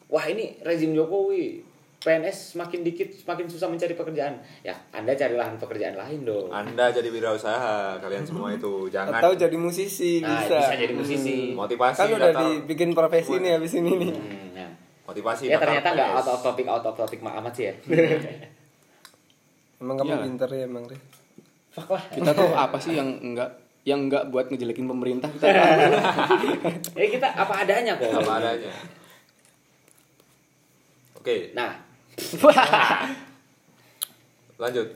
wah 0.08 0.24
ini 0.24 0.56
rezim 0.64 0.96
Jokowi 0.96 1.67
PNS 1.98 2.54
semakin 2.54 2.86
dikit 2.86 3.10
semakin 3.10 3.50
susah 3.50 3.66
mencari 3.66 3.98
pekerjaan. 3.98 4.38
Ya 4.62 4.78
anda 4.94 5.18
cari 5.18 5.34
lahan 5.34 5.58
pekerjaan 5.58 5.98
lain 5.98 6.22
dong. 6.22 6.46
Anda 6.54 6.94
jadi 6.94 7.10
wirausaha 7.10 7.98
kalian 7.98 8.22
semua 8.22 8.54
itu. 8.54 8.86
Jangan. 8.94 9.18
Atau 9.18 9.34
jadi 9.34 9.58
musisi 9.58 10.22
nah 10.22 10.38
bisa. 10.38 10.62
bisa 10.62 10.74
jadi 10.78 10.94
musisi. 10.94 11.58
Motivasi 11.58 11.98
kan 11.98 12.08
udah 12.14 12.32
dibikin 12.38 12.94
profesi 12.94 13.42
nih 13.42 13.58
habis 13.58 13.74
ini 13.74 13.90
nih. 13.98 14.10
Hmm, 14.14 14.46
nah. 14.54 14.70
motivasi 15.10 15.50
ya 15.50 15.58
ternyata 15.58 15.90
nggak 15.90 16.10
out 16.22 16.28
of 16.30 16.40
topic 16.44 16.66
out 16.70 16.86
of 16.86 16.94
topic 16.94 17.18
amat 17.18 17.50
sih 17.50 17.66
ya. 17.66 17.74
Emang 19.82 19.98
kamu 19.98 20.14
pinter 20.22 20.48
ya 20.54 20.64
emang 20.70 20.86
Re. 20.86 20.98
fuck 21.74 21.98
lah. 21.98 22.02
Kita 22.14 22.30
tuh 22.30 22.54
apa 22.54 22.78
sih 22.78 22.94
yang 22.94 23.10
enggak 23.18 23.58
yang 23.82 24.06
enggak 24.06 24.30
buat 24.30 24.54
ngejelekin 24.54 24.86
pemerintah 24.86 25.26
kita? 25.34 25.50
Ya 26.94 27.06
kita 27.18 27.26
apa 27.26 27.66
adanya 27.66 27.98
kok. 27.98 28.06
Apa 28.22 28.32
adanya. 28.38 28.70
Oke. 31.18 31.50
Nah 31.58 31.87
lanjut. 34.62 34.88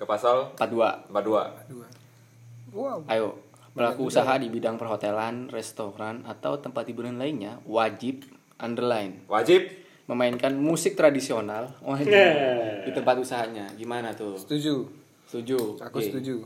Ke 0.00 0.04
pasal 0.08 0.56
42 0.56 1.12
42 1.12 2.72
wow. 2.72 3.04
Ayo 3.04 3.36
pelaku 3.70 4.08
usaha 4.08 4.32
di 4.40 4.48
bidang 4.48 4.80
perhotelan 4.80 5.52
restoran 5.52 6.24
atau 6.26 6.58
tempat 6.58 6.88
hiburan 6.88 7.20
lainnya 7.20 7.60
wajib 7.68 8.24
underline. 8.56 9.28
Wajib. 9.28 9.68
Memainkan 10.10 10.58
musik 10.58 10.98
tradisional. 10.98 11.70
Oh, 11.86 11.94
di, 11.94 12.10
Nah. 12.10 12.82
di 12.82 12.90
tempat 12.90 13.14
usahanya. 13.22 13.70
Gimana 13.78 14.10
tuh? 14.10 14.34
Setuju. 14.34 14.82
Setuju. 15.30 15.78
Aku 15.86 16.02
Oke. 16.02 16.10
setuju. 16.10 16.42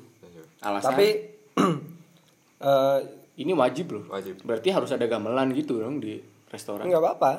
Alasan? 0.61 0.93
Tapi 0.93 1.09
eh 2.69 2.99
ini 3.41 3.57
wajib 3.57 3.97
loh. 3.97 4.05
Wajib. 4.13 4.45
berarti 4.45 4.69
harus 4.69 4.93
ada 4.93 5.09
gamelan 5.09 5.49
gitu 5.57 5.81
dong 5.81 5.97
di 5.97 6.21
restoran. 6.53 6.85
Nggak 6.85 7.01
apa-apa. 7.01 7.33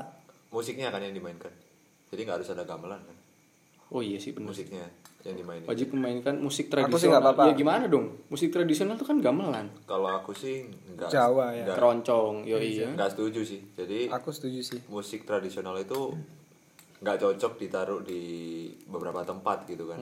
Musiknya 0.50 0.90
kan 0.90 1.06
yang 1.06 1.14
dimainkan 1.14 1.54
jadi 2.16 2.24
nggak 2.24 2.38
harus 2.40 2.50
ada 2.50 2.64
gamelan 2.64 2.98
kan? 2.98 3.18
Oh 3.88 4.00
iya 4.00 4.16
sih 4.16 4.32
benar 4.32 4.50
musiknya 4.50 4.88
yang 5.22 5.36
dimainin 5.36 5.66
wajib 5.66 5.90
memainkan 5.92 6.38
musik 6.38 6.70
Aku 6.70 6.96
sih 6.96 7.10
nggak 7.10 7.18
tradisional 7.18 7.22
apa-apa. 7.28 7.44
ya 7.46 7.54
gimana 7.56 7.86
dong? 7.86 8.06
Musik 8.28 8.50
tradisional 8.50 8.96
tuh 8.96 9.04
kan 9.04 9.18
gamelan. 9.20 9.68
Kalau 9.84 10.08
aku 10.08 10.32
sih 10.32 10.66
nggak 10.88 11.10
Jawa 11.10 11.52
ya. 11.52 11.66
nggak- 11.66 11.76
keroncong 11.76 12.36
yo 12.44 12.58
iya. 12.58 12.90
nggak 12.92 13.10
setuju 13.12 13.42
sih. 13.44 13.62
Jadi 13.74 14.08
aku 14.08 14.30
setuju 14.30 14.60
sih. 14.64 14.80
musik 14.88 15.22
tradisional 15.24 15.76
itu 15.76 16.14
nggak 16.96 17.18
cocok 17.20 17.54
ditaruh 17.58 18.02
di 18.02 18.22
beberapa 18.86 19.22
tempat 19.22 19.66
gitu 19.66 19.86
kan. 19.86 20.00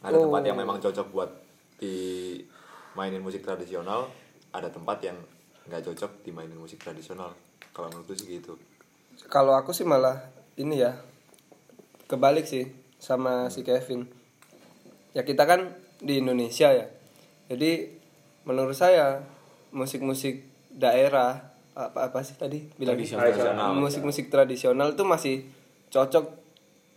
Ada 0.00 0.16
Oh. 0.16 0.22
tempat 0.26 0.42
yang 0.42 0.56
memang 0.56 0.76
cocok 0.78 1.06
buat 1.08 1.30
dimainin 1.78 3.20
musik 3.20 3.40
tradisional 3.40 4.08
ada 4.50 4.68
tempat 4.68 4.98
yang 5.02 5.16
nggak 5.64 5.84
cocok 5.84 6.20
dimainin 6.22 6.56
musik 6.56 6.76
tradisional. 6.76 7.32
Kalau 7.70 7.88
menurutku 7.88 8.12
sih 8.14 8.28
gitu. 8.34 8.56
Kalau 9.26 9.52
aku 9.52 9.70
sih 9.70 9.84
malah 9.84 10.16
ini 10.56 10.80
ya 10.80 10.96
kebalik 12.10 12.50
sih 12.50 12.66
sama 12.98 13.46
si 13.54 13.62
Kevin. 13.62 14.10
Ya 15.14 15.22
kita 15.22 15.46
kan 15.46 15.78
di 16.02 16.18
Indonesia 16.18 16.74
ya. 16.74 16.90
Jadi 17.46 17.86
menurut 18.42 18.74
saya 18.74 19.22
musik-musik 19.70 20.42
daerah 20.74 21.54
apa 21.78 22.10
apa 22.10 22.18
sih 22.26 22.34
tadi? 22.34 22.66
Bilang 22.74 22.98
Tradisional. 22.98 23.78
musik-musik 23.78 24.26
tradisional 24.26 24.98
itu 24.98 25.06
masih 25.06 25.46
cocok 25.90 26.26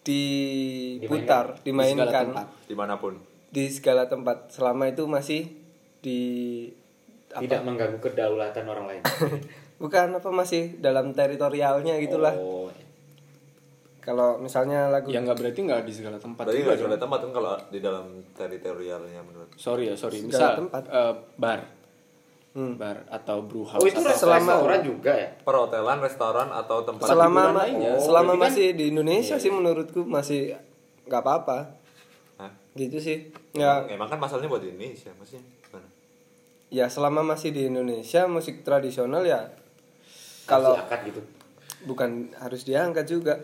diputar 0.04 1.62
Di 1.64 1.72
segala 1.72 1.88
dimainkan 1.88 2.26
tempat. 2.34 2.48
di 2.68 2.76
mana 2.76 2.94
pun. 2.98 3.14
Di 3.54 3.64
segala 3.70 4.10
tempat. 4.10 4.50
Selama 4.52 4.90
itu 4.90 5.06
masih 5.06 5.48
di 6.04 6.20
tidak 7.34 7.66
mengganggu 7.66 7.98
kedaulatan 7.98 8.66
orang 8.68 8.86
lain. 8.90 9.02
Bukan 9.82 10.14
apa 10.14 10.30
masih 10.30 10.78
dalam 10.78 11.16
teritorialnya 11.18 11.98
gitulah. 11.98 12.36
Oh, 12.38 12.70
kalau 14.04 14.36
misalnya 14.36 14.92
lagu 14.92 15.08
ya 15.08 15.18
nggak 15.18 15.34
berarti 15.34 15.60
nggak 15.64 15.82
di 15.82 15.94
segala 15.96 16.20
tempat 16.20 16.44
berarti 16.44 16.60
nggak 16.62 16.76
ada 16.86 17.00
tempat 17.00 17.20
kan 17.22 17.32
kalau 17.32 17.54
di 17.68 17.80
dalam 17.80 18.06
teritorialnya 18.32 19.22
menurut 19.22 19.50
sorry 19.56 19.88
ya 19.88 19.96
sorry 19.96 20.20
Segala 20.20 20.30
misal 20.30 20.50
tempat. 20.60 20.84
eh, 20.86 21.14
bar 21.38 21.62
bar 22.54 22.98
atau 23.10 23.42
brew 23.42 23.66
house 23.66 23.82
Oh 23.82 23.88
itu 23.88 23.98
atau 23.98 24.14
selama- 24.14 24.54
restoran 24.54 24.82
juga 24.84 25.12
ya? 25.12 25.30
Perhotelan, 25.42 25.98
restoran 26.00 26.48
atau 26.54 26.86
tempat 26.86 27.08
selama 27.08 27.50
lainnya. 27.56 27.98
selama 27.98 28.30
Jadi 28.30 28.38
kan- 28.38 28.46
masih 28.46 28.68
di 28.72 28.86
Indonesia 28.88 29.36
sih 29.36 29.50
menurutku 29.50 30.02
masih 30.04 30.54
nggak 31.04 31.18
apa-apa 31.20 31.58
Hah? 32.38 32.52
gitu 32.76 33.02
sih 33.02 33.34
ya 33.52 33.82
Emang 33.88 34.06
kan 34.06 34.22
masalahnya 34.22 34.48
buat 34.48 34.62
Indonesia, 34.62 35.10
maksudnya 35.14 35.42
gimana? 35.64 35.88
ya 36.70 36.86
selama 36.86 37.26
masih 37.26 37.50
di 37.50 37.66
Indonesia 37.66 38.28
musik 38.28 38.62
tradisional 38.62 39.24
ya 39.24 39.50
kalau 40.46 40.78
gitu. 41.02 41.26
bukan 41.84 42.30
harus 42.38 42.62
diangkat 42.62 43.08
juga 43.08 43.42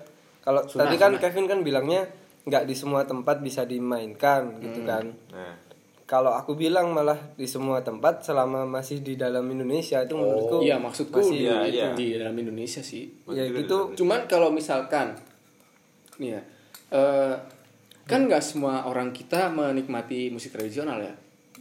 kalau 0.50 0.66
Sunah, 0.66 0.90
tadi 0.90 0.98
kan 0.98 1.14
sunah. 1.14 1.22
Kevin 1.22 1.46
kan 1.46 1.60
bilangnya 1.62 2.02
nggak 2.42 2.66
di 2.66 2.74
semua 2.74 3.06
tempat 3.06 3.38
bisa 3.40 3.62
dimainkan 3.64 4.58
gitu 4.58 4.82
kan 4.82 5.14
Nah, 5.30 5.54
kalau 6.04 6.34
aku 6.34 6.58
bilang 6.58 6.90
malah 6.90 7.38
di 7.38 7.46
semua 7.46 7.86
tempat 7.86 8.26
selama 8.26 8.66
masih 8.66 9.06
di 9.06 9.14
dalam 9.14 9.46
Indonesia 9.46 10.02
itu 10.02 10.18
menurutku 10.18 10.66
Iya 10.66 10.82
maksudku 10.82 11.22
masih 11.22 11.38
di, 11.38 11.46
Iya, 11.46 11.56
itu 11.62 11.78
iya. 11.78 11.90
di 11.94 12.08
dalam 12.18 12.34
Indonesia 12.34 12.82
sih. 12.82 13.06
ya 13.30 13.46
Maksudnya 13.46 13.62
gitu 13.62 13.78
Cuman 13.94 14.26
kalau 14.26 14.50
misalkan, 14.50 15.14
nih 16.18 16.34
ya, 16.34 16.42
eh, 16.90 17.36
kan 18.10 18.26
nggak 18.26 18.42
semua 18.42 18.90
orang 18.90 19.14
kita 19.14 19.54
menikmati 19.54 20.34
musik 20.34 20.50
tradisional 20.50 20.98
ya. 20.98 21.14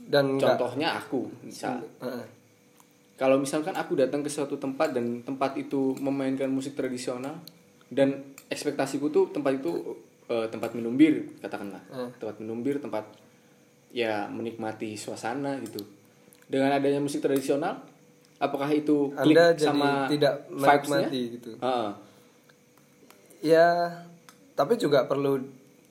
dan 0.08 0.40
Contohnya 0.40 0.96
aku, 0.96 1.28
misal. 1.44 1.84
Heeh. 2.00 2.24
Kalau 3.20 3.36
misalkan 3.36 3.76
aku 3.76 4.00
datang 4.00 4.24
ke 4.24 4.32
suatu 4.32 4.56
tempat 4.56 4.96
dan 4.96 5.20
tempat 5.20 5.60
itu 5.60 5.92
memainkan 6.00 6.48
musik 6.48 6.72
tradisional 6.72 7.36
dan 7.92 8.32
ekspektasiku 8.48 9.08
tuh 9.08 9.28
tempat 9.28 9.56
itu 9.56 9.96
eh, 10.26 10.44
tempat 10.46 10.72
minum 10.72 10.92
bir 10.92 11.24
katakanlah, 11.38 11.80
Hmm. 11.88 12.12
tempat 12.14 12.36
minum 12.38 12.60
bir, 12.60 12.76
tempat 12.76 13.04
ya 13.88 14.26
menikmati 14.26 14.92
suasana 14.92 15.56
gitu. 15.58 15.80
Dengan 16.44 16.68
adanya 16.70 16.96
musik 16.98 17.20
tradisional, 17.20 17.80
apakah 18.36 18.68
itu 18.68 19.08
klik 19.14 19.32
Anda 19.32 19.46
jadi 19.52 19.64
sama 19.66 20.04
tidak 20.06 20.34
vibes-nya? 20.48 21.08
menikmati 21.08 21.20
gitu 21.32 21.50
Heeh. 21.58 21.90
ya 23.40 23.66
tapi 24.52 24.74
juga 24.74 25.04
perlu 25.04 25.38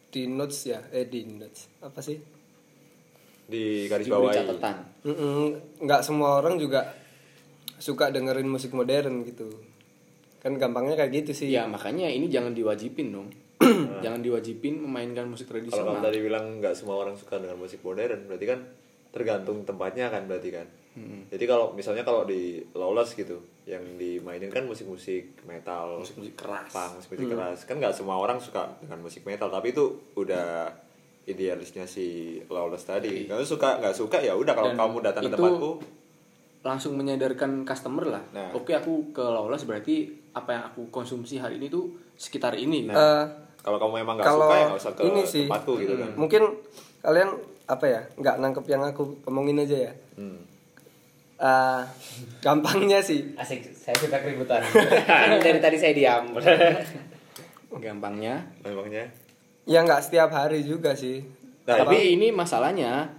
di 0.08 0.26
notes 0.26 0.66
ya 0.66 0.80
eh 0.90 1.04
di 1.04 1.24
notes 1.26 1.68
apa 1.80 2.00
sih 2.00 2.18
di 3.44 3.88
garis 3.88 4.06
bawahi. 4.06 4.36
catatan. 4.36 4.76
Nggak 5.80 6.02
semua 6.04 6.38
orang 6.38 6.56
juga 6.56 6.92
suka 7.78 8.10
dengerin 8.10 8.46
musik 8.46 8.72
modern 8.72 9.24
gitu 9.24 9.48
kan 10.48 10.56
gampangnya 10.56 10.96
kayak 10.96 11.12
gitu 11.12 11.32
sih 11.36 11.48
Ya 11.52 11.68
makanya 11.68 12.08
ini 12.08 12.32
jangan 12.32 12.56
diwajibin 12.56 13.12
dong. 13.12 13.28
jangan 14.04 14.24
diwajibin 14.24 14.80
memainkan 14.80 15.28
musik 15.28 15.52
Kalau 15.52 15.60
tradisional. 15.60 16.00
tadi 16.00 16.24
bilang 16.24 16.64
nggak 16.64 16.72
semua 16.72 16.96
orang 16.96 17.20
suka 17.20 17.36
dengan 17.44 17.60
musik 17.60 17.84
modern, 17.84 18.24
berarti 18.32 18.46
kan 18.48 18.60
tergantung 19.12 19.68
tempatnya 19.68 20.08
kan 20.08 20.24
berarti 20.30 20.50
kan. 20.56 20.68
Jadi 21.30 21.46
kalau 21.46 21.78
misalnya 21.78 22.02
kalau 22.02 22.26
di 22.26 22.58
Lawless 22.74 23.14
gitu, 23.14 23.38
yang 23.70 23.86
dimainin 24.02 24.50
kan 24.50 24.66
musik-musik 24.66 25.46
metal, 25.46 26.02
Musik-musik 26.02 26.34
keras. 26.34 26.74
punk, 26.74 26.98
musik-musik 26.98 27.30
keras. 27.38 27.60
Kan 27.70 27.78
nggak 27.78 27.94
semua 27.94 28.18
orang 28.18 28.42
suka 28.42 28.66
dengan 28.82 29.06
musik 29.06 29.22
metal, 29.22 29.54
tapi 29.54 29.78
itu 29.78 29.94
udah 30.18 30.74
idealisnya 31.30 31.86
si 31.86 32.40
Lawless 32.50 32.90
tadi. 32.90 33.30
Kalau 33.30 33.46
suka 33.46 33.78
nggak 33.78 33.94
suka 33.94 34.18
ya 34.26 34.34
udah 34.34 34.54
kalau 34.58 34.74
Dan 34.74 34.82
kamu 34.82 34.98
datang 35.06 35.24
ke 35.30 35.38
tempatku, 35.38 35.72
langsung 36.66 36.98
menyadarkan 36.98 37.62
customer 37.62 38.18
lah. 38.18 38.24
Nah. 38.34 38.50
Oke 38.58 38.74
aku 38.74 39.14
ke 39.14 39.22
Lawless 39.22 39.70
berarti 39.70 40.10
apa 40.34 40.50
yang 40.52 40.64
aku 40.68 40.90
konsumsi 40.90 41.38
hari 41.38 41.60
ini 41.60 41.68
tuh 41.68 41.92
sekitar 42.16 42.56
ini. 42.56 42.88
Eh, 42.88 43.24
kalau 43.62 43.78
kamu 43.78 44.02
memang 44.02 44.16
nggak 44.18 44.28
suka 44.28 44.56
ya 44.56 44.66
nggak 44.68 44.80
usah 44.80 44.94
ke 44.96 45.02
ini 45.04 45.22
sih 45.28 45.46
tempatku 45.46 45.74
gitu 45.78 45.94
kan. 46.00 46.10
mungkin 46.16 46.44
kalian 47.04 47.30
apa 47.68 47.86
ya 47.86 48.02
nggak 48.16 48.36
nangkep 48.40 48.66
yang 48.68 48.82
aku 48.84 49.04
omongin 49.28 49.60
aja 49.60 49.92
ya 49.92 49.94
Hmm. 50.18 50.42
Eh, 51.38 51.82
gampangnya 52.42 52.98
sih 52.98 53.38
Asik, 53.38 53.70
saya 53.70 53.94
suka 53.94 54.18
keributan. 54.18 54.58
Dari 55.46 55.62
tadi 55.62 55.78
saya 55.78 55.94
diam. 55.94 56.34
Gampangnya. 57.86 58.42
Memangnya 58.66 59.06
ya 59.68 59.84
nggak 59.84 60.00
setiap 60.02 60.32
hari 60.32 60.64
juga 60.64 60.96
sih 60.96 61.22
Nah, 61.68 61.84
Tapi 61.84 62.16
ini 62.16 62.32
masalahnya 62.32 63.12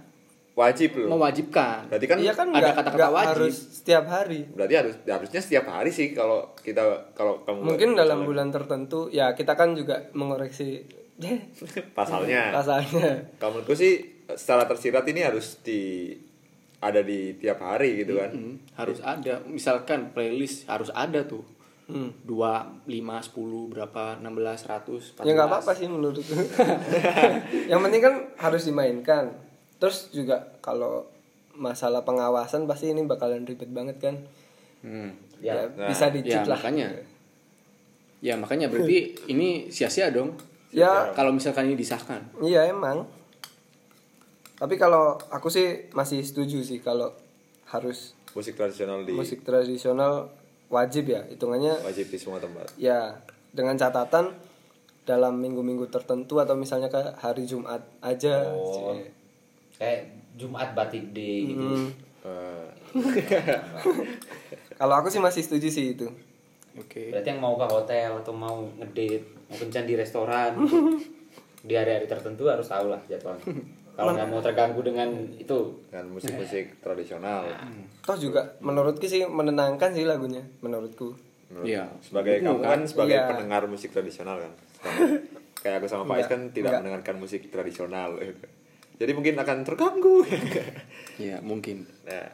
wajib 0.59 0.99
loh. 0.99 1.15
mewajibkan. 1.15 1.87
Berarti 1.87 2.05
kan 2.05 2.17
iya 2.19 2.35
kan 2.35 2.51
ada 2.51 2.75
kata-kata 2.75 3.07
wajib. 3.09 3.29
harus 3.39 3.55
setiap 3.79 4.03
hari 4.05 4.43
berarti 4.51 4.75
harus 4.75 4.93
harusnya 5.01 5.39
setiap 5.39 5.65
hari 5.65 5.87
sih 5.89 6.11
kalau 6.11 6.51
kita 6.59 6.83
kalau 7.15 7.39
kamu 7.47 7.63
mungkin 7.63 7.95
dalam 7.95 8.19
masalah 8.19 8.27
bulan 8.27 8.47
tertentu 8.51 9.07
ya 9.07 9.31
kita 9.31 9.55
kan 9.55 9.71
juga 9.71 10.11
mengoreksi 10.11 10.83
pasalnya 11.97 12.51
pasalnya 12.51 13.23
kalau 13.39 13.55
menurutku 13.55 13.73
sih 13.73 14.03
secara 14.29 14.63
tersirat 14.65 15.07
ini 15.07 15.23
harus 15.23 15.59
di 15.59 16.11
ada 16.79 16.99
di 16.99 17.35
tiap 17.35 17.59
hari 17.59 18.03
gitu 18.03 18.15
kan 18.15 18.31
Hmm, 18.31 18.55
harus 18.75 18.99
ada. 19.01 19.43
Misalkan 19.43 20.11
playlist 20.11 20.63
harus 20.65 20.87
ada 20.89 21.23
tuh. 21.23 21.43
Hmm. 21.89 22.13
dua 22.21 22.69
lima 22.85 23.17
sepuluh 23.17 23.65
berapa 23.65 24.21
16 24.21 24.29
100 24.61 25.25
14. 25.25 25.25
ya 25.25 25.33
nggak 25.33 25.49
apa-apa 25.49 25.71
sih 25.73 25.89
menurutku 25.89 26.37
yang 27.73 27.81
penting 27.81 27.97
kan 27.97 28.15
harus 28.37 28.61
dimainkan 28.63 29.33
terus 29.79 30.11
juga 30.11 30.59
kalau 30.59 31.07
masalah 31.51 32.03
pengawasan 32.03 32.63
pasti 32.63 32.91
ini 32.91 33.03
bakalan 33.03 33.43
ribet 33.43 33.67
banget 33.69 33.97
kan 33.99 34.15
Hmm. 34.79 35.11
ya, 35.43 35.59
Ya, 35.59 35.67
nah, 35.75 35.91
bisa 35.91 36.07
Ya 36.07 36.39
lah 36.41 36.55
makanya. 36.55 36.87
Ya 38.19 38.35
makanya 38.35 38.67
berarti 38.67 39.11
ini 39.31 39.67
sia-sia 39.67 40.07
dong. 40.07 40.39
ya 40.71 41.11
Kalau 41.11 41.33
misalkan 41.33 41.67
ini 41.67 41.75
disahkan. 41.75 42.21
iya 42.39 42.63
emang 42.63 43.03
tapi 44.55 44.75
kalau 44.75 45.15
aku 45.31 45.47
sih 45.47 45.87
masih 45.91 46.19
setuju 46.19 46.59
sih 46.61 46.77
kalau 46.77 47.09
harus 47.65 48.11
musik 48.29 48.53
tradisional 48.53 49.01
di 49.01 49.15
musik 49.15 49.41
tradisional 49.41 50.27
wajib 50.67 51.07
ya 51.07 51.23
hitungannya 51.25 51.79
wajib 51.81 52.07
di 52.07 52.19
semua 52.19 52.37
tempat 52.37 52.67
ya 52.75 53.17
dengan 53.49 53.73
catatan 53.73 54.35
dalam 55.03 55.39
minggu-minggu 55.39 55.87
tertentu 55.87 56.37
atau 56.37 56.53
misalnya 56.53 56.85
kayak 56.85 57.17
hari 57.17 57.47
Jumat 57.47 57.81
aja 57.99 58.45
Oh. 58.51 58.93
Kayak 59.79 59.99
Jumat 60.35 60.69
batik 60.71 61.09
day 61.09 61.49
gitu. 61.49 61.65
Hmm. 62.19 62.67
Kalau 64.75 64.93
aku 64.95 65.07
sih 65.07 65.19
masih 65.19 65.39
setuju 65.39 65.67
sih 65.67 65.85
itu 65.93 66.07
Oke. 66.75 67.09
Berarti 67.09 67.27
yang 67.27 67.39
mau 67.39 67.55
ke 67.55 67.65
hotel 67.65 68.13
atau 68.13 68.31
mau 68.31 68.63
ngedate, 68.77 69.19
mau 69.49 69.57
kencan 69.57 69.83
di 69.83 69.95
restoran, 69.95 70.53
di 71.67 71.73
hari-hari 71.73 72.05
tertentu 72.05 72.47
harus 72.47 72.63
tahu 72.63 72.87
lah 72.87 73.01
jadwalnya. 73.03 73.43
Kalau 73.97 74.15
nggak 74.15 74.27
mau 74.27 74.39
terganggu 74.39 74.79
dengan 74.79 75.11
itu, 75.33 75.75
dengan 75.85 76.07
musik-musik 76.09 76.79
tradisional 76.79 77.51
toh 77.99 78.15
juga 78.15 78.55
menurutku 78.57 79.03
sih 79.03 79.27
menenangkan 79.27 79.91
sih 79.91 80.01
lagunya 80.01 80.39
menurutku 80.59 81.11
Menurut- 81.51 81.67
Iya. 81.67 81.83
sebagai 81.99 82.39
kamu 82.39 82.63
kan 82.63 82.79
sebagai 82.87 83.17
Iya. 83.17 83.27
pendengar 83.27 83.67
musik 83.67 83.91
tradisional 83.91 84.39
kan 84.39 84.53
Sedangkan 84.71 85.09
kayak 85.59 85.75
aku 85.77 85.87
sama 85.89 86.03
Faiz 86.07 86.23
Enggak, 86.23 86.31
kan 86.31 86.41
tidak 86.47 86.55
enggak. 86.63 86.79
mendengarkan 86.79 87.15
musik 87.19 87.41
tradisional 87.49 88.09
jadi 88.99 89.11
mungkin 89.15 89.39
akan 89.39 89.57
terganggu 89.63 90.27
Ya 91.19 91.39
mungkin. 91.39 91.87
nah 92.03 92.27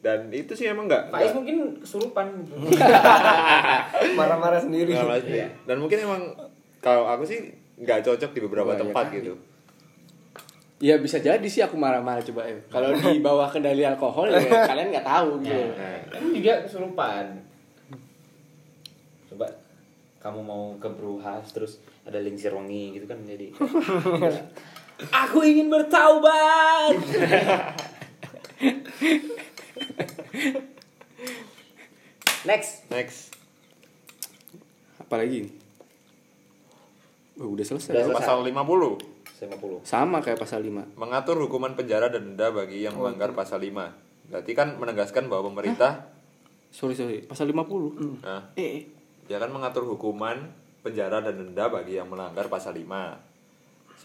dan 0.00 0.32
itu 0.32 0.56
sih 0.56 0.64
emang 0.64 0.88
nggak 0.88 1.12
Faiz 1.12 1.36
mungkin 1.36 1.76
kesurupan. 1.76 2.24
marah-marah 4.18 4.60
sendiri 4.64 4.96
nggak 4.96 5.06
pasti. 5.06 5.38
dan 5.68 5.76
mungkin 5.76 5.98
emang 6.00 6.22
kalau 6.80 7.04
aku 7.04 7.28
sih 7.28 7.52
nggak 7.76 8.00
cocok 8.08 8.30
di 8.32 8.40
beberapa 8.40 8.72
Wah, 8.72 8.76
ya 8.76 8.82
tempat 8.82 9.06
kali. 9.12 9.16
gitu 9.20 9.34
Ya 10.80 10.96
bisa 10.96 11.20
jadi 11.20 11.44
sih 11.44 11.60
aku 11.60 11.76
marah-marah 11.76 12.24
coba 12.24 12.48
ya. 12.48 12.56
Kalau 12.72 12.88
di 12.96 13.20
bawah 13.26 13.44
kendali 13.52 13.84
alkohol 13.84 14.32
ya 14.32 14.40
kalian 14.64 14.88
nggak 14.88 15.04
tahu 15.04 15.36
gitu. 15.44 15.64
nah 15.76 16.00
Kan 16.08 16.22
juga 16.32 16.52
kesurupan. 16.64 17.24
Coba 19.28 19.46
kamu 20.24 20.40
mau 20.40 20.72
ke 20.80 20.88
house 21.20 21.52
terus 21.52 21.72
ada 22.08 22.16
lingsir 22.16 22.48
wangi 22.56 22.96
gitu 22.96 23.04
kan 23.04 23.20
jadi 23.28 23.52
Aku 25.08 25.40
ingin 25.40 25.72
bertaubat. 25.72 26.94
Next. 32.40 32.88
next 32.88 33.32
Apalagi? 34.96 35.48
Oh, 37.36 37.52
udah 37.56 37.64
selesai. 37.64 37.92
Udah 37.92 38.04
selesai. 38.12 38.18
pasal 38.20 38.44
50 38.44 39.20
50. 39.40 39.88
Sama 39.88 40.20
kayak 40.20 40.36
pasal 40.36 40.60
5. 40.60 41.00
mengatur 41.00 41.40
hukuman 41.40 41.72
penjara 41.72 42.12
dan 42.12 42.36
denda 42.36 42.52
bagi 42.52 42.84
yang 42.84 43.00
melanggar 43.00 43.32
pasal 43.32 43.56
5 43.56 43.72
berarti 44.30 44.52
kan 44.52 44.76
menegaskan 44.76 45.26
bahwa 45.26 45.50
pemerintah 45.50 46.06
Sorry 46.70 46.94
sorry, 46.94 47.26
pasal 47.26 47.50
50. 47.50 48.22
nah, 48.22 48.46
Eh, 48.54 48.62
eh. 48.62 48.82
dia 49.26 49.42
kan 49.42 49.50
mengatur 49.50 49.88
hukuman 49.90 50.52
penjara 50.86 51.18
dan 51.18 51.34
denda 51.34 51.66
bagi 51.66 51.98
yang 51.98 52.06
melanggar 52.06 52.46
pasal 52.46 52.76
5 52.76 53.29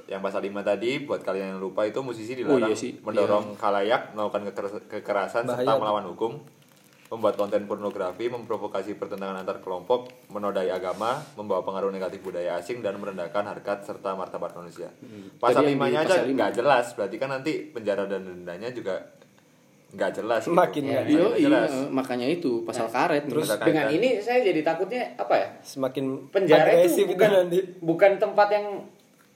yang 0.05 0.19
pasal 0.19 0.39
5 0.39 0.51
tadi 0.61 1.01
buat 1.01 1.19
kalian 1.19 1.47
yang 1.51 1.61
lupa 1.61 1.83
itu 1.83 1.99
musisi 1.99 2.33
Oh, 2.37 2.55
dilarang 2.55 2.67
iya 2.67 2.75
sih. 2.75 2.91
mendorong 2.99 3.55
khalayak 3.55 4.11
melakukan 4.11 4.43
keker- 4.47 4.85
kekerasan 4.91 5.43
serta 5.45 5.63
Bahaya. 5.63 5.77
melawan 5.77 6.05
hukum 6.07 6.33
membuat 7.05 7.35
konten 7.35 7.63
pornografi 7.63 8.27
memprovokasi 8.27 8.93
pertentangan 8.93 9.37
antar 9.37 9.59
kelompok 9.59 10.09
menodai 10.27 10.67
agama 10.69 11.15
membawa 11.33 11.61
pengaruh 11.61 11.87
negatif 11.87 12.19
budaya 12.19 12.57
asing 12.57 12.81
dan 12.81 12.97
merendahkan 12.97 13.45
harkat 13.45 13.81
serta 13.81 14.13
martabat 14.13 14.51
manusia 14.51 14.89
pasal 15.37 15.61
Hmm. 15.61 15.69
Tadi 15.69 15.71
yang 15.71 15.79
5 15.79 15.85
nya 15.85 15.99
di 16.01 16.01
aja 16.01 16.09
pasal 16.11 16.33
nggak 16.33 16.51
jelas 16.55 16.85
berarti 16.91 17.15
kan 17.15 17.29
nanti 17.31 17.51
penjara 17.67 18.03
dan 18.05 18.25
dendanya 18.25 18.69
juga 18.69 19.05
nggak 19.87 20.11
jelas 20.13 20.41
gitu. 20.43 20.51
Makin 20.51 20.81
nggak 20.83 21.03
Yo, 21.05 21.15
Nggak 21.21 21.37
iya, 21.37 21.45
jelas. 21.47 21.71
makanya 21.87 22.27
itu 22.27 22.51
pasal 22.63 22.89
karet 22.89 23.23
Terus 23.23 23.47
terus 23.47 23.63
Dengan 23.63 23.85
ini 23.87 24.09
saya 24.19 24.39
jadi 24.41 24.59
takutnya 24.59 25.15
apa 25.15 25.33
ya? 25.37 25.47
semakin 25.61 26.05
penjara 26.27 26.67
itu 26.75 27.05
itu 27.05 27.15
nanti 27.15 27.59
bukan 27.79 28.11
tempat 28.17 28.47
yang 28.51 28.65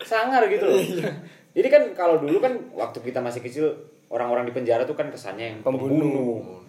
sangar 0.04 0.47
gitu 0.47 0.66
loh. 0.66 0.80
Jadi 1.58 1.68
kan 1.68 1.84
kalau 1.97 2.22
dulu 2.22 2.39
kan 2.39 2.54
waktu 2.72 3.04
kita 3.04 3.20
masih 3.20 3.43
kecil 3.43 3.66
orang-orang 4.10 4.47
di 4.47 4.54
penjara 4.54 4.86
tuh 4.86 4.97
kan 4.97 5.10
kesannya 5.12 5.45
yang 5.56 5.60
Pembunuh. 5.62 6.62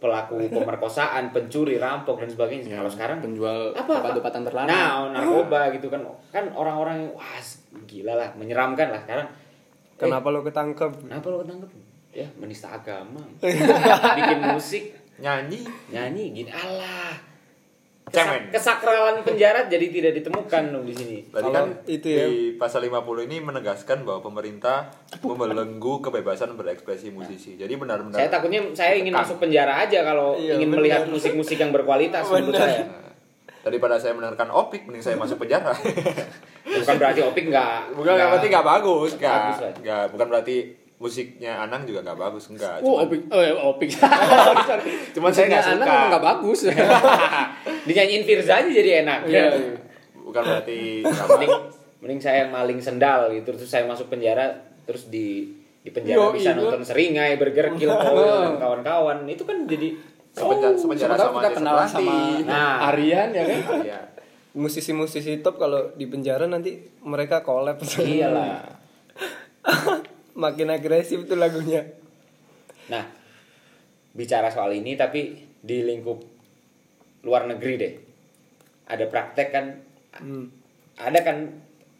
pelaku 0.00 0.40
pemerkosaan, 0.56 1.34
pencuri, 1.34 1.76
rampok 1.76 2.22
dan 2.22 2.30
sebagainya. 2.32 2.80
Kalau 2.80 2.88
sekarang 2.88 3.18
penjual 3.20 3.76
Apa, 3.76 4.00
obat-obatan 4.00 4.46
terlarang 4.46 4.70
Nah, 4.72 5.10
narkoba 5.14 5.68
gitu 5.74 5.92
kan. 5.92 6.00
Kan 6.32 6.48
orang-orang 6.54 7.04
yang, 7.04 7.10
wah 7.12 7.40
gila 7.84 8.14
lah, 8.16 8.28
menyeramkan 8.38 8.88
lah 8.94 9.00
sekarang. 9.04 9.28
kenapa 9.96 10.28
lo 10.28 10.44
ketangkep 10.44 11.08
Kenapa 11.08 11.26
lo 11.28 11.36
ketangkep? 11.44 11.70
Ya, 12.16 12.28
menista 12.40 12.72
agama. 12.72 13.20
Bikin 14.16 14.40
musik, 14.48 14.96
nyanyi 15.20 15.68
nyanyi 15.92 16.32
gini. 16.32 16.48
Allah. 16.48 17.35
Cemen. 18.06 18.48
Kesak- 18.48 18.78
kesakralan 18.78 19.18
penjara 19.20 19.66
jadi 19.66 19.86
tidak 19.88 20.12
ditemukan 20.14 20.62
loh 20.70 20.80
di 20.80 20.94
sini. 20.94 21.18
Tadi 21.26 21.48
kan 21.50 21.66
itu 21.84 22.06
ya. 22.06 22.24
di 22.24 22.54
pasal 22.54 22.80
50 22.80 23.02
ini 23.26 23.36
menegaskan 23.40 24.06
bahwa 24.06 24.22
pemerintah 24.22 24.94
membelenggu 25.20 25.98
kebebasan 26.00 26.54
berekspresi 26.54 27.10
musisi. 27.10 27.54
Jadi 27.54 27.74
benar-benar 27.74 28.14
Saya 28.16 28.30
takutnya 28.30 28.62
saya 28.72 28.94
ingin 28.94 29.10
Tekan. 29.10 29.26
masuk 29.26 29.36
penjara 29.38 29.74
aja 29.80 30.06
kalau 30.06 30.34
Iya, 30.34 30.54
ingin 30.54 30.70
benar. 30.70 30.78
melihat 30.80 31.02
musik-musik 31.06 31.58
yang 31.58 31.70
berkualitas 31.70 32.22
menurut 32.24 32.54
saya. 32.54 32.86
daripada 33.60 33.98
saya 33.98 34.14
mendengarkan 34.14 34.54
opik 34.54 34.86
mending 34.86 35.02
saya 35.02 35.18
masuk 35.18 35.42
penjara. 35.42 35.74
Bukan 36.62 36.94
berarti 36.96 37.20
opik 37.20 37.50
nggak 37.50 37.98
bukan 37.98 38.12
nggak 38.14 38.28
berarti 38.28 38.46
nggak 38.48 38.66
bagus, 38.68 39.10
Bagus 39.14 39.18
lah. 39.18 39.50
nggak 39.58 39.82
nggak 39.82 40.04
bukan 40.14 40.26
berarti 40.30 40.56
musiknya 40.96 41.60
Anang 41.60 41.84
juga 41.84 42.00
nggak 42.00 42.16
bagus, 42.18 42.48
enggak. 42.48 42.80
Oh, 42.80 42.96
Cuman- 42.96 43.04
opik, 43.06 43.20
oh, 43.28 43.40
ya, 43.40 43.52
opik. 43.54 43.90
Cuman 45.14 45.30
saya 45.30 45.46
nggak 45.48 45.64
suka. 45.64 45.76
Anak 45.76 45.86
emang 45.86 46.08
nggak 46.10 46.24
bagus. 46.24 46.58
Dinyanyiin 47.86 48.24
Firza 48.24 48.52
aja 48.58 48.68
jadi 48.68 49.04
enak. 49.04 49.20
Iya. 49.26 49.44
bukan 50.26 50.42
berarti 50.42 51.06
mending 51.06 51.54
mending 52.02 52.20
saya 52.20 52.50
maling 52.50 52.82
sendal 52.82 53.30
gitu 53.30 53.54
terus 53.54 53.70
saya 53.70 53.86
masuk 53.86 54.10
penjara 54.10 54.58
terus 54.82 55.06
di 55.06 55.54
di 55.80 55.94
penjara 55.94 56.18
Yo, 56.18 56.34
bisa 56.34 56.50
iya. 56.50 56.58
nonton 56.58 56.82
seringai 56.82 57.38
burger 57.38 57.70
kill 57.78 57.94
Coil, 57.94 58.42
dan 58.42 58.58
kawan-kawan 58.58 59.22
itu 59.24 59.46
kan 59.46 59.62
jadi 59.64 59.94
Sepenjara, 60.34 60.74
Oh, 60.74 60.76
sepenjara 60.76 61.14
sama 61.16 61.40
kita 61.40 61.60
Pelanti. 61.62 61.92
sama 61.94 62.14
Nah. 62.44 62.90
Aryan 62.90 63.28
ya 63.32 63.44
kan? 63.46 63.60
Iya. 63.80 64.00
musisi-musisi 64.52 65.40
top 65.40 65.56
kalau 65.56 65.94
di 65.94 66.04
penjara 66.04 66.44
nanti 66.44 66.74
mereka 67.00 67.40
collab 67.40 67.78
iyalah 67.96 68.66
makin 70.36 70.68
agresif 70.68 71.24
tuh 71.24 71.34
lagunya 71.34 71.82
nah 72.86 73.08
bicara 74.12 74.48
soal 74.48 74.70
ini 74.70 74.94
tapi 74.94 75.34
di 75.58 75.82
lingkup 75.82 76.20
luar 77.22 77.44
negeri 77.46 77.74
deh 77.76 77.94
ada 78.86 79.04
praktek 79.06 79.48
kan 79.50 79.66
Hmm. 80.16 80.48
ada 80.96 81.20
kan 81.20 81.44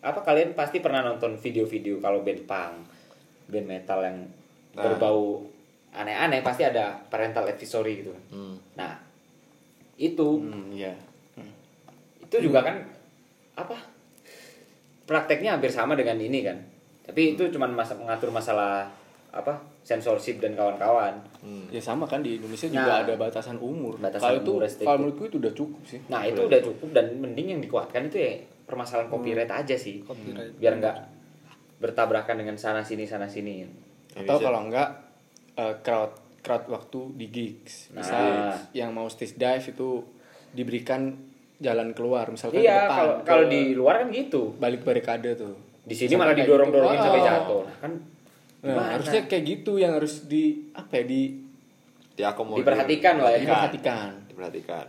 apa 0.00 0.20
kalian 0.22 0.52
pasti 0.52 0.80
pernah 0.80 1.02
nonton 1.02 1.36
video-video 1.36 1.98
kalau 1.98 2.22
band 2.22 2.44
punk 2.44 2.74
band 3.46 3.66
metal 3.66 4.00
yang 4.00 4.18
Nah. 4.72 4.80
berbau 4.82 5.44
aneh-aneh 5.90 6.40
pasti 6.40 6.60
ada 6.60 6.96
parental 7.02 7.44
advisory 7.44 8.00
gitu 8.00 8.12
kan 8.12 8.24
Hmm. 8.30 8.56
nah 8.72 8.92
itu 9.96 10.40
Hmm, 10.40 10.72
iya. 10.72 10.92
itu 12.20 12.36
juga 12.42 12.60
kan 12.62 12.76
apa 13.54 13.76
prakteknya 15.04 15.54
hampir 15.54 15.68
sama 15.68 15.92
dengan 15.92 16.16
ini 16.16 16.40
kan 16.40 16.56
tapi 17.06 17.32
itu 17.32 17.46
cuman 17.48 17.70
masa 17.72 17.94
mengatur 17.94 18.28
masalah 18.28 18.90
apa 19.30 19.52
sensorship 19.80 20.38
dan 20.38 20.52
kawan-kawan 20.52 21.14
Hmm. 21.38 21.62
Ya 21.68 21.78
sama 21.78 22.02
kan 22.04 22.18
di 22.20 22.36
Indonesia 22.36 22.66
Nah. 22.66 22.74
juga 22.76 22.92
ada 23.00 23.14
batasan 23.16 23.54
umur. 23.56 23.94
Batasan 23.96 24.18
kalau 24.24 24.38
itu 24.40 24.50
umur 24.50 24.60
restricted. 24.60 24.86
kalau 24.88 24.98
menurutku 24.98 25.24
itu 25.24 25.36
udah 25.38 25.52
cukup 25.52 25.82
sih. 25.84 26.00
nah 26.06 26.22
itu 26.22 26.40
udah 26.42 26.60
cukup 26.60 26.88
dan 26.90 27.06
mending 27.14 27.48
yang 27.48 27.60
dikuatkan 27.60 28.02
itu 28.04 28.18
ya 28.18 28.32
permasalahan 28.64 29.06
copyright 29.06 29.46
aja 29.48 29.76
sih 29.76 30.02
Copyright. 30.02 30.58
biar 30.58 30.74
nggak 30.76 30.96
bertabrakan 31.78 32.36
dengan 32.36 32.56
sana 32.56 32.82
sini 32.82 33.04
sana 33.04 33.26
sini 33.26 33.62
Atau 34.16 34.40
kalau 34.40 34.64
enggak 34.64 34.88
eh, 35.54 35.74
crowd 35.80 36.12
crowd 36.40 36.64
waktu 36.66 37.00
di 37.14 37.26
gigs. 37.28 37.92
Bisa 37.92 38.16
Nah. 38.16 38.56
yang 38.72 38.90
mau 38.90 39.06
stage 39.06 39.34
dive 39.34 39.66
itu 39.68 40.02
diberikan 40.50 41.12
jalan 41.56 41.92
keluar 41.92 42.26
misalkan 42.26 42.58
ke 42.58 42.64
iya 42.64 42.84
depan, 42.84 42.96
kalau 42.96 43.14
ke 43.14 43.24
kalau 43.24 43.44
di 43.46 43.62
luar 43.72 43.94
kan 43.98 44.08
gitu 44.10 44.56
balik 44.56 44.82
barikade 44.82 45.36
tuh. 45.36 45.54
Di 45.86 45.94
sini 45.94 46.10
Sampai 46.10 46.20
malah 46.20 46.34
kayak 46.34 46.44
didorong 46.44 46.68
dorongin 46.68 46.92
gitu. 46.92 47.06
sampai 47.06 47.16
Oh. 47.16 47.24
jatuh 47.24 47.62
nah, 47.62 47.76
kan 47.78 47.92
Nah, 48.56 48.66
gimana? 48.68 48.88
harusnya 48.92 49.20
kayak 49.24 49.44
gitu 49.46 49.72
yang 49.76 49.92
harus 49.92 50.14
di 50.26 50.44
apa 50.72 50.92
ya 50.92 51.04
di 51.04 51.22
Diakomodir. 52.12 52.64
Diperhatikan 52.64 53.14
lah 53.18 53.30
ya. 53.30 53.38
diperhatikan. 53.38 54.10
Diperhatikan. 54.26 54.86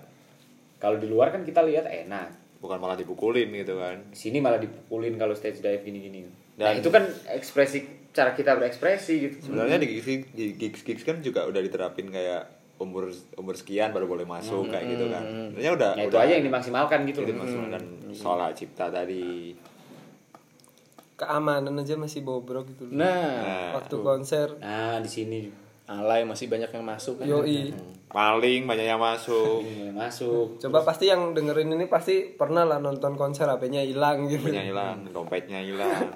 kalau 0.77 0.95
di 0.95 1.05
luar 1.05 1.29
kan 1.29 1.41
kita 1.41 1.61
lihat 1.61 1.85
enak 1.85 2.29
Bukan 2.57 2.77
malah 2.77 2.93
dipukulin 2.93 3.49
gitu 3.51 3.75
kan. 3.75 3.97
di 4.07 4.17
sini 4.17 4.37
malah 4.39 4.57
dipukulin 4.57 5.13
kalau 5.13 5.33
stage 5.33 5.59
dive 5.59 5.81
gini-gini. 5.81 6.25
Nah, 6.55 6.71
Dan- 6.71 6.79
itu 6.79 6.89
kan 6.89 7.05
ekspresi 7.29 7.85
cara 8.09 8.31
kita 8.31 8.55
berekspresi 8.55 9.13
gitu. 9.19 9.35
Sebenarnya 9.43 9.77
di 9.77 9.87
gigs, 9.91 10.05
di 10.27 10.45
gigs 10.51 10.81
gigs 10.81 11.03
kan 11.03 11.19
juga 11.19 11.45
udah 11.45 11.59
diterapin 11.59 12.07
kayak 12.07 12.49
umur 12.77 13.09
umur 13.35 13.53
sekian 13.53 13.89
baru 13.89 14.05
boleh 14.07 14.23
masuk 14.23 14.65
kayak 14.67 14.85
gitu 14.87 15.05
kan. 15.07 15.21
Sebenarnya 15.51 15.73
udah 15.75 15.91
Nah, 15.91 16.03
itu 16.03 16.09
udah 16.09 16.21
aja 16.23 16.33
yang 16.33 16.45
dimaksimalkan 16.47 16.99
gitu 17.03 17.13
itu 17.15 17.21
loh. 17.21 17.29
dimaksudkan 17.35 17.83
soal 18.11 18.49
cipta 18.51 18.85
tadi. 18.87 19.53
Keamanan 21.17 21.73
aja 21.75 21.97
masih 21.97 22.21
bobrok 22.21 22.69
gitu 22.69 22.85
Nah, 22.87 23.41
Nah, 23.41 23.69
waktu 23.75 23.95
konser 23.99 24.53
Nah, 24.57 25.01
di 25.01 25.09
sini 25.09 25.39
alay 25.83 26.21
masih 26.23 26.45
banyak 26.45 26.69
yang 26.69 26.83
masuk 26.83 27.19
kan. 27.19 27.25
yoi 27.25 27.71
paling 28.07 28.63
banyak 28.63 28.85
yang 28.85 28.99
masuk, 28.99 29.63
mulai 29.63 29.91
masuk. 29.91 30.59
coba 30.59 30.83
pasti 30.83 31.07
yang 31.07 31.31
dengerin 31.31 31.73
ini 31.73 31.87
pasti 31.87 32.23
pernah 32.29 32.63
lah 32.63 32.77
nonton 32.77 33.15
konser 33.15 33.47
HP-nya 33.47 33.83
hilang 33.83 34.27
gitu 34.27 34.47
punya 34.47 34.63
hilang, 34.63 35.03
dompetnya 35.09 35.59
hilang. 35.59 36.11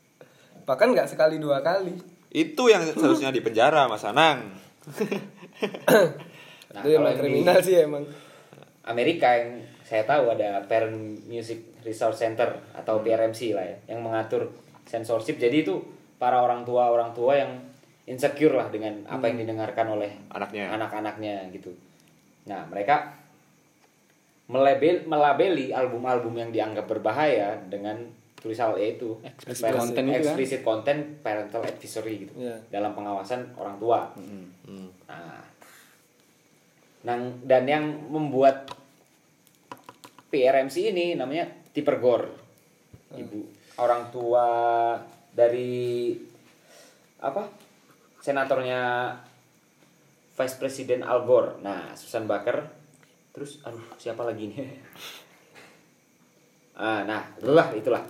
bahkan 0.68 0.90
nggak 0.90 1.06
sekali 1.06 1.36
dua 1.36 1.60
kali 1.60 1.92
Itu 2.28 2.68
yang 2.68 2.84
seharusnya 2.84 3.30
di 3.30 3.40
penjara 3.40 3.86
Mas 3.86 4.04
Anang. 4.04 4.52
Nah, 6.68 6.82
itu 6.84 6.88
yang 6.92 7.04
di 7.04 7.16
kriminal 7.16 7.58
sih 7.60 7.80
emang 7.80 8.04
Amerika 8.82 9.32
yang 9.32 9.64
saya 9.86 10.02
tahu 10.02 10.34
ada 10.34 10.66
Parent 10.66 10.98
Music 11.24 11.62
Resource 11.86 12.18
Center 12.18 12.50
atau 12.74 12.98
PRMC 12.98 13.54
lah 13.54 13.62
ya, 13.62 13.94
yang 13.94 14.02
mengatur 14.02 14.50
censorship. 14.82 15.38
Jadi 15.38 15.62
itu 15.62 15.78
para 16.18 16.42
orang 16.42 16.66
tua 16.66 16.90
orang 16.90 17.14
tua 17.14 17.38
yang 17.38 17.54
insecure 18.04 18.50
lah 18.52 18.66
dengan 18.66 19.06
apa 19.06 19.26
yang 19.26 19.38
didengarkan 19.38 19.86
oleh 19.88 20.10
Anaknya. 20.28 20.74
anak-anaknya 20.74 21.46
gitu. 21.50 21.70
Nah, 22.46 22.66
mereka 22.66 23.14
melabel 24.46 25.02
melabeli 25.04 25.70
album-album 25.70 26.34
yang 26.36 26.50
dianggap 26.50 26.86
berbahaya 26.86 27.58
dengan 27.66 27.98
tulisan 28.38 28.74
E 28.74 28.94
itu 28.94 29.18
Explicit 29.22 29.62
parent- 29.64 29.80
content 29.82 30.06
itu 30.06 30.14
kan? 30.14 30.22
explicit 30.22 30.60
content 30.62 31.00
parental 31.18 31.62
advisory 31.62 32.14
gitu 32.22 32.32
Iya. 32.38 32.54
dalam 32.70 32.94
pengawasan 32.94 33.54
orang 33.58 33.74
tua. 33.78 34.06
Hmm. 34.14 34.46
Nah, 35.06 35.42
dan 37.42 37.62
yang 37.64 37.84
membuat 38.06 38.70
PRMC 40.36 40.92
ini 40.92 41.16
namanya 41.16 41.48
Tipper 41.72 41.96
Gore. 41.96 42.28
Ibu 43.16 43.40
orang 43.80 44.12
tua 44.12 44.48
dari 45.32 46.12
apa? 47.24 47.48
Senatornya 48.20 49.16
Vice 50.36 50.56
President 50.60 51.08
Al 51.08 51.24
Gore. 51.24 51.56
Nah, 51.64 51.96
Susan 51.96 52.28
Baker. 52.28 52.60
Terus 53.32 53.64
aduh, 53.64 53.80
siapa 53.96 54.28
lagi 54.28 54.52
nih? 54.52 54.60
ah, 56.84 57.00
nah, 57.08 57.24
itulah 57.40 57.72
itulah. 57.72 58.04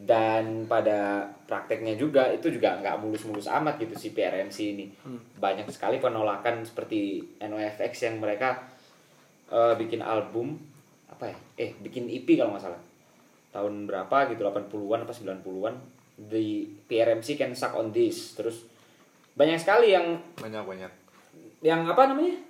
Dan 0.00 0.70
pada 0.70 1.26
prakteknya 1.50 1.98
juga 1.98 2.30
itu 2.30 2.46
juga 2.46 2.78
nggak 2.78 3.02
mulus-mulus 3.02 3.50
amat 3.50 3.82
gitu 3.82 3.98
si 3.98 4.14
PRMC 4.14 4.58
ini. 4.78 4.86
Banyak 5.34 5.66
sekali 5.74 5.98
penolakan 5.98 6.62
seperti 6.62 7.18
NOFX 7.42 8.06
yang 8.06 8.22
mereka 8.22 8.78
eh, 9.50 9.74
bikin 9.76 10.00
album 10.00 10.56
apa 11.06 11.30
ya? 11.30 11.36
Eh, 11.58 11.70
bikin 11.78 12.06
EP 12.06 12.26
kalau 12.34 12.54
nggak 12.54 12.64
salah. 12.64 12.80
Tahun 13.50 13.74
berapa 13.84 14.30
gitu 14.30 14.42
80-an 14.42 15.02
apa 15.02 15.12
90-an 15.12 15.74
di 16.16 16.64
PRMC 16.86 17.34
Can 17.34 17.52
Suck 17.52 17.74
on 17.74 17.90
This. 17.90 18.38
Terus 18.38 18.64
banyak 19.34 19.58
sekali 19.58 19.92
yang 19.92 20.18
Banyak 20.38 20.62
banyak. 20.64 20.92
yang 21.60 21.84
apa 21.84 22.08
namanya 22.08 22.40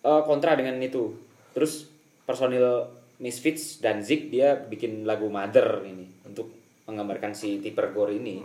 Eh, 0.00 0.22
kontra 0.24 0.56
dengan 0.56 0.80
itu 0.80 1.12
terus 1.52 1.84
personil 2.24 2.88
Misfits 3.20 3.84
dan 3.84 4.00
Zik 4.00 4.32
dia 4.32 4.56
bikin 4.56 5.04
lagu 5.04 5.28
Mother 5.28 5.84
ini 5.84 6.08
untuk 6.24 6.48
menggambarkan 6.88 7.36
si 7.36 7.60
Tipper 7.60 7.92
Gore 7.92 8.16
ini 8.16 8.40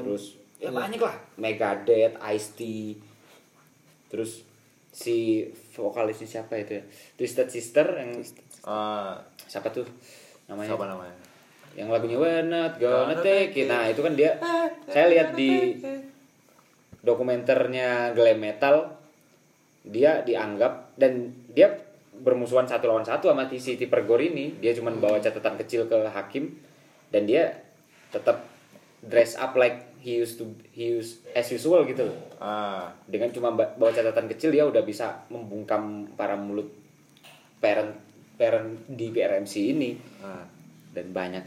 terus 0.00 0.40
ya 0.56 0.72
banyak 0.72 0.96
lah 0.96 1.12
Megadeth, 1.36 2.16
Ice-T 2.16 2.60
terus 4.08 4.40
si 4.90 5.46
vokalisnya 5.74 6.26
siapa 6.40 6.58
itu 6.58 6.78
ya? 6.78 6.84
Twisted 7.16 7.48
Sister 7.48 7.86
yang 7.96 8.20
Ah, 8.60 9.16
siapa 9.48 9.72
tuh 9.72 9.88
namanya? 10.44 10.76
Siapa 10.76 10.84
namanya? 10.84 11.16
yang 11.78 11.86
lagunya 11.86 12.18
We're 12.18 12.42
Not 12.42 12.82
Gonna 12.82 13.14
Take 13.22 13.54
It. 13.54 13.70
Nah 13.70 13.86
itu 13.86 14.02
kan 14.02 14.18
dia 14.18 14.34
saya 14.90 15.06
lihat 15.06 15.38
di 15.38 15.78
dokumenternya 17.00 18.12
glam 18.12 18.38
metal 18.42 18.98
dia 19.86 20.20
dianggap 20.20 20.98
dan 21.00 21.32
dia 21.54 21.72
bermusuhan 22.20 22.68
satu 22.68 22.84
lawan 22.90 23.06
satu 23.06 23.32
sama 23.32 23.48
si 23.48 23.78
Tipper 23.78 24.04
Gore 24.04 24.28
ini. 24.28 24.58
Dia 24.60 24.76
cuma 24.76 24.92
bawa 24.92 25.22
catatan 25.22 25.56
kecil 25.62 25.88
ke 25.88 25.96
hakim 26.10 26.52
dan 27.14 27.24
dia 27.24 27.64
tetap 28.10 28.44
dress 29.00 29.38
up 29.38 29.56
like 29.56 29.89
he 30.00 30.20
used 30.20 30.40
to 30.40 30.48
he 30.72 30.96
used 30.96 31.20
as 31.36 31.46
usual 31.52 31.84
gitu 31.84 32.08
loh. 32.08 32.18
Ah. 32.40 32.88
Dengan 33.04 33.30
cuma 33.30 33.52
ba- 33.52 33.72
bawa 33.76 33.92
catatan 33.92 34.26
kecil 34.32 34.50
dia 34.50 34.64
udah 34.64 34.80
bisa 34.82 35.28
membungkam 35.28 36.08
para 36.16 36.34
mulut 36.34 36.72
parent 37.60 37.92
parent 38.40 38.80
di 38.88 39.12
PRMC 39.12 39.54
ini. 39.76 39.90
Ah. 40.24 40.44
Dan 40.90 41.12
banyak 41.12 41.44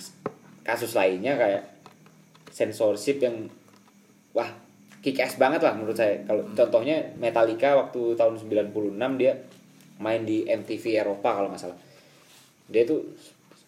kasus 0.64 0.96
lainnya 0.96 1.36
kayak 1.36 1.64
censorship 2.54 3.20
yang 3.20 3.50
wah 4.32 4.48
kick 5.04 5.20
ass 5.20 5.36
banget 5.36 5.66
lah 5.66 5.74
menurut 5.76 5.98
saya. 5.98 6.22
Kalau 6.24 6.46
contohnya 6.54 7.12
Metallica 7.20 7.76
waktu 7.76 8.16
tahun 8.16 8.40
96 8.40 9.20
dia 9.20 9.36
main 10.00 10.24
di 10.24 10.48
MTV 10.48 11.02
Eropa 11.02 11.36
kalau 11.36 11.52
nggak 11.52 11.60
salah. 11.60 11.80
Dia 12.72 12.88
tuh 12.88 13.04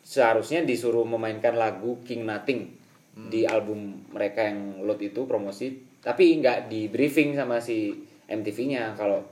seharusnya 0.05 0.61
disuruh 0.63 1.03
memainkan 1.03 1.57
lagu 1.57 1.97
King 2.05 2.29
Nothing 2.29 2.84
di 3.15 3.47
album 3.47 4.11
mereka 4.11 4.43
yang 4.43 4.83
load 4.83 4.99
itu 4.99 5.23
promosi 5.23 5.71
tapi 6.03 6.37
nggak 6.37 6.67
di 6.69 6.91
briefing 6.91 7.33
sama 7.33 7.63
si 7.63 7.89
MTV-nya 8.29 8.93
kalau 8.93 9.23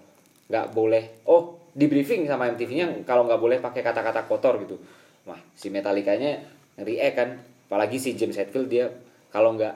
nggak 0.49 0.71
boleh 0.73 1.27
oh 1.29 1.63
di 1.73 1.85
briefing 1.89 2.29
sama 2.29 2.49
MTV-nya 2.53 3.05
kalau 3.05 3.25
nggak 3.25 3.41
boleh 3.41 3.57
pakai 3.57 3.81
kata-kata 3.81 4.29
kotor 4.29 4.61
gitu. 4.61 4.77
Wah 5.25 5.37
si 5.57 5.73
Metallica-nya 5.73 6.41
react 6.81 7.15
kan. 7.17 7.29
Apalagi 7.69 7.97
si 7.97 8.13
James 8.13 8.37
Hetfield 8.37 8.69
dia 8.69 8.85
kalau 9.33 9.57
nggak 9.57 9.75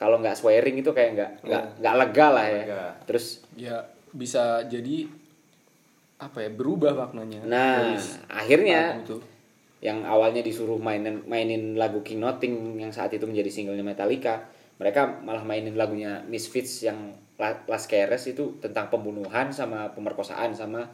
kalau 0.00 0.20
nggak 0.20 0.36
swearing 0.36 0.80
itu 0.80 0.90
kayak 0.96 1.10
nggak 1.16 1.30
nggak 1.44 1.64
nggak 1.84 1.94
lega 2.00 2.26
lah 2.32 2.46
ya. 2.48 2.64
Lega. 2.64 2.84
terus 3.04 3.26
ya 3.56 3.76
bisa 4.12 4.64
jadi 4.64 5.08
apa 6.20 6.40
ya 6.40 6.50
berubah 6.52 6.96
maknanya. 6.96 7.44
Nah 7.44 7.96
akhirnya 8.32 9.04
itu. 9.04 9.20
Yang 9.84 10.00
awalnya 10.08 10.40
disuruh 10.40 10.80
mainin 10.80 11.20
mainin 11.28 11.76
lagu 11.76 12.00
King 12.00 12.24
Nothing 12.24 12.80
yang 12.80 12.88
saat 12.88 13.12
itu 13.12 13.28
menjadi 13.28 13.52
singlenya 13.52 13.84
Metallica 13.84 14.48
mereka 14.80 15.20
malah 15.20 15.44
mainin 15.44 15.76
lagunya 15.76 16.24
Misfits 16.24 16.88
yang 16.88 17.12
La- 17.36 17.62
Las 17.68 17.84
Keres 17.84 18.24
itu 18.24 18.56
tentang 18.64 18.88
pembunuhan 18.88 19.52
sama 19.52 19.92
pemerkosaan 19.92 20.56
sama 20.56 20.88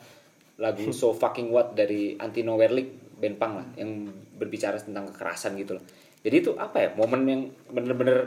lagu 0.59 0.91
So 0.91 1.15
Fucking 1.15 1.55
What 1.55 1.79
dari 1.79 2.19
Antino 2.19 2.59
Werlik 2.59 3.17
band 3.21 3.37
punk 3.39 3.53
lah 3.63 3.67
yang 3.79 4.11
berbicara 4.37 4.81
tentang 4.81 5.07
kekerasan 5.13 5.55
gitu 5.55 5.79
loh. 5.79 5.85
Jadi 6.21 6.37
itu 6.43 6.53
apa 6.59 6.77
ya 6.83 6.89
momen 6.99 7.21
yang 7.31 7.43
bener-bener 7.71 8.27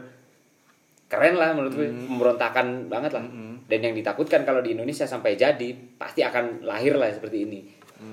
keren 1.11 1.38
lah 1.38 1.53
menurut 1.53 1.74
gue 1.76 1.89
pemberontakan 1.91 2.88
banget 2.89 3.11
lah. 3.14 3.26
Dan 3.70 3.80
yang 3.84 3.93
ditakutkan 3.93 4.47
kalau 4.47 4.64
di 4.64 4.74
Indonesia 4.74 5.05
sampai 5.05 5.36
jadi 5.36 5.76
pasti 5.99 6.24
akan 6.24 6.64
lahir 6.66 6.95
lah 6.97 7.11
seperti 7.11 7.45
ini 7.45 7.59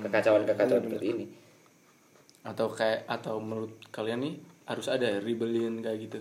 kekacauan-kekacauan 0.03 0.83
seperti 0.85 1.07
ini 1.15 1.25
atau 2.41 2.67
kayak 2.73 3.05
atau 3.05 3.37
menurut 3.37 3.77
kalian 3.93 4.25
nih 4.25 4.33
harus 4.65 4.87
ada 4.89 5.05
ya 5.05 5.19
rebellion 5.21 5.81
kayak 5.81 5.99
gitu? 6.09 6.19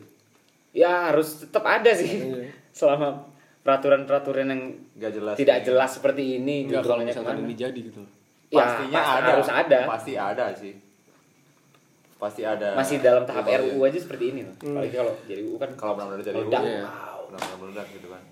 Ya 0.76 1.10
harus 1.12 1.44
tetap 1.44 1.64
ada 1.66 1.90
sih. 1.92 2.10
Iya. 2.20 2.50
selama 2.78 3.26
peraturan-peraturan 3.60 4.46
yang 4.48 4.62
nggak 4.96 5.12
jelas 5.12 5.34
tidak 5.36 5.58
jelas 5.66 5.90
seperti 6.00 6.40
ini 6.40 6.64
enggak 6.70 6.86
kalau 6.86 7.04
misalkan 7.04 7.44
ini 7.44 7.54
jadi 7.56 7.80
gitu. 7.80 8.02
Ya, 8.50 8.66
pastinya 8.66 8.98
pasti 8.98 9.14
ada. 9.14 9.30
harus 9.30 9.50
ada. 9.50 9.78
Pasti 9.86 10.12
ada 10.18 10.46
sih. 10.58 10.74
Pasti 12.20 12.42
ada. 12.44 12.68
Masih 12.76 12.96
dalam 13.00 13.24
tahap 13.24 13.46
Rebellion. 13.48 13.80
RUU 13.80 13.88
aja 13.88 13.98
seperti 14.02 14.24
ini 14.36 14.40
loh. 14.44 14.56
Apalagi 14.60 14.92
kalau 14.92 15.12
jadi 15.24 15.40
UU 15.46 15.56
kan 15.56 15.70
kalau 15.78 15.92
benar-benar 15.96 16.20
jadi. 16.26 16.36
UU, 16.36 16.50
Iya. 16.52 16.84
benar-benar 17.30 17.56
meledak 17.62 17.86
gitu 17.94 18.08
kan. 18.10 18.22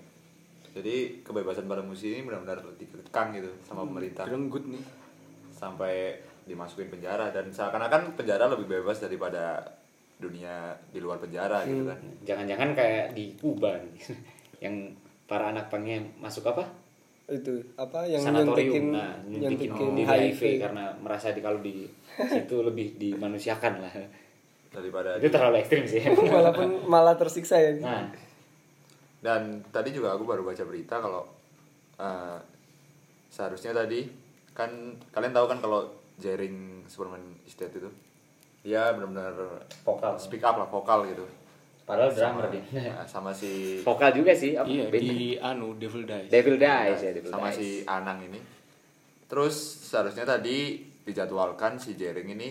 Jadi 0.69 0.95
kebebasan 1.25 1.65
bermusik 1.65 2.09
ini 2.13 2.21
benar-benar 2.27 2.61
dikekang 2.77 3.33
gitu 3.33 3.49
sama 3.65 3.87
pemerintah. 3.87 4.29
Direnggut 4.29 4.63
nih. 4.69 4.83
Sampai 5.49 6.21
dimasukin 6.49 6.89
penjara 6.89 7.29
dan 7.29 7.53
seakan-akan 7.53 8.17
penjara 8.17 8.49
lebih 8.49 8.65
bebas 8.65 8.97
daripada 8.97 9.61
dunia 10.19 10.75
di 10.91 10.99
luar 10.99 11.21
penjara 11.21 11.63
gitu 11.63 11.85
kan. 11.87 11.97
Jangan-jangan 12.25 12.69
kayak 12.75 13.05
di 13.13 13.37
Kuba 13.39 13.77
nih. 13.77 13.95
yang 14.65 14.75
para 15.29 15.53
anak 15.53 15.69
pangnya 15.69 16.01
masuk 16.19 16.49
apa? 16.49 16.65
Itu 17.29 17.61
apa 17.77 18.09
yang 18.09 18.25
sanatorium. 18.25 18.57
nyuntikin 18.57 18.85
nah 18.89 19.13
nyuntikin 19.23 19.69
nyuntikin 19.71 19.89
di 19.95 20.03
HIV, 20.03 20.19
HIV 20.35 20.41
karena 20.59 20.85
merasa 20.97 21.31
di 21.31 21.41
kalau 21.45 21.61
di 21.61 21.85
situ 22.17 22.55
lebih 22.65 22.97
dimanusiakan 22.97 23.73
lah. 23.79 23.93
Daripada 24.73 25.21
itu 25.21 25.29
terlalu 25.29 25.61
ekstrim 25.61 25.85
sih. 25.85 26.01
Walaupun 26.35 26.89
malah 26.89 27.15
tersiksa 27.15 27.61
ya. 27.61 27.77
Nah. 27.79 28.09
Dan 29.23 29.63
tadi 29.71 29.93
juga 29.95 30.17
aku 30.17 30.25
baru 30.27 30.43
baca 30.43 30.63
berita 30.67 30.99
kalau 30.99 31.23
eh, 31.95 32.39
seharusnya 33.29 33.71
tadi 33.71 34.09
kan 34.57 34.99
kalian 35.15 35.31
tahu 35.31 35.45
kan 35.47 35.59
kalau 35.63 35.98
jaring 36.19 36.83
Superman 36.85 37.23
Estate 37.47 37.79
itu? 37.79 37.89
Dia 38.61 38.91
benar-benar 38.91 39.63
vokal. 39.87 40.19
Speak 40.19 40.43
up 40.43 40.59
lah 40.59 40.67
vokal 40.67 41.07
gitu. 41.07 41.23
Padahal 41.87 42.13
drummer 42.13 42.45
dia. 42.53 42.61
Nah, 42.93 43.07
sama 43.13 43.33
si 43.33 43.81
vokal 43.81 44.13
juga 44.13 44.35
sih 44.35 44.53
apa? 44.53 44.69
Iya 44.69 44.93
di 44.93 45.39
anu 45.41 45.73
Devil 45.79 46.05
Dies. 46.05 46.29
Devil 46.29 46.61
Dies 46.61 46.99
ya 47.01 47.11
Devil 47.17 47.31
sama 47.33 47.49
Dies. 47.49 47.57
si 47.57 47.67
Anang 47.89 48.19
ini. 48.21 48.39
Terus 49.25 49.55
seharusnya 49.89 50.27
tadi 50.27 50.85
dijadwalkan 51.01 51.81
si 51.81 51.97
Jering 51.97 52.29
ini 52.37 52.49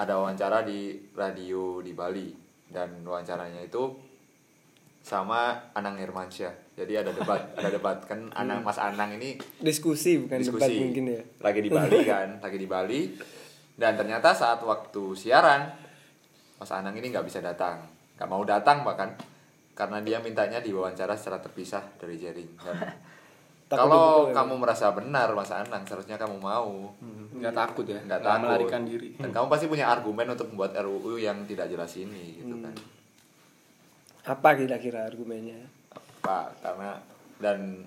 ada 0.00 0.18
wawancara 0.18 0.66
di 0.66 0.98
radio 1.14 1.78
di 1.78 1.92
Bali. 1.94 2.28
Dan 2.70 3.02
wawancaranya 3.06 3.62
itu 3.62 3.82
sama 5.02 5.70
Anang 5.74 5.98
Hermansyah 5.98 6.69
jadi 6.80 7.04
ada 7.04 7.12
debat 7.12 7.52
ada 7.60 7.68
debat. 7.68 8.00
Kan 8.08 8.32
Anang 8.32 8.64
Mas 8.64 8.80
Anang 8.80 9.12
ini 9.20 9.36
diskusi 9.60 10.16
bukan 10.16 10.40
debat 10.40 10.64
diskusi. 10.64 10.80
mungkin 10.80 11.04
ya? 11.12 11.22
Lagi 11.44 11.60
di 11.60 11.68
Bali 11.68 11.98
kan 12.12 12.28
lagi 12.40 12.56
di 12.56 12.64
Bali. 12.64 13.00
Dan 13.76 13.96
ternyata 14.00 14.32
saat 14.32 14.64
waktu 14.64 15.12
siaran 15.12 15.68
Mas 16.56 16.72
Anang 16.72 16.96
ini 16.96 17.12
nggak 17.12 17.28
bisa 17.28 17.44
datang. 17.44 17.84
Nggak 18.16 18.28
mau 18.32 18.40
datang 18.48 18.80
bahkan 18.80 19.12
karena 19.76 20.00
dia 20.00 20.24
mintanya 20.24 20.64
diwawancara 20.64 21.16
secara 21.16 21.40
terpisah 21.40 21.84
dari 22.00 22.20
jaring 22.20 22.52
dan 23.70 23.80
kalau 23.80 24.28
ya, 24.28 24.36
kamu 24.36 24.60
merasa 24.60 24.90
benar 24.96 25.30
Mas 25.36 25.52
Anang 25.52 25.84
seharusnya 25.84 26.16
kamu 26.16 26.40
mau. 26.40 26.96
Nggak 27.36 27.54
takut 27.54 27.84
ya? 27.84 28.00
Nggak 28.00 28.18
nggak 28.24 28.32
takut. 28.32 28.44
melarikan 28.48 28.82
diri. 28.88 29.08
Dan 29.20 29.30
kamu 29.36 29.46
pasti 29.52 29.66
punya 29.68 29.92
argumen 29.92 30.32
untuk 30.32 30.48
membuat 30.48 30.74
RUU 30.80 31.20
yang 31.20 31.44
tidak 31.44 31.68
jelas 31.68 31.92
ini 32.00 32.40
gitu 32.40 32.56
kan. 32.56 32.74
Apa 34.26 34.56
kira-kira 34.56 35.04
argumennya 35.04 35.79
apa 36.20 36.52
karena 36.60 36.90
dan 37.36 37.82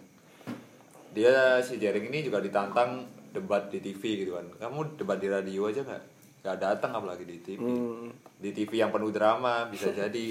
dia 1.11 1.33
si 1.59 1.77
Jering 1.77 2.09
ini 2.09 2.21
juga 2.21 2.37
ditantang 2.37 3.05
debat 3.29 3.69
di 3.69 3.79
TV 3.79 4.01
gitu 4.19 4.33
kan 4.33 4.45
kamu 4.59 4.79
debat 4.95 5.17
di 5.17 5.27
radio 5.27 5.65
aja 5.65 5.81
nggak 5.81 6.03
nggak 6.41 6.57
datang 6.59 6.91
apalagi 6.91 7.23
di 7.23 7.37
TV 7.39 7.57
Hmm. 7.57 8.09
di 8.35 8.49
TV 8.51 8.71
yang 8.75 8.89
penuh 8.89 9.09
drama 9.09 9.65
bisa 9.67 9.93
jadi 9.95 10.27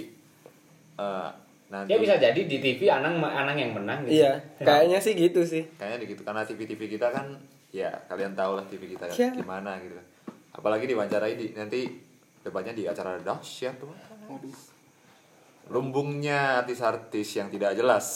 eh, 0.96 1.28
nanti 1.68 1.88
ya 1.88 1.96
bisa 1.96 2.14
jadi 2.16 2.36
di 2.36 2.58
TV 2.58 2.84
Anang 2.86 3.16
Anang 3.18 3.56
yang 3.56 3.72
menang 3.72 4.04
gitu. 4.04 4.18
iya 4.18 4.36
kayaknya 4.58 4.98
sih 4.98 5.14
gitu 5.14 5.40
sih 5.42 5.62
kayaknya 5.74 6.04
gitu 6.04 6.22
karena 6.22 6.42
TV 6.42 6.66
TV 6.66 6.90
kita 6.90 7.08
kan 7.08 7.32
ya 7.70 7.88
kalian 8.04 8.34
tahu 8.34 8.58
lah 8.58 8.66
TV 8.66 8.92
kita 8.92 9.06
Ya. 9.08 9.30
gimana 9.32 9.78
gitu 9.78 9.96
apalagi 10.52 10.84
diwawancarai 10.84 11.34
di 11.34 11.54
nanti 11.54 11.88
debatnya 12.42 12.74
di 12.74 12.84
acara 12.84 13.16
dahsyat 13.16 13.78
tuh 13.78 13.88
lumbungnya 15.72 16.60
artis-artis 16.60 17.40
yang 17.40 17.48
tidak 17.48 17.72
jelas. 17.74 18.06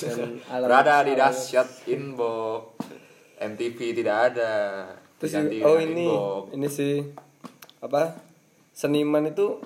Berada 0.64 1.02
di 1.02 1.18
dahsyat 1.18 1.90
inbox 1.90 2.78
MTV 3.42 3.78
tidak 3.98 4.16
ada. 4.32 4.52
Terus 5.18 5.32
diganti 5.34 5.56
oh 5.66 5.76
ini 5.76 6.06
inbox. 6.06 6.42
ini 6.54 6.68
sih 6.70 6.94
apa 7.80 8.16
seniman 8.72 9.28
itu 9.28 9.60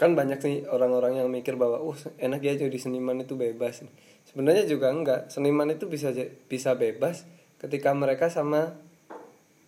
kan 0.00 0.16
banyak 0.16 0.40
nih 0.40 0.58
orang-orang 0.70 1.20
yang 1.20 1.28
mikir 1.28 1.60
bahwa 1.60 1.82
uh 1.82 1.98
enak 2.16 2.40
ya 2.40 2.56
jadi 2.56 2.78
seniman 2.78 3.20
itu 3.20 3.36
bebas 3.36 3.84
sebenarnya 4.30 4.64
juga 4.64 4.88
enggak. 4.94 5.28
Seniman 5.28 5.68
itu 5.74 5.90
bisa 5.90 6.14
bisa 6.46 6.78
bebas 6.78 7.26
ketika 7.60 7.92
mereka 7.92 8.32
sama 8.32 8.78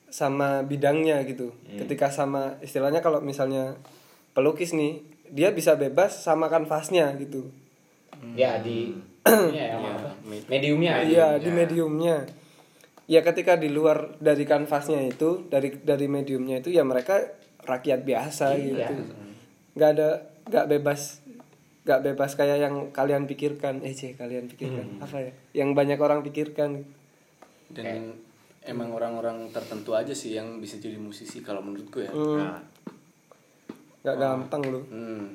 sama 0.08 0.64
bidangnya 0.64 1.20
gitu. 1.28 1.52
Ketika 1.66 2.08
sama 2.08 2.56
istilahnya 2.64 3.04
kalau 3.04 3.18
misalnya 3.20 3.76
pelukis 4.32 4.72
nih 4.72 5.11
dia 5.32 5.48
bisa 5.50 5.74
bebas 5.74 6.12
sama 6.14 6.46
kanvasnya 6.46 7.16
gitu 7.16 7.48
ya 8.36 8.60
di 8.60 8.92
ininya 9.24 9.64
ya, 9.64 9.76
apa? 9.80 10.10
mediumnya 10.46 10.92
Iya 11.02 11.28
di 11.38 11.50
mediumnya. 11.50 12.22
Ya 13.06 13.20
ketika 13.20 13.54
di 13.54 13.66
luar 13.66 14.14
dari 14.18 14.42
kanvasnya 14.42 15.02
itu, 15.04 15.46
dari 15.46 15.74
dari 15.74 16.06
mediumnya 16.06 16.58
itu 16.58 16.70
ya 16.70 16.86
mereka 16.86 17.18
rakyat 17.60 18.02
biasa 18.02 18.54
Iya. 18.54 18.88
gitu. 18.88 18.94
Nggak 19.74 19.90
ada 19.90 20.08
nggak 20.46 20.66
bebas 20.68 21.00
nggak 21.82 22.00
bebas 22.04 22.30
kayak 22.34 22.58
yang 22.60 22.74
kalian 22.90 23.26
pikirkan. 23.26 23.82
Eh 23.82 23.90
cih 23.90 24.14
kalian 24.14 24.46
pikirkan 24.46 25.02
apa 25.02 25.18
ya? 25.18 25.32
Yang 25.52 25.70
banyak 25.74 25.98
orang 25.98 26.20
pikirkan. 26.22 26.86
dan 27.72 28.12
emang 28.62 28.92
orang-orang 28.92 29.48
tertentu 29.48 29.96
aja 29.96 30.12
sih 30.12 30.36
yang 30.36 30.60
bisa 30.60 30.76
jadi 30.76 30.94
musisi 30.94 31.40
kalau 31.40 31.64
menurutku 31.64 31.98
ya 31.98 32.12
Hmm, 32.12 32.36
Nah, 32.38 32.60
nggak 34.02 34.16
gampang 34.16 34.62
loh. 34.64 34.84
hmm. 34.84 35.26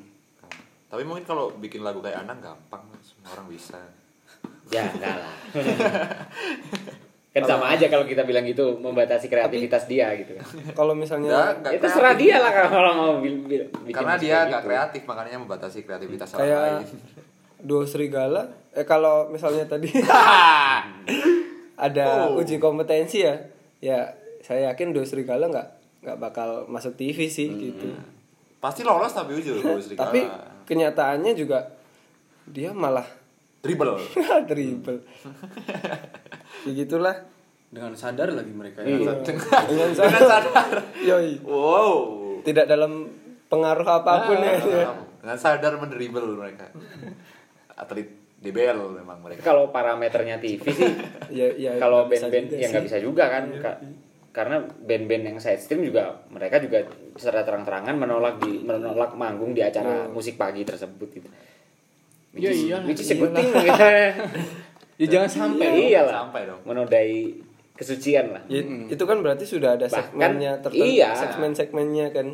tapi 0.85 1.03
mungkin 1.03 1.23
kalau 1.23 1.51
bikin 1.53 1.81
lagu 1.81 1.99
kayak 1.99 2.21
Anang 2.21 2.39
gampang 2.39 2.83
semua 2.99 3.31
orang 3.33 3.47
bisa 3.47 3.79
Ya 4.67 4.83
enggak 4.85 5.15
lah. 5.15 5.35
kan 7.29 7.43
sama 7.45 7.69
aja 7.69 7.85
kalau 7.85 8.03
kita 8.03 8.23
bilang 8.23 8.43
gitu 8.43 8.75
membatasi 8.75 9.27
kreativitas 9.27 9.85
dia 9.85 10.09
gitu 10.15 10.33
kan. 10.33 10.43
Kalau 10.73 10.91
misalnya 10.91 11.29
Nggak, 11.29 11.51
nggak 11.61 11.71
Itu 11.71 11.83
terserah 11.85 12.13
dia 12.13 12.35
lah 12.35 12.51
kalau 12.51 12.91
mau 12.91 13.13
bikin 13.17 13.69
Karena 13.87 14.17
dia 14.17 14.27
kayak 14.33 14.43
gak 14.43 14.51
gitu. 14.51 14.67
kreatif 14.67 15.01
makanya 15.05 15.37
membatasi 15.37 15.79
kreativitas 15.81 16.27
orang 16.31 16.41
kayak 16.41 16.59
lain. 16.59 16.99
duo 17.59 17.83
serigala 17.83 18.41
eh 18.71 18.83
kalau 18.83 19.29
misalnya 19.29 19.63
tadi 19.65 19.87
ada 21.77 22.05
Oh. 22.27 22.39
uji 22.39 22.57
kompetensi 22.57 23.21
ya 23.21 23.33
ya 23.79 24.11
saya 24.41 24.71
yakin 24.71 24.91
duo 24.91 25.03
serigala 25.03 25.47
nggak 25.47 25.67
nggak 26.01 26.17
bakal 26.17 26.65
masuk 26.67 26.93
TV 26.95 27.27
sih 27.27 27.47
gitu 27.47 27.93
Pasti 28.57 28.81
lolos 28.81 29.11
tapi 29.11 29.37
Serigala. 29.39 29.97
tapi 30.03 30.19
kenyataannya 30.63 31.33
juga 31.33 31.71
dia 32.43 32.71
malah 32.71 33.05
dribble. 33.59 33.97
dribble 34.49 34.99
ya 36.63 36.71
gitulah 36.73 37.15
dengan 37.67 37.91
sadar 37.93 38.31
lagi 38.31 38.49
mereka 38.49 38.81
ya. 38.81 38.95
Iya. 38.95 39.13
dengan 39.21 39.47
Dengan 39.69 39.89
sadar. 39.93 40.43
yoi 40.97 41.43
Wow. 41.43 42.39
tidak 42.41 42.65
dalam 42.65 43.11
pengaruh 43.45 43.83
apa 43.85 44.25
pun 44.25 44.39
ya, 44.39 44.55
ya. 44.57 44.87
Dengan 45.19 45.37
sadar 45.37 45.75
mendribble 45.75 46.23
mereka. 46.33 46.71
Atlet 47.69 48.07
DBL 48.37 48.77
memang 48.93 49.19
mereka. 49.19 49.41
Kalau 49.43 49.67
parameternya 49.67 50.37
TV 50.37 50.61
sih 50.63 50.91
ya, 51.37 51.47
ya 51.53 51.71
kalau 51.75 52.05
band-band 52.05 52.47
juga 52.47 52.57
ya 52.57 52.67
nggak 52.69 52.85
bisa 52.85 52.97
juga 52.97 53.23
kan 53.27 53.43
Ka- 53.57 53.79
karena 54.37 54.61
band-band 54.61 55.23
yang 55.25 55.37
side 55.41 55.57
stream 55.57 55.81
juga 55.81 56.13
mereka 56.29 56.61
juga 56.61 56.85
secara 57.17 57.41
terang-terangan 57.41 57.97
menolak 57.97 58.37
di 58.37 58.61
menolak 58.61 59.17
manggung 59.17 59.57
di 59.57 59.65
acara 59.65 60.05
musik 60.05 60.37
pagi 60.37 60.61
tersebut 60.61 61.09
gitu. 61.11 61.25
Which 62.31 62.45
Iya, 62.45 62.51
is- 62.51 62.63
iyalah, 62.63 62.85
which 62.85 63.01
is 63.01 63.09
good 63.11 63.33
thing 63.33 63.49
gitu. 63.49 63.73
Ya 64.97 65.05
jangan 65.07 65.29
sampai. 65.29 65.65
Iya, 65.69 66.01
iyalah. 66.01 66.13
Sampai 66.25 66.41
dong. 66.45 66.61
Menodai 66.65 67.29
kesucian 67.73 68.33
lah. 68.33 68.41
Ya, 68.45 68.61
itu 68.65 69.03
kan 69.03 69.21
berarti 69.21 69.45
sudah 69.45 69.73
ada 69.73 69.85
Bahkan, 69.85 70.09
segmennya 70.09 70.57
tertentu 70.57 70.85
iya. 70.87 71.13
segmen-segmennya 71.13 72.07
kan 72.09 72.27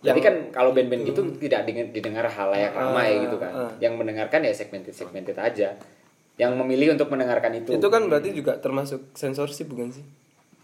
Jadi 0.00 0.20
kan 0.20 0.34
kalau 0.48 0.72
band-band 0.72 1.04
gitu 1.04 1.20
tidak 1.36 1.64
dingen- 1.64 1.92
didengar 1.92 2.24
halayak 2.24 2.72
ramai 2.72 3.20
gitu 3.20 3.36
kan. 3.36 3.52
ah. 3.54 3.72
Yang 3.76 3.96
mendengarkan 3.96 4.40
ya 4.40 4.52
segmented 4.52 4.92
segmented 4.92 5.36
aja. 5.36 5.76
Yang 6.36 6.52
memilih 6.56 6.96
untuk 6.96 7.08
mendengarkan 7.08 7.52
itu. 7.54 7.72
itu 7.72 7.88
kan 7.88 8.08
berarti 8.08 8.32
juga 8.32 8.56
termasuk 8.56 9.12
sensorship 9.12 9.68
bukan 9.68 9.92
sih 9.92 10.04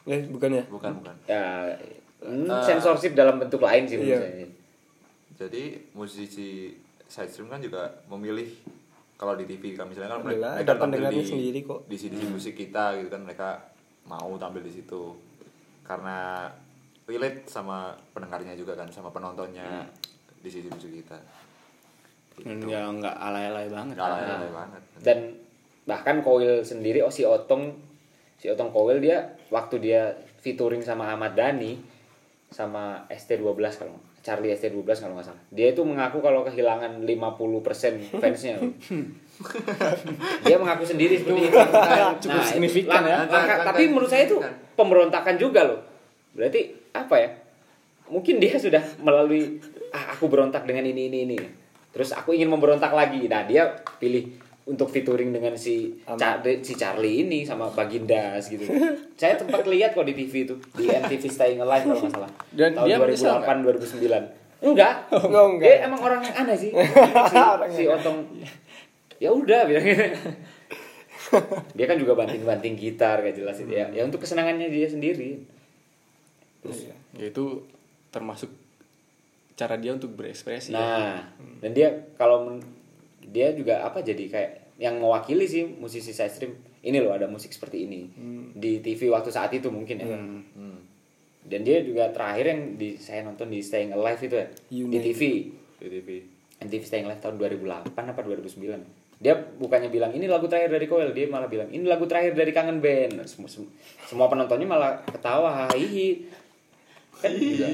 eh 0.07 0.22
bukan 0.24 0.50
ya 0.52 0.64
Bukan 0.66 0.90
bukan. 0.96 1.14
ya 1.26 1.44
hmm, 2.20 2.48
sensorship 2.61 3.12
dalam 3.12 3.36
bentuk 3.36 3.61
lain 3.61 3.84
sih 3.84 3.98
Iya. 3.98 4.18
saya. 4.18 4.46
Jadi 5.36 5.62
musisi 5.92 6.72
side 7.04 7.28
stream 7.28 7.46
kan 7.46 7.61
juga 7.61 7.84
memilih 8.07 8.48
kalau 9.14 9.32
di 9.32 9.44
TV 9.44 9.72
kan 9.72 9.84
misalnya 9.84 10.14
kan 10.14 10.22
Adalah, 10.22 10.28
mereka, 10.28 10.48
mereka 10.54 10.72
tampil 10.72 10.82
pendengarnya 10.82 11.20
di, 11.20 11.28
sendiri 11.28 11.59
kok. 11.62 11.80
di 11.84 11.96
CD 11.96 12.14
musik 12.24 12.54
kita 12.54 12.96
gitu 12.96 13.09
kan 13.09 13.20
mereka 13.20 13.48
mau 14.04 14.32
tampil 14.36 14.61
di 14.61 14.72
situ 14.72 15.12
karena 15.82 16.48
relate 17.04 17.46
sama 17.46 17.94
pendengarnya 18.11 18.54
juga 18.54 18.74
kan 18.74 18.88
sama 18.88 19.11
penontonnya 19.11 19.84
di 20.36 20.48
CD 20.48 20.66
musik 20.66 20.90
kita. 20.94 21.18
Dan 22.36 22.61
ya 22.62 22.84
nggak 22.86 23.12
alay-alay 23.14 23.66
banget. 23.68 23.94
Nggak 23.96 24.09
alay-alay 24.09 24.50
banget. 24.50 24.82
dan 25.00 25.18
bahkan 25.84 26.16
Koil 26.20 26.61
sendiri 26.61 26.98
oh 26.98 27.09
si 27.09 27.22
Otong 27.22 27.76
si 28.36 28.48
Otong 28.48 28.68
Koil 28.68 28.98
dia 28.98 29.36
waktu 29.49 29.76
dia 29.78 30.03
featuring 30.38 30.80
sama 30.80 31.09
Ahmad 31.09 31.34
Dhani 31.34 31.78
sama 32.47 33.03
ST12 33.09 33.42
kalau 33.74 33.97
Charlie 34.22 34.51
ST12 34.51 34.82
kalau 34.97 35.14
nggak 35.14 35.26
salah. 35.26 35.42
Dia 35.51 35.70
itu 35.70 35.82
mengaku 35.82 36.18
kalau 36.18 36.42
kehilangan 36.42 36.99
50% 36.99 38.18
fansnya. 38.18 38.59
Loh. 38.59 38.70
dia 40.47 40.57
mengaku 40.57 40.82
sendiri 40.82 41.14
seperti 41.16 41.47
itu. 41.47 41.57
cukup 42.20 42.42
signifikan 42.42 43.03
ya. 43.03 43.22
langkah- 43.22 43.30
langkah- 43.30 43.66
tapi 43.70 43.82
menurut 43.86 44.11
saya 44.11 44.26
itu 44.26 44.38
pemberontakan 44.74 45.34
juga 45.36 45.62
loh. 45.62 45.80
Berarti 46.34 46.74
apa 46.90 47.14
ya? 47.16 47.28
Mungkin 48.07 48.38
dia 48.38 48.55
sudah 48.59 48.82
melalui 48.99 49.59
ah 49.90 50.14
aku 50.14 50.26
berontak 50.26 50.66
dengan 50.66 50.86
ini 50.86 51.07
ini 51.07 51.18
ini. 51.24 51.36
Terus 51.90 52.11
aku 52.11 52.34
ingin 52.34 52.51
memberontak 52.51 52.90
lagi. 52.90 53.26
Nah 53.26 53.47
dia 53.47 53.78
pilih 53.99 54.26
untuk 54.67 54.91
featuring 54.91 55.31
dengan 55.31 55.55
si 55.55 55.95
Ca- 56.03 56.43
si 56.43 56.75
Charlie 56.75 57.23
ini 57.23 57.47
sama 57.47 57.71
Bagindas 57.71 58.51
gitu. 58.51 58.67
Saya 59.21 59.39
sempat 59.39 59.62
lihat 59.71 59.95
kok 59.95 60.03
di 60.03 60.14
TV 60.19 60.43
itu 60.43 60.55
di 60.75 60.91
MTV 60.91 61.23
Staying 61.31 61.62
Alive 61.62 61.87
kalau 61.87 62.03
nggak 62.03 62.14
salah. 62.19 62.31
Dan 62.51 62.71
tahun 62.75 62.87
dia 62.91 62.97
menyesal 62.99 63.39
2008 63.47 64.67
2009 64.67 64.67
enggak. 64.67 64.95
Oh, 65.12 65.47
enggak. 65.55 65.69
dia 65.71 65.77
emang 65.87 66.01
orang 66.03 66.21
yang 66.27 66.35
aneh 66.35 66.57
sih. 66.59 66.71
Si, 67.31 67.37
si 67.79 67.83
Otong. 67.87 68.19
Ya 69.23 69.31
udah 69.33 69.64
bilangnya 69.64 70.12
dia 71.75 71.87
kan 71.91 71.99
juga 71.99 72.14
banting-banting 72.14 72.79
gitar 72.79 73.19
gak 73.19 73.35
jelas 73.35 73.59
itu 73.59 73.73
ya. 73.75 73.91
Ya 73.91 74.03
untuk 74.07 74.23
kesenangannya 74.23 74.71
dia 74.71 74.87
sendiri. 74.87 75.43
Ya 77.14 77.27
itu 77.27 77.67
termasuk 78.14 78.51
cara 79.57 79.81
dia 79.81 79.97
untuk 79.97 80.12
berekspresi. 80.12 80.75
ya. 80.75 80.79
nah 80.79 81.17
dan 81.64 81.71
dia 81.73 81.89
kalau 82.21 82.61
dia 83.27 83.51
juga 83.53 83.83
apa 83.83 84.01
jadi 84.01 84.24
kayak 84.31 84.51
yang 84.77 85.01
mewakili 85.01 85.49
sih 85.49 85.66
musisi 85.66 86.12
side 86.12 86.33
stream. 86.33 86.53
Ini 86.87 87.03
loh 87.03 87.16
ada 87.16 87.27
musik 87.27 87.51
seperti 87.51 87.89
ini. 87.89 88.07
Di 88.55 88.79
TV 88.79 89.11
waktu 89.11 89.35
saat 89.35 89.51
itu 89.53 89.68
mungkin 89.72 89.97
ya. 89.99 90.07
Hmm. 90.07 90.79
dan 91.47 91.62
dia 91.62 91.79
juga 91.79 92.11
terakhir 92.11 92.43
yang 92.51 92.61
di 92.74 92.99
saya 92.99 93.22
nonton 93.22 93.47
di 93.47 93.62
Staying 93.62 93.95
Alive 93.95 94.18
itu 94.18 94.35
ya 94.35 94.47
di 94.66 94.77
Unite. 94.83 95.14
TV 95.14 95.20
Di 95.79 95.89
TV. 95.95 96.09
MTV 96.59 96.83
Staying 96.83 97.07
Alive 97.07 97.22
tahun 97.22 97.39
2008 97.39 97.95
apa 97.95 98.20
2009 98.27 99.07
dia 99.16 99.33
bukannya 99.33 99.89
bilang 99.89 100.12
ini 100.12 100.29
lagu 100.29 100.45
terakhir 100.45 100.77
dari 100.77 100.85
Koel 100.85 101.16
dia 101.16 101.24
malah 101.24 101.49
bilang 101.49 101.72
ini 101.72 101.89
lagu 101.89 102.05
terakhir 102.05 102.37
dari 102.37 102.53
Kangen 102.53 102.85
Band. 102.85 103.24
Semua, 103.24 103.49
semua, 103.49 103.70
semua 104.05 104.27
penontonnya 104.29 104.68
malah 104.68 105.01
ketawa 105.09 105.72
hihi 105.72 106.29
kan 107.16 107.33
juga 107.33 107.66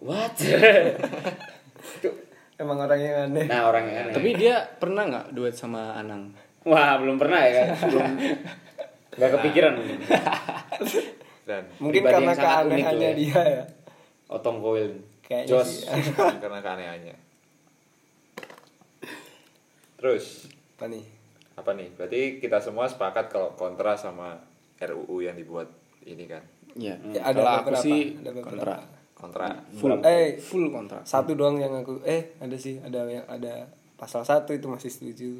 what. 0.00 0.36
emang 2.72 2.88
orang 2.88 3.00
yang 3.04 3.16
aneh 3.28 3.44
nah 3.44 3.60
orang 3.68 3.84
yang 3.84 3.96
aneh. 4.08 4.14
Tapi 4.16 4.30
dia 4.32 4.56
pernah 4.80 5.02
nggak 5.04 5.26
duet 5.36 5.52
sama 5.52 5.92
Anang? 5.94 6.32
wah 6.64 6.96
belum 6.96 7.20
pernah 7.20 7.40
ya 7.44 7.52
kan 7.52 7.68
belum 7.92 8.08
nggak 9.12 9.30
kepikiran 9.38 9.72
mungkin 9.76 9.98
Dan 11.42 11.62
mungkin 11.82 12.00
karena 12.06 12.32
keanehannya 12.32 13.10
ya. 13.12 13.18
dia 13.18 13.40
ya 13.44 13.64
Otong 14.32 14.64
Kayaknya 15.22 15.48
Jos 15.48 15.84
sih. 15.84 16.12
karena 16.16 16.60
keanehannya. 16.64 17.16
Terus 20.00 20.48
apa 20.76 20.86
nih 20.88 21.04
apa 21.52 21.70
nih? 21.76 21.88
Berarti 21.94 22.20
kita 22.40 22.58
semua 22.58 22.88
sepakat 22.88 23.28
kalau 23.28 23.52
kontra 23.54 23.94
sama 23.94 24.40
RUU 24.80 25.22
yang 25.22 25.36
dibuat 25.36 25.68
ini 26.02 26.26
kan. 26.26 26.42
Iya. 26.74 26.96
Ya, 27.12 27.20
ada 27.22 27.38
Kalau 27.38 27.52
aku 27.52 27.68
beberapa, 27.70 27.84
sih 27.84 28.00
ada 28.18 28.30
beberapa. 28.32 28.48
kontra. 28.48 28.76
Kontra. 29.22 29.46
Full. 29.72 30.02
eh 30.02 30.34
Full 30.34 30.66
kontra. 30.68 30.98
satu 31.02 31.32
doang 31.32 31.54
yang 31.56 31.70
aku 31.72 32.02
eh 32.02 32.34
ada 32.36 32.56
sih 32.56 32.76
ada 32.76 33.06
yang 33.06 33.22
ada 33.24 33.70
pasal 33.94 34.20
satu 34.20 34.50
itu 34.50 34.66
masih 34.66 34.90
setuju 34.90 35.30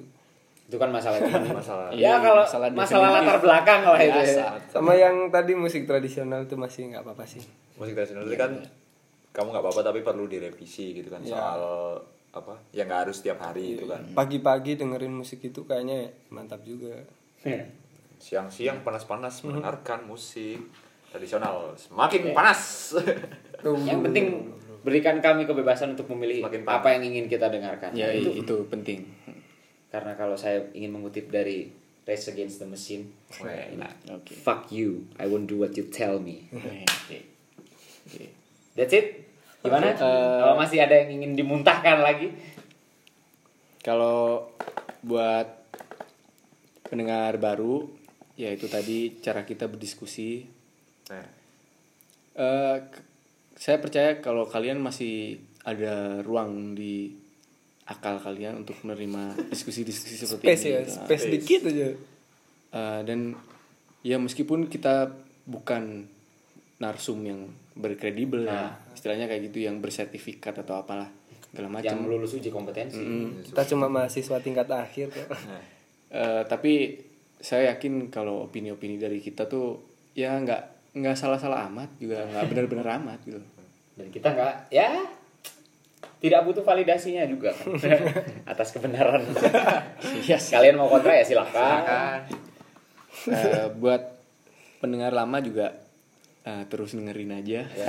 itu 0.63 0.77
kan 0.79 0.89
masalah 0.89 1.19
cuman 1.27 1.53
Masalah. 1.53 1.91
ya 1.91 1.99
Iya, 1.99 2.13
kalau 2.23 2.47
masalah 2.47 2.69
masalah, 2.71 3.09
latar 3.13 3.39
belakang 3.39 3.83
lah 3.83 3.99
itu 3.99 4.21
ya. 4.33 4.47
Sama 4.71 4.95
yang 4.95 5.27
tadi 5.29 5.53
musik 5.53 5.83
tradisional 5.83 6.47
itu 6.47 6.55
masih 6.55 6.89
nggak 6.89 7.03
apa-apa 7.03 7.27
sih 7.27 7.43
Musik 7.75 7.93
tradisional 7.93 8.23
itu 8.23 8.39
kan 8.39 8.55
kamu 9.33 9.51
nggak 9.51 9.61
apa-apa 9.61 9.81
tapi 9.83 10.01
perlu 10.01 10.25
direvisi 10.25 10.95
gitu 10.95 11.09
kan 11.09 11.19
Ya. 11.21 11.35
soal 11.35 11.61
apa? 12.33 12.55
Ya 12.71 12.87
nggak 12.87 13.05
harus 13.05 13.19
setiap 13.19 13.43
hari 13.43 13.77
itu 13.77 13.85
kan. 13.85 14.01
pagi-pagi 14.13 14.79
dengerin 14.79 15.13
musik 15.13 15.43
itu 15.43 15.67
kayaknya 15.67 16.09
mantap 16.29 16.63
juga 16.63 17.03
Siang-siang 18.17 18.81
panas-panas 18.81 19.43
mendengarkan 19.43 20.07
musik 20.07 20.63
tradisional 21.13 21.77
semakin 21.77 22.33
panas. 22.33 22.97
Yang 23.63 24.01
penting 24.09 24.27
berikan 24.83 25.23
kami 25.23 25.47
kebebasan 25.47 25.95
untuk 25.95 26.11
memilih 26.17 26.43
Makin 26.43 26.67
apa 26.67 26.89
yang 26.99 27.07
ingin 27.07 27.31
kita 27.31 27.53
dengarkan. 27.53 27.93
Ya 27.95 28.11
itu 28.11 28.33
itu 28.33 28.67
penting. 28.67 29.07
karena 29.93 30.17
kalau 30.17 30.33
saya 30.41 30.73
ingin 30.73 30.89
mengutip 30.89 31.29
dari 31.29 31.69
Race 32.09 32.27
Against 32.33 32.59
the 32.59 32.67
Machine, 32.67 33.13
Wah, 33.39 33.53
enak. 33.53 33.95
Oke. 34.09 34.33
fuck 34.33 34.73
you, 34.73 35.07
I 35.21 35.29
won't 35.29 35.47
do 35.47 35.61
what 35.61 35.77
you 35.77 35.87
tell 35.93 36.17
me. 36.19 36.49
Oke. 36.51 36.83
Oke. 38.09 38.25
That's 38.75 38.97
it. 38.97 39.29
Gimana? 39.63 39.95
kalau 39.95 40.59
masih 40.59 40.83
ada 40.83 40.99
yang 40.99 41.23
ingin 41.23 41.39
dimuntahkan 41.39 42.03
lagi? 42.03 42.35
Kalau 43.85 44.51
buat 45.07 45.47
pendengar 46.91 47.39
baru, 47.39 47.87
ya 48.35 48.51
itu 48.51 48.67
tadi 48.67 49.23
cara 49.23 49.47
kita 49.47 49.71
berdiskusi. 49.71 50.51
Nah, 51.13 51.27
Eh, 52.33 52.77
k- 52.83 53.05
saya 53.55 53.77
percaya 53.77 54.17
kalau 54.19 54.45
kalian 54.45 54.81
masih 54.81 55.37
ada 55.63 56.19
ruang 56.19 56.73
di 56.73 57.13
akal 57.85 58.17
kalian 58.19 58.57
untuk 58.57 58.81
menerima 58.81 59.37
diskusi-diskusi 59.47 60.17
seperti 60.19 60.41
space 60.43 60.63
ini. 60.63 60.73
ya 60.73 60.81
Nah, 60.81 60.89
space 61.05 61.25
dikit 61.29 61.61
aja. 61.67 61.89
Eh, 62.73 63.01
dan 63.05 63.37
ya 64.01 64.17
meskipun 64.17 64.65
kita 64.67 65.13
bukan 65.45 66.09
narsum 66.79 67.21
yang 67.21 67.47
berkredibel 67.75 68.43
ya, 68.43 68.81
istilahnya 68.91 69.27
kayak 69.27 69.49
gitu 69.49 69.63
yang 69.63 69.77
bersertifikat 69.77 70.57
atau 70.57 70.77
apalah 70.79 71.13
segala 71.45 71.69
Yang 71.69 71.75
macam. 71.93 71.97
lulus 72.09 72.33
uji 72.33 72.49
kompetensi. 72.49 73.05
kita 73.45 73.63
cuma 73.67 73.87
mahasiswa 73.87 74.41
tingkat 74.41 74.67
akhir 74.67 75.09
kok 75.11 75.29
Eh, 76.11 76.43
tapi 76.45 76.97
saya 77.39 77.71
yakin 77.71 78.09
kalau 78.09 78.45
opini-opini 78.45 78.97
dari 78.97 79.17
kita 79.19 79.45
tuh 79.45 79.81
ya 80.13 80.33
nggak 80.35 80.82
nggak 80.93 81.15
salah-salah 81.15 81.67
amat 81.67 81.89
juga 81.97 82.21
nggak 82.23 82.45
benar-benar 82.47 82.87
amat 82.99 83.19
gitu 83.23 83.41
dan 83.93 84.07
kita 84.09 84.29
nggak 84.31 84.55
ya 84.69 84.89
tidak 86.19 86.41
butuh 86.43 86.61
validasinya 86.61 87.25
juga 87.25 87.51
kan 87.51 87.73
atas 88.53 88.71
kebenaran 88.71 89.25
Iya 90.21 90.37
sih. 90.37 90.53
kalian 90.53 90.77
mau 90.77 90.87
kontra 90.87 91.13
ya 91.13 91.25
silakan 91.25 92.23
Eh, 93.23 93.69
buat 93.73 94.03
pendengar 94.79 95.11
lama 95.11 95.39
juga 95.39 95.71
eh, 96.43 96.65
terus 96.67 96.91
dengerin 96.93 97.31
aja 97.33 97.63
ya. 97.67 97.87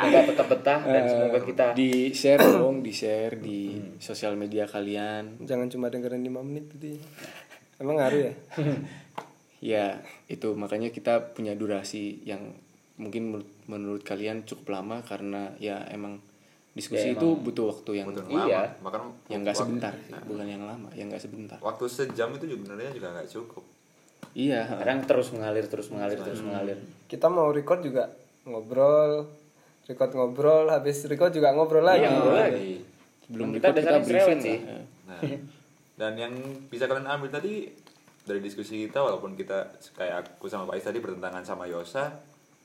semoga 0.00 0.20
tetap 0.24 0.46
betah 0.48 0.80
dan 0.82 1.02
Eh, 1.02 1.08
semoga 1.08 1.38
kita 1.40 1.66
di 1.72 1.90
share 2.10 2.40
dong 2.40 2.80
di 2.80 2.88
share 2.90 3.36
di 3.36 3.60
sosial 3.98 4.32
media 4.32 4.64
kalian 4.64 5.40
Jangan 5.40 5.68
cuma 5.68 5.86
dengerin 5.88 6.22
5 6.22 6.40
menit 6.42 6.64
tadi. 6.68 6.94
Emang 7.76 7.96
ngaruh 7.96 8.20
ya? 8.22 8.32
ya 9.62 9.96
itu 10.26 10.52
makanya 10.52 10.90
kita 10.90 11.32
punya 11.32 11.54
durasi 11.54 12.18
yang 12.22 12.50
mungkin 12.94 13.30
menurut, 13.30 13.48
menurut 13.64 14.02
kalian 14.02 14.42
cukup 14.42 14.74
lama 14.74 15.00
karena 15.00 15.54
ya 15.56 15.86
emang 15.88 16.18
diskusi 16.72 17.08
Ya, 17.08 17.14
itu 17.14 17.28
butuh 17.36 17.70
waktu 17.70 17.90
yang 17.96 18.08
Butuh 18.10 18.26
Iya. 18.26 18.58
lama. 18.58 18.62
Makan 18.82 19.00
yang 19.28 19.40
nggak 19.42 19.54
sebentar 19.54 19.92
sih, 19.94 20.12
bukan 20.18 20.46
yang 20.46 20.62
lama 20.62 20.88
yang 20.92 21.06
nggak 21.06 21.20
sebentar 21.20 21.58
Waktu 21.58 21.84
sejam 21.86 22.32
itu 22.32 22.44
juga 22.44 22.58
sebenarnya 22.66 22.92
juga 22.92 23.08
nggak 23.12 23.28
cukup. 23.30 23.64
iya 24.32 24.64
kadang 24.66 25.04
terus 25.04 25.28
mengalir 25.30 25.64
terus 25.64 25.86
mengalir 25.88 26.16
terus 26.18 26.40
mengalir 26.40 26.78
Kita 27.04 27.28
mau 27.28 27.48
record 27.48 27.80
juga 27.80 28.08
ngobrol, 28.42 29.28
record 29.84 30.10
ngobrol, 30.10 30.66
habis 30.68 31.04
record 31.04 31.30
juga 31.30 31.52
ngobrol 31.52 31.84
lagi. 31.84 32.02
Iya, 32.02 32.08
ngobrol 32.10 32.36
lagi. 32.40 32.70
belum 33.28 33.48
Kita 33.52 33.68
record 33.68 33.78
kita 33.78 33.98
briefing 34.02 34.40
sih. 34.40 34.58
lah. 34.58 34.72
Ya. 34.72 34.80
Nah, 35.06 35.20
dan 35.94 36.12
yang 36.16 36.32
bisa 36.66 36.84
kalian 36.84 37.06
ambil 37.06 37.30
tadi 37.30 37.68
dari 38.22 38.38
diskusi 38.38 38.82
kita 38.82 38.98
walaupun 38.98 39.32
kita 39.32 39.66
kayak 39.92 40.22
aku 40.32 40.46
sama 40.46 40.64
Pak 40.64 40.76
Is 40.76 40.84
tadi 40.84 40.98
bertentangan 40.98 41.42
sama 41.42 41.64
Yosa, 41.64 42.08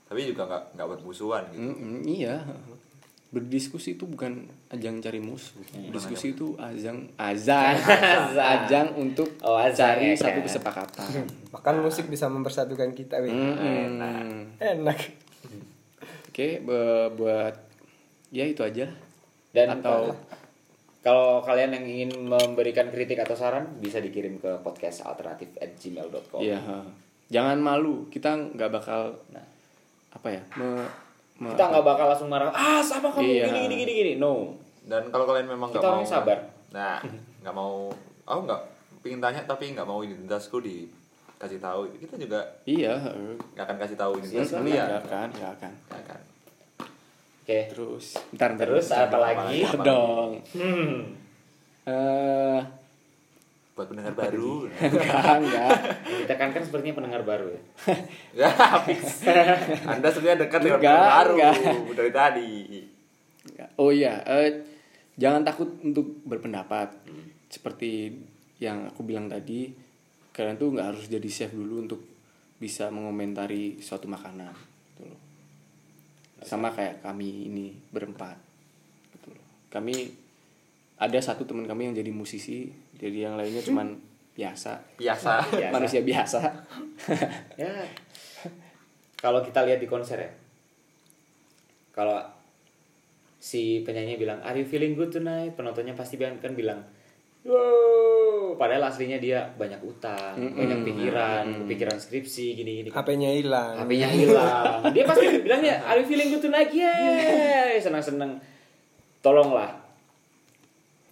tapi 0.03 0.23
juga 0.23 0.45
nggak 0.45 0.63
nggak 0.73 0.87
bermusuhan 0.91 1.43
gitu. 1.49 1.61
Mm-mm, 1.63 2.01
iya 2.03 2.45
berdiskusi 3.27 3.93
itu 3.93 4.07
bukan 4.07 4.47
ajang 4.69 4.97
cari 4.97 5.19
musuh 5.19 5.59
diskusi 5.91 6.31
itu 6.31 6.55
ajang 6.55 7.11
azan 7.17 7.75
ajang 8.55 8.95
untuk 8.95 9.27
Oh, 9.41 9.59
azan, 9.59 9.99
cari 9.99 10.05
ya 10.07 10.15
satu 10.15 10.39
kan? 10.39 10.45
kesepakatan 10.47 11.09
Bahkan 11.53 11.75
musik 11.77 12.07
bisa 12.07 12.25
mempersatukan 12.27 12.93
kita, 12.93 13.19
weh. 13.19 13.27
Mm-mm. 13.27 13.99
Enak. 14.57 14.99
oke 16.29 16.47
bu- 16.63 17.09
buat 17.17 17.55
ya 18.29 18.45
itu 18.45 18.61
aja 18.61 18.87
dan 19.51 19.75
Atau- 19.75 20.15
kalau 21.07 21.39
kalian 21.39 21.71
yang 21.71 21.85
ingin 21.87 22.11
memberikan 22.21 22.87
kritik 22.87 23.15
atau 23.17 23.31
saran 23.31 23.79
bisa 23.79 23.97
dikirim 23.97 24.35
ke 24.35 24.59
podcast 24.59 25.01
alternatif 25.01 25.55
at 25.55 25.71
gmail.com 25.73 26.43
Iya. 26.43 26.59
Jangan 27.27 27.55
malu. 27.57 28.07
Kita 28.07 28.35
nggak 28.35 28.67
bakal 28.69 29.15
Nah. 29.29 29.43
apa 30.09 30.27
ya? 30.29 30.41
Me, 30.55 30.83
me- 31.37 31.51
kita 31.51 31.63
nggak 31.65 31.85
bakal 31.85 32.05
langsung 32.07 32.27
marah 32.27 32.49
ah 32.49 32.81
sama 32.81 33.07
kamu 33.07 33.23
Iya. 33.25 33.45
gini 33.47 33.59
gini 33.61 33.75
gini 33.77 33.91
gini 33.93 34.11
no 34.17 34.51
Dan 34.83 35.07
kalau 35.07 35.23
kalian 35.23 35.47
memang 35.47 35.67
nggak 35.69 35.79
Kita 35.79 35.91
mau 35.93 36.03
sabar. 36.03 36.39
Nah, 36.69 36.99
nggak 37.39 37.51
mau 37.53 37.87
aku 38.23 38.39
nggak 38.43 38.61
pingin 38.99 39.19
tanya 39.19 39.39
tapi 39.41 39.71
nggak 39.71 39.83
mau 39.83 39.99
identitasku 39.99 40.59
dikasih 40.59 41.59
tahu. 41.59 41.87
Kita 41.97 42.15
juga 42.17 42.39
Iya. 42.63 42.95
nggak 43.51 43.63
akan 43.63 43.77
kasih 43.77 43.95
tahu 43.95 44.11
Iya, 44.13 44.19
identitas 44.21 44.47
nggak 44.49 44.59
kalian. 44.61 44.87
akan, 44.97 45.27
nggak 45.33 45.51
akan. 45.53 45.71
Nggak 45.85 46.01
akan. 46.03 46.19
Oke 47.47 47.59
Terus, 47.71 48.05
ntar, 48.35 48.53
ntar, 48.53 48.67
terus 48.67 48.91
ntar, 48.91 49.07
apa 49.07 49.17
lagi 49.17 49.63
dong. 49.79 50.31
hmm. 50.51 50.95
Eh, 51.87 52.59
Buat 53.71 53.87
pendengar 53.87 54.11
baru. 54.11 54.67
enggak, 54.83 55.37
enggak. 55.39 55.71
kita 56.25 56.33
kan 56.35 56.49
kan 56.51 56.59
sepertinya 56.59 56.97
pendengar 56.97 57.23
baru 57.23 57.47
ya 57.47 57.61
ya, 58.43 58.49
fix. 58.83 59.23
Anda 59.85 60.09
sebenarnya 60.09 60.43
dekat 60.43 60.59
dengan 60.59 60.79
Enggak, 60.81 60.97
pendengar 60.97 61.13
baru 61.23 61.31
enggak. 61.31 61.95
dari 61.95 62.11
tadi. 62.11 62.51
Oh 63.77 63.95
iya, 63.95 64.19
eh, 64.25 64.65
jangan 65.15 65.45
takut 65.45 65.69
untuk 65.79 66.19
berpendapat. 66.25 66.91
Seperti 67.47 68.11
yang 68.57 68.89
aku 68.89 69.05
bilang 69.05 69.31
tadi, 69.31 69.71
kalian 70.33 70.57
tuh 70.57 70.75
nggak 70.75 70.87
harus 70.91 71.05
jadi 71.07 71.29
chef 71.31 71.53
dulu 71.53 71.79
untuk 71.79 72.01
bisa 72.57 72.89
mengomentari 72.89 73.77
suatu 73.79 74.09
makanan. 74.09 74.51
Sama 76.47 76.71
kayak 76.71 77.03
kami 77.03 77.51
ini 77.51 77.75
berempat. 77.91 78.39
Gitu 79.11 79.35
loh. 79.35 79.43
Kami 79.67 80.07
ada 80.97 81.19
satu 81.19 81.43
teman 81.43 81.67
kami 81.67 81.91
yang 81.91 81.95
jadi 81.99 82.09
musisi, 82.09 82.71
jadi 82.95 83.29
yang 83.29 83.35
lainnya 83.35 83.61
cuman 83.61 83.99
biasa, 84.33 84.97
Biasa. 84.97 85.33
Biasa. 85.53 85.73
manusia 85.75 86.01
biasa. 86.01 86.41
ya 87.61 87.73
kalau 89.17 89.41
kita 89.41 89.65
lihat 89.65 89.81
di 89.81 89.89
konser 89.89 90.17
ya 90.21 90.31
kalau 91.91 92.21
si 93.41 93.81
penyanyi 93.81 94.21
bilang 94.21 94.37
are 94.45 94.57
you 94.61 94.65
feeling 94.65 94.93
good 94.93 95.09
tonight 95.09 95.57
penontonnya 95.57 95.97
pasti 95.97 96.15
bilang 96.21 96.37
kan 96.37 96.53
bilang 96.53 96.85
wow 97.45 98.26
padahal 98.57 98.89
aslinya 98.89 99.21
dia 99.21 99.45
banyak 99.55 99.79
utang 99.85 100.35
banyak 100.35 100.83
pikiran 100.83 101.45
pikiran 101.69 101.97
skripsi 102.01 102.57
gini 102.57 102.71
gini 102.83 102.89
HP-nya 102.89 103.29
hilang. 103.37 103.73
HP-nya 103.85 104.09
hilang. 104.09 104.79
Dia 104.91 105.05
pasti 105.05 105.25
bilangnya 105.39 105.79
are 105.85 106.01
you 106.01 106.07
feeling 106.09 106.33
good 106.33 106.43
tonight? 106.43 106.73
Yeah. 106.73 107.77
Senang 107.79 108.03
senang 108.03 108.41
tolonglah. 109.21 109.77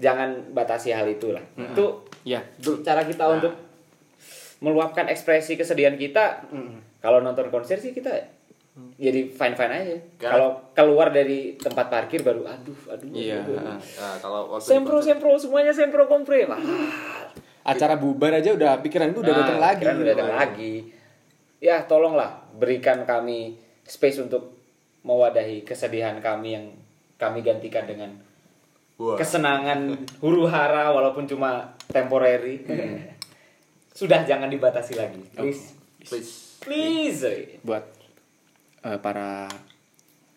Jangan 0.01 0.51
batasi 0.51 0.91
hal 0.91 1.07
itu 1.07 1.31
lah. 1.31 1.45
Itu 1.55 2.03
ya, 2.27 2.43
cara 2.83 3.07
kita 3.07 3.23
untuk 3.31 3.53
meluapkan 4.59 5.07
ekspresi 5.07 5.55
kesedihan 5.55 5.95
kita. 5.95 6.43
Kalau 6.99 7.21
nonton 7.21 7.47
konser 7.53 7.77
sih 7.77 7.93
kita 7.93 8.11
jadi 8.99 9.31
fine 9.31 9.55
fine 9.55 9.71
aja 9.71 9.95
kalau 10.19 10.59
keluar 10.75 11.07
dari 11.07 11.55
tempat 11.55 11.87
parkir 11.87 12.19
baru 12.27 12.43
aduh 12.43 12.75
aduh 12.91 13.07
Iya. 13.15 13.39
aduh, 13.39 13.55
aduh. 13.55 13.79
Nah, 13.79 14.15
kalau 14.19 14.39
sempro 14.59 14.99
sempro 14.99 15.31
semuanya 15.39 15.71
sempro 15.71 16.03
kompre 16.11 16.43
Wah, 16.43 16.59
acara 17.63 17.95
bubar 17.95 18.35
aja 18.35 18.51
udah 18.51 18.83
pikiran 18.83 19.15
itu 19.15 19.23
udah 19.23 19.31
nah, 19.31 19.39
datang 19.47 19.59
lagi. 19.63 19.83
udah 19.87 20.05
datang 20.11 20.31
lagi 20.35 20.73
ya 21.63 21.87
tolonglah 21.87 22.35
berikan 22.59 23.07
kami 23.07 23.55
space 23.87 24.19
untuk 24.19 24.51
mewadahi 25.07 25.63
kesedihan 25.63 26.19
kami 26.19 26.59
yang 26.59 26.65
kami 27.15 27.39
gantikan 27.47 27.87
dengan 27.87 28.11
Wah. 28.99 29.15
kesenangan 29.15 29.95
huru 30.19 30.51
hara 30.51 30.91
walaupun 30.91 31.23
cuma 31.23 31.71
temporary 31.87 32.59
sudah 33.99 34.27
jangan 34.27 34.51
dibatasi 34.51 34.99
lagi 34.99 35.23
please 35.31 35.71
please. 36.03 36.59
please 36.59 37.23
buat 37.63 37.87
eh, 38.85 38.99
para 39.01 39.49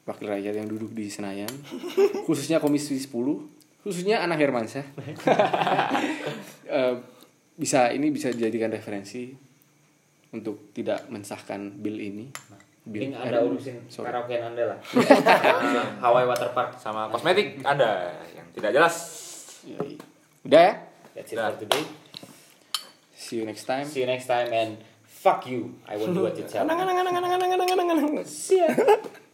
wakil 0.08 0.32
rakyat 0.32 0.56
yang 0.56 0.68
duduk 0.68 0.96
di 0.96 1.12
Senayan 1.12 1.52
khususnya 2.26 2.58
komisi 2.58 2.96
10 2.96 3.12
khususnya 3.84 4.24
anak 4.24 4.40
Hermansyah 4.40 4.86
Eh, 6.68 6.94
bisa 7.56 7.88
ini 7.96 8.12
bisa 8.12 8.28
dijadikan 8.28 8.68
referensi 8.68 9.32
untuk 10.36 10.68
tidak 10.76 11.08
mensahkan 11.08 11.80
bill 11.80 11.96
ini 11.96 12.28
bill 12.84 13.16
anda 13.16 13.40
urusin 13.40 13.88
sorry. 13.88 14.12
karaokean 14.12 14.52
anda 14.52 14.76
lah 14.76 14.78
Hawaii 16.04 16.28
Water 16.28 16.52
Park 16.52 16.76
Sama 16.76 17.08
kosmetik 17.08 17.64
Anda 17.64 18.20
yang 18.36 18.48
tidak 18.52 18.70
jelas. 18.76 18.94
Yoi. 19.64 19.96
udah 20.44 20.60
ya 20.60 20.74
that's 21.16 21.32
it 21.32 21.40
for 21.40 21.56
today 21.56 21.84
see 23.16 23.40
you 23.40 23.48
next 23.48 23.64
time 23.64 23.88
see 23.88 24.04
you 24.04 24.08
next 24.08 24.28
time 24.28 24.52
and 24.52 24.76
fuck 25.22 25.46
you. 25.46 25.74
I 25.86 25.96
will 25.96 26.14
do 26.14 26.22
what 26.22 26.36
you 26.38 26.44
tell 26.52 26.64
me 26.64 26.70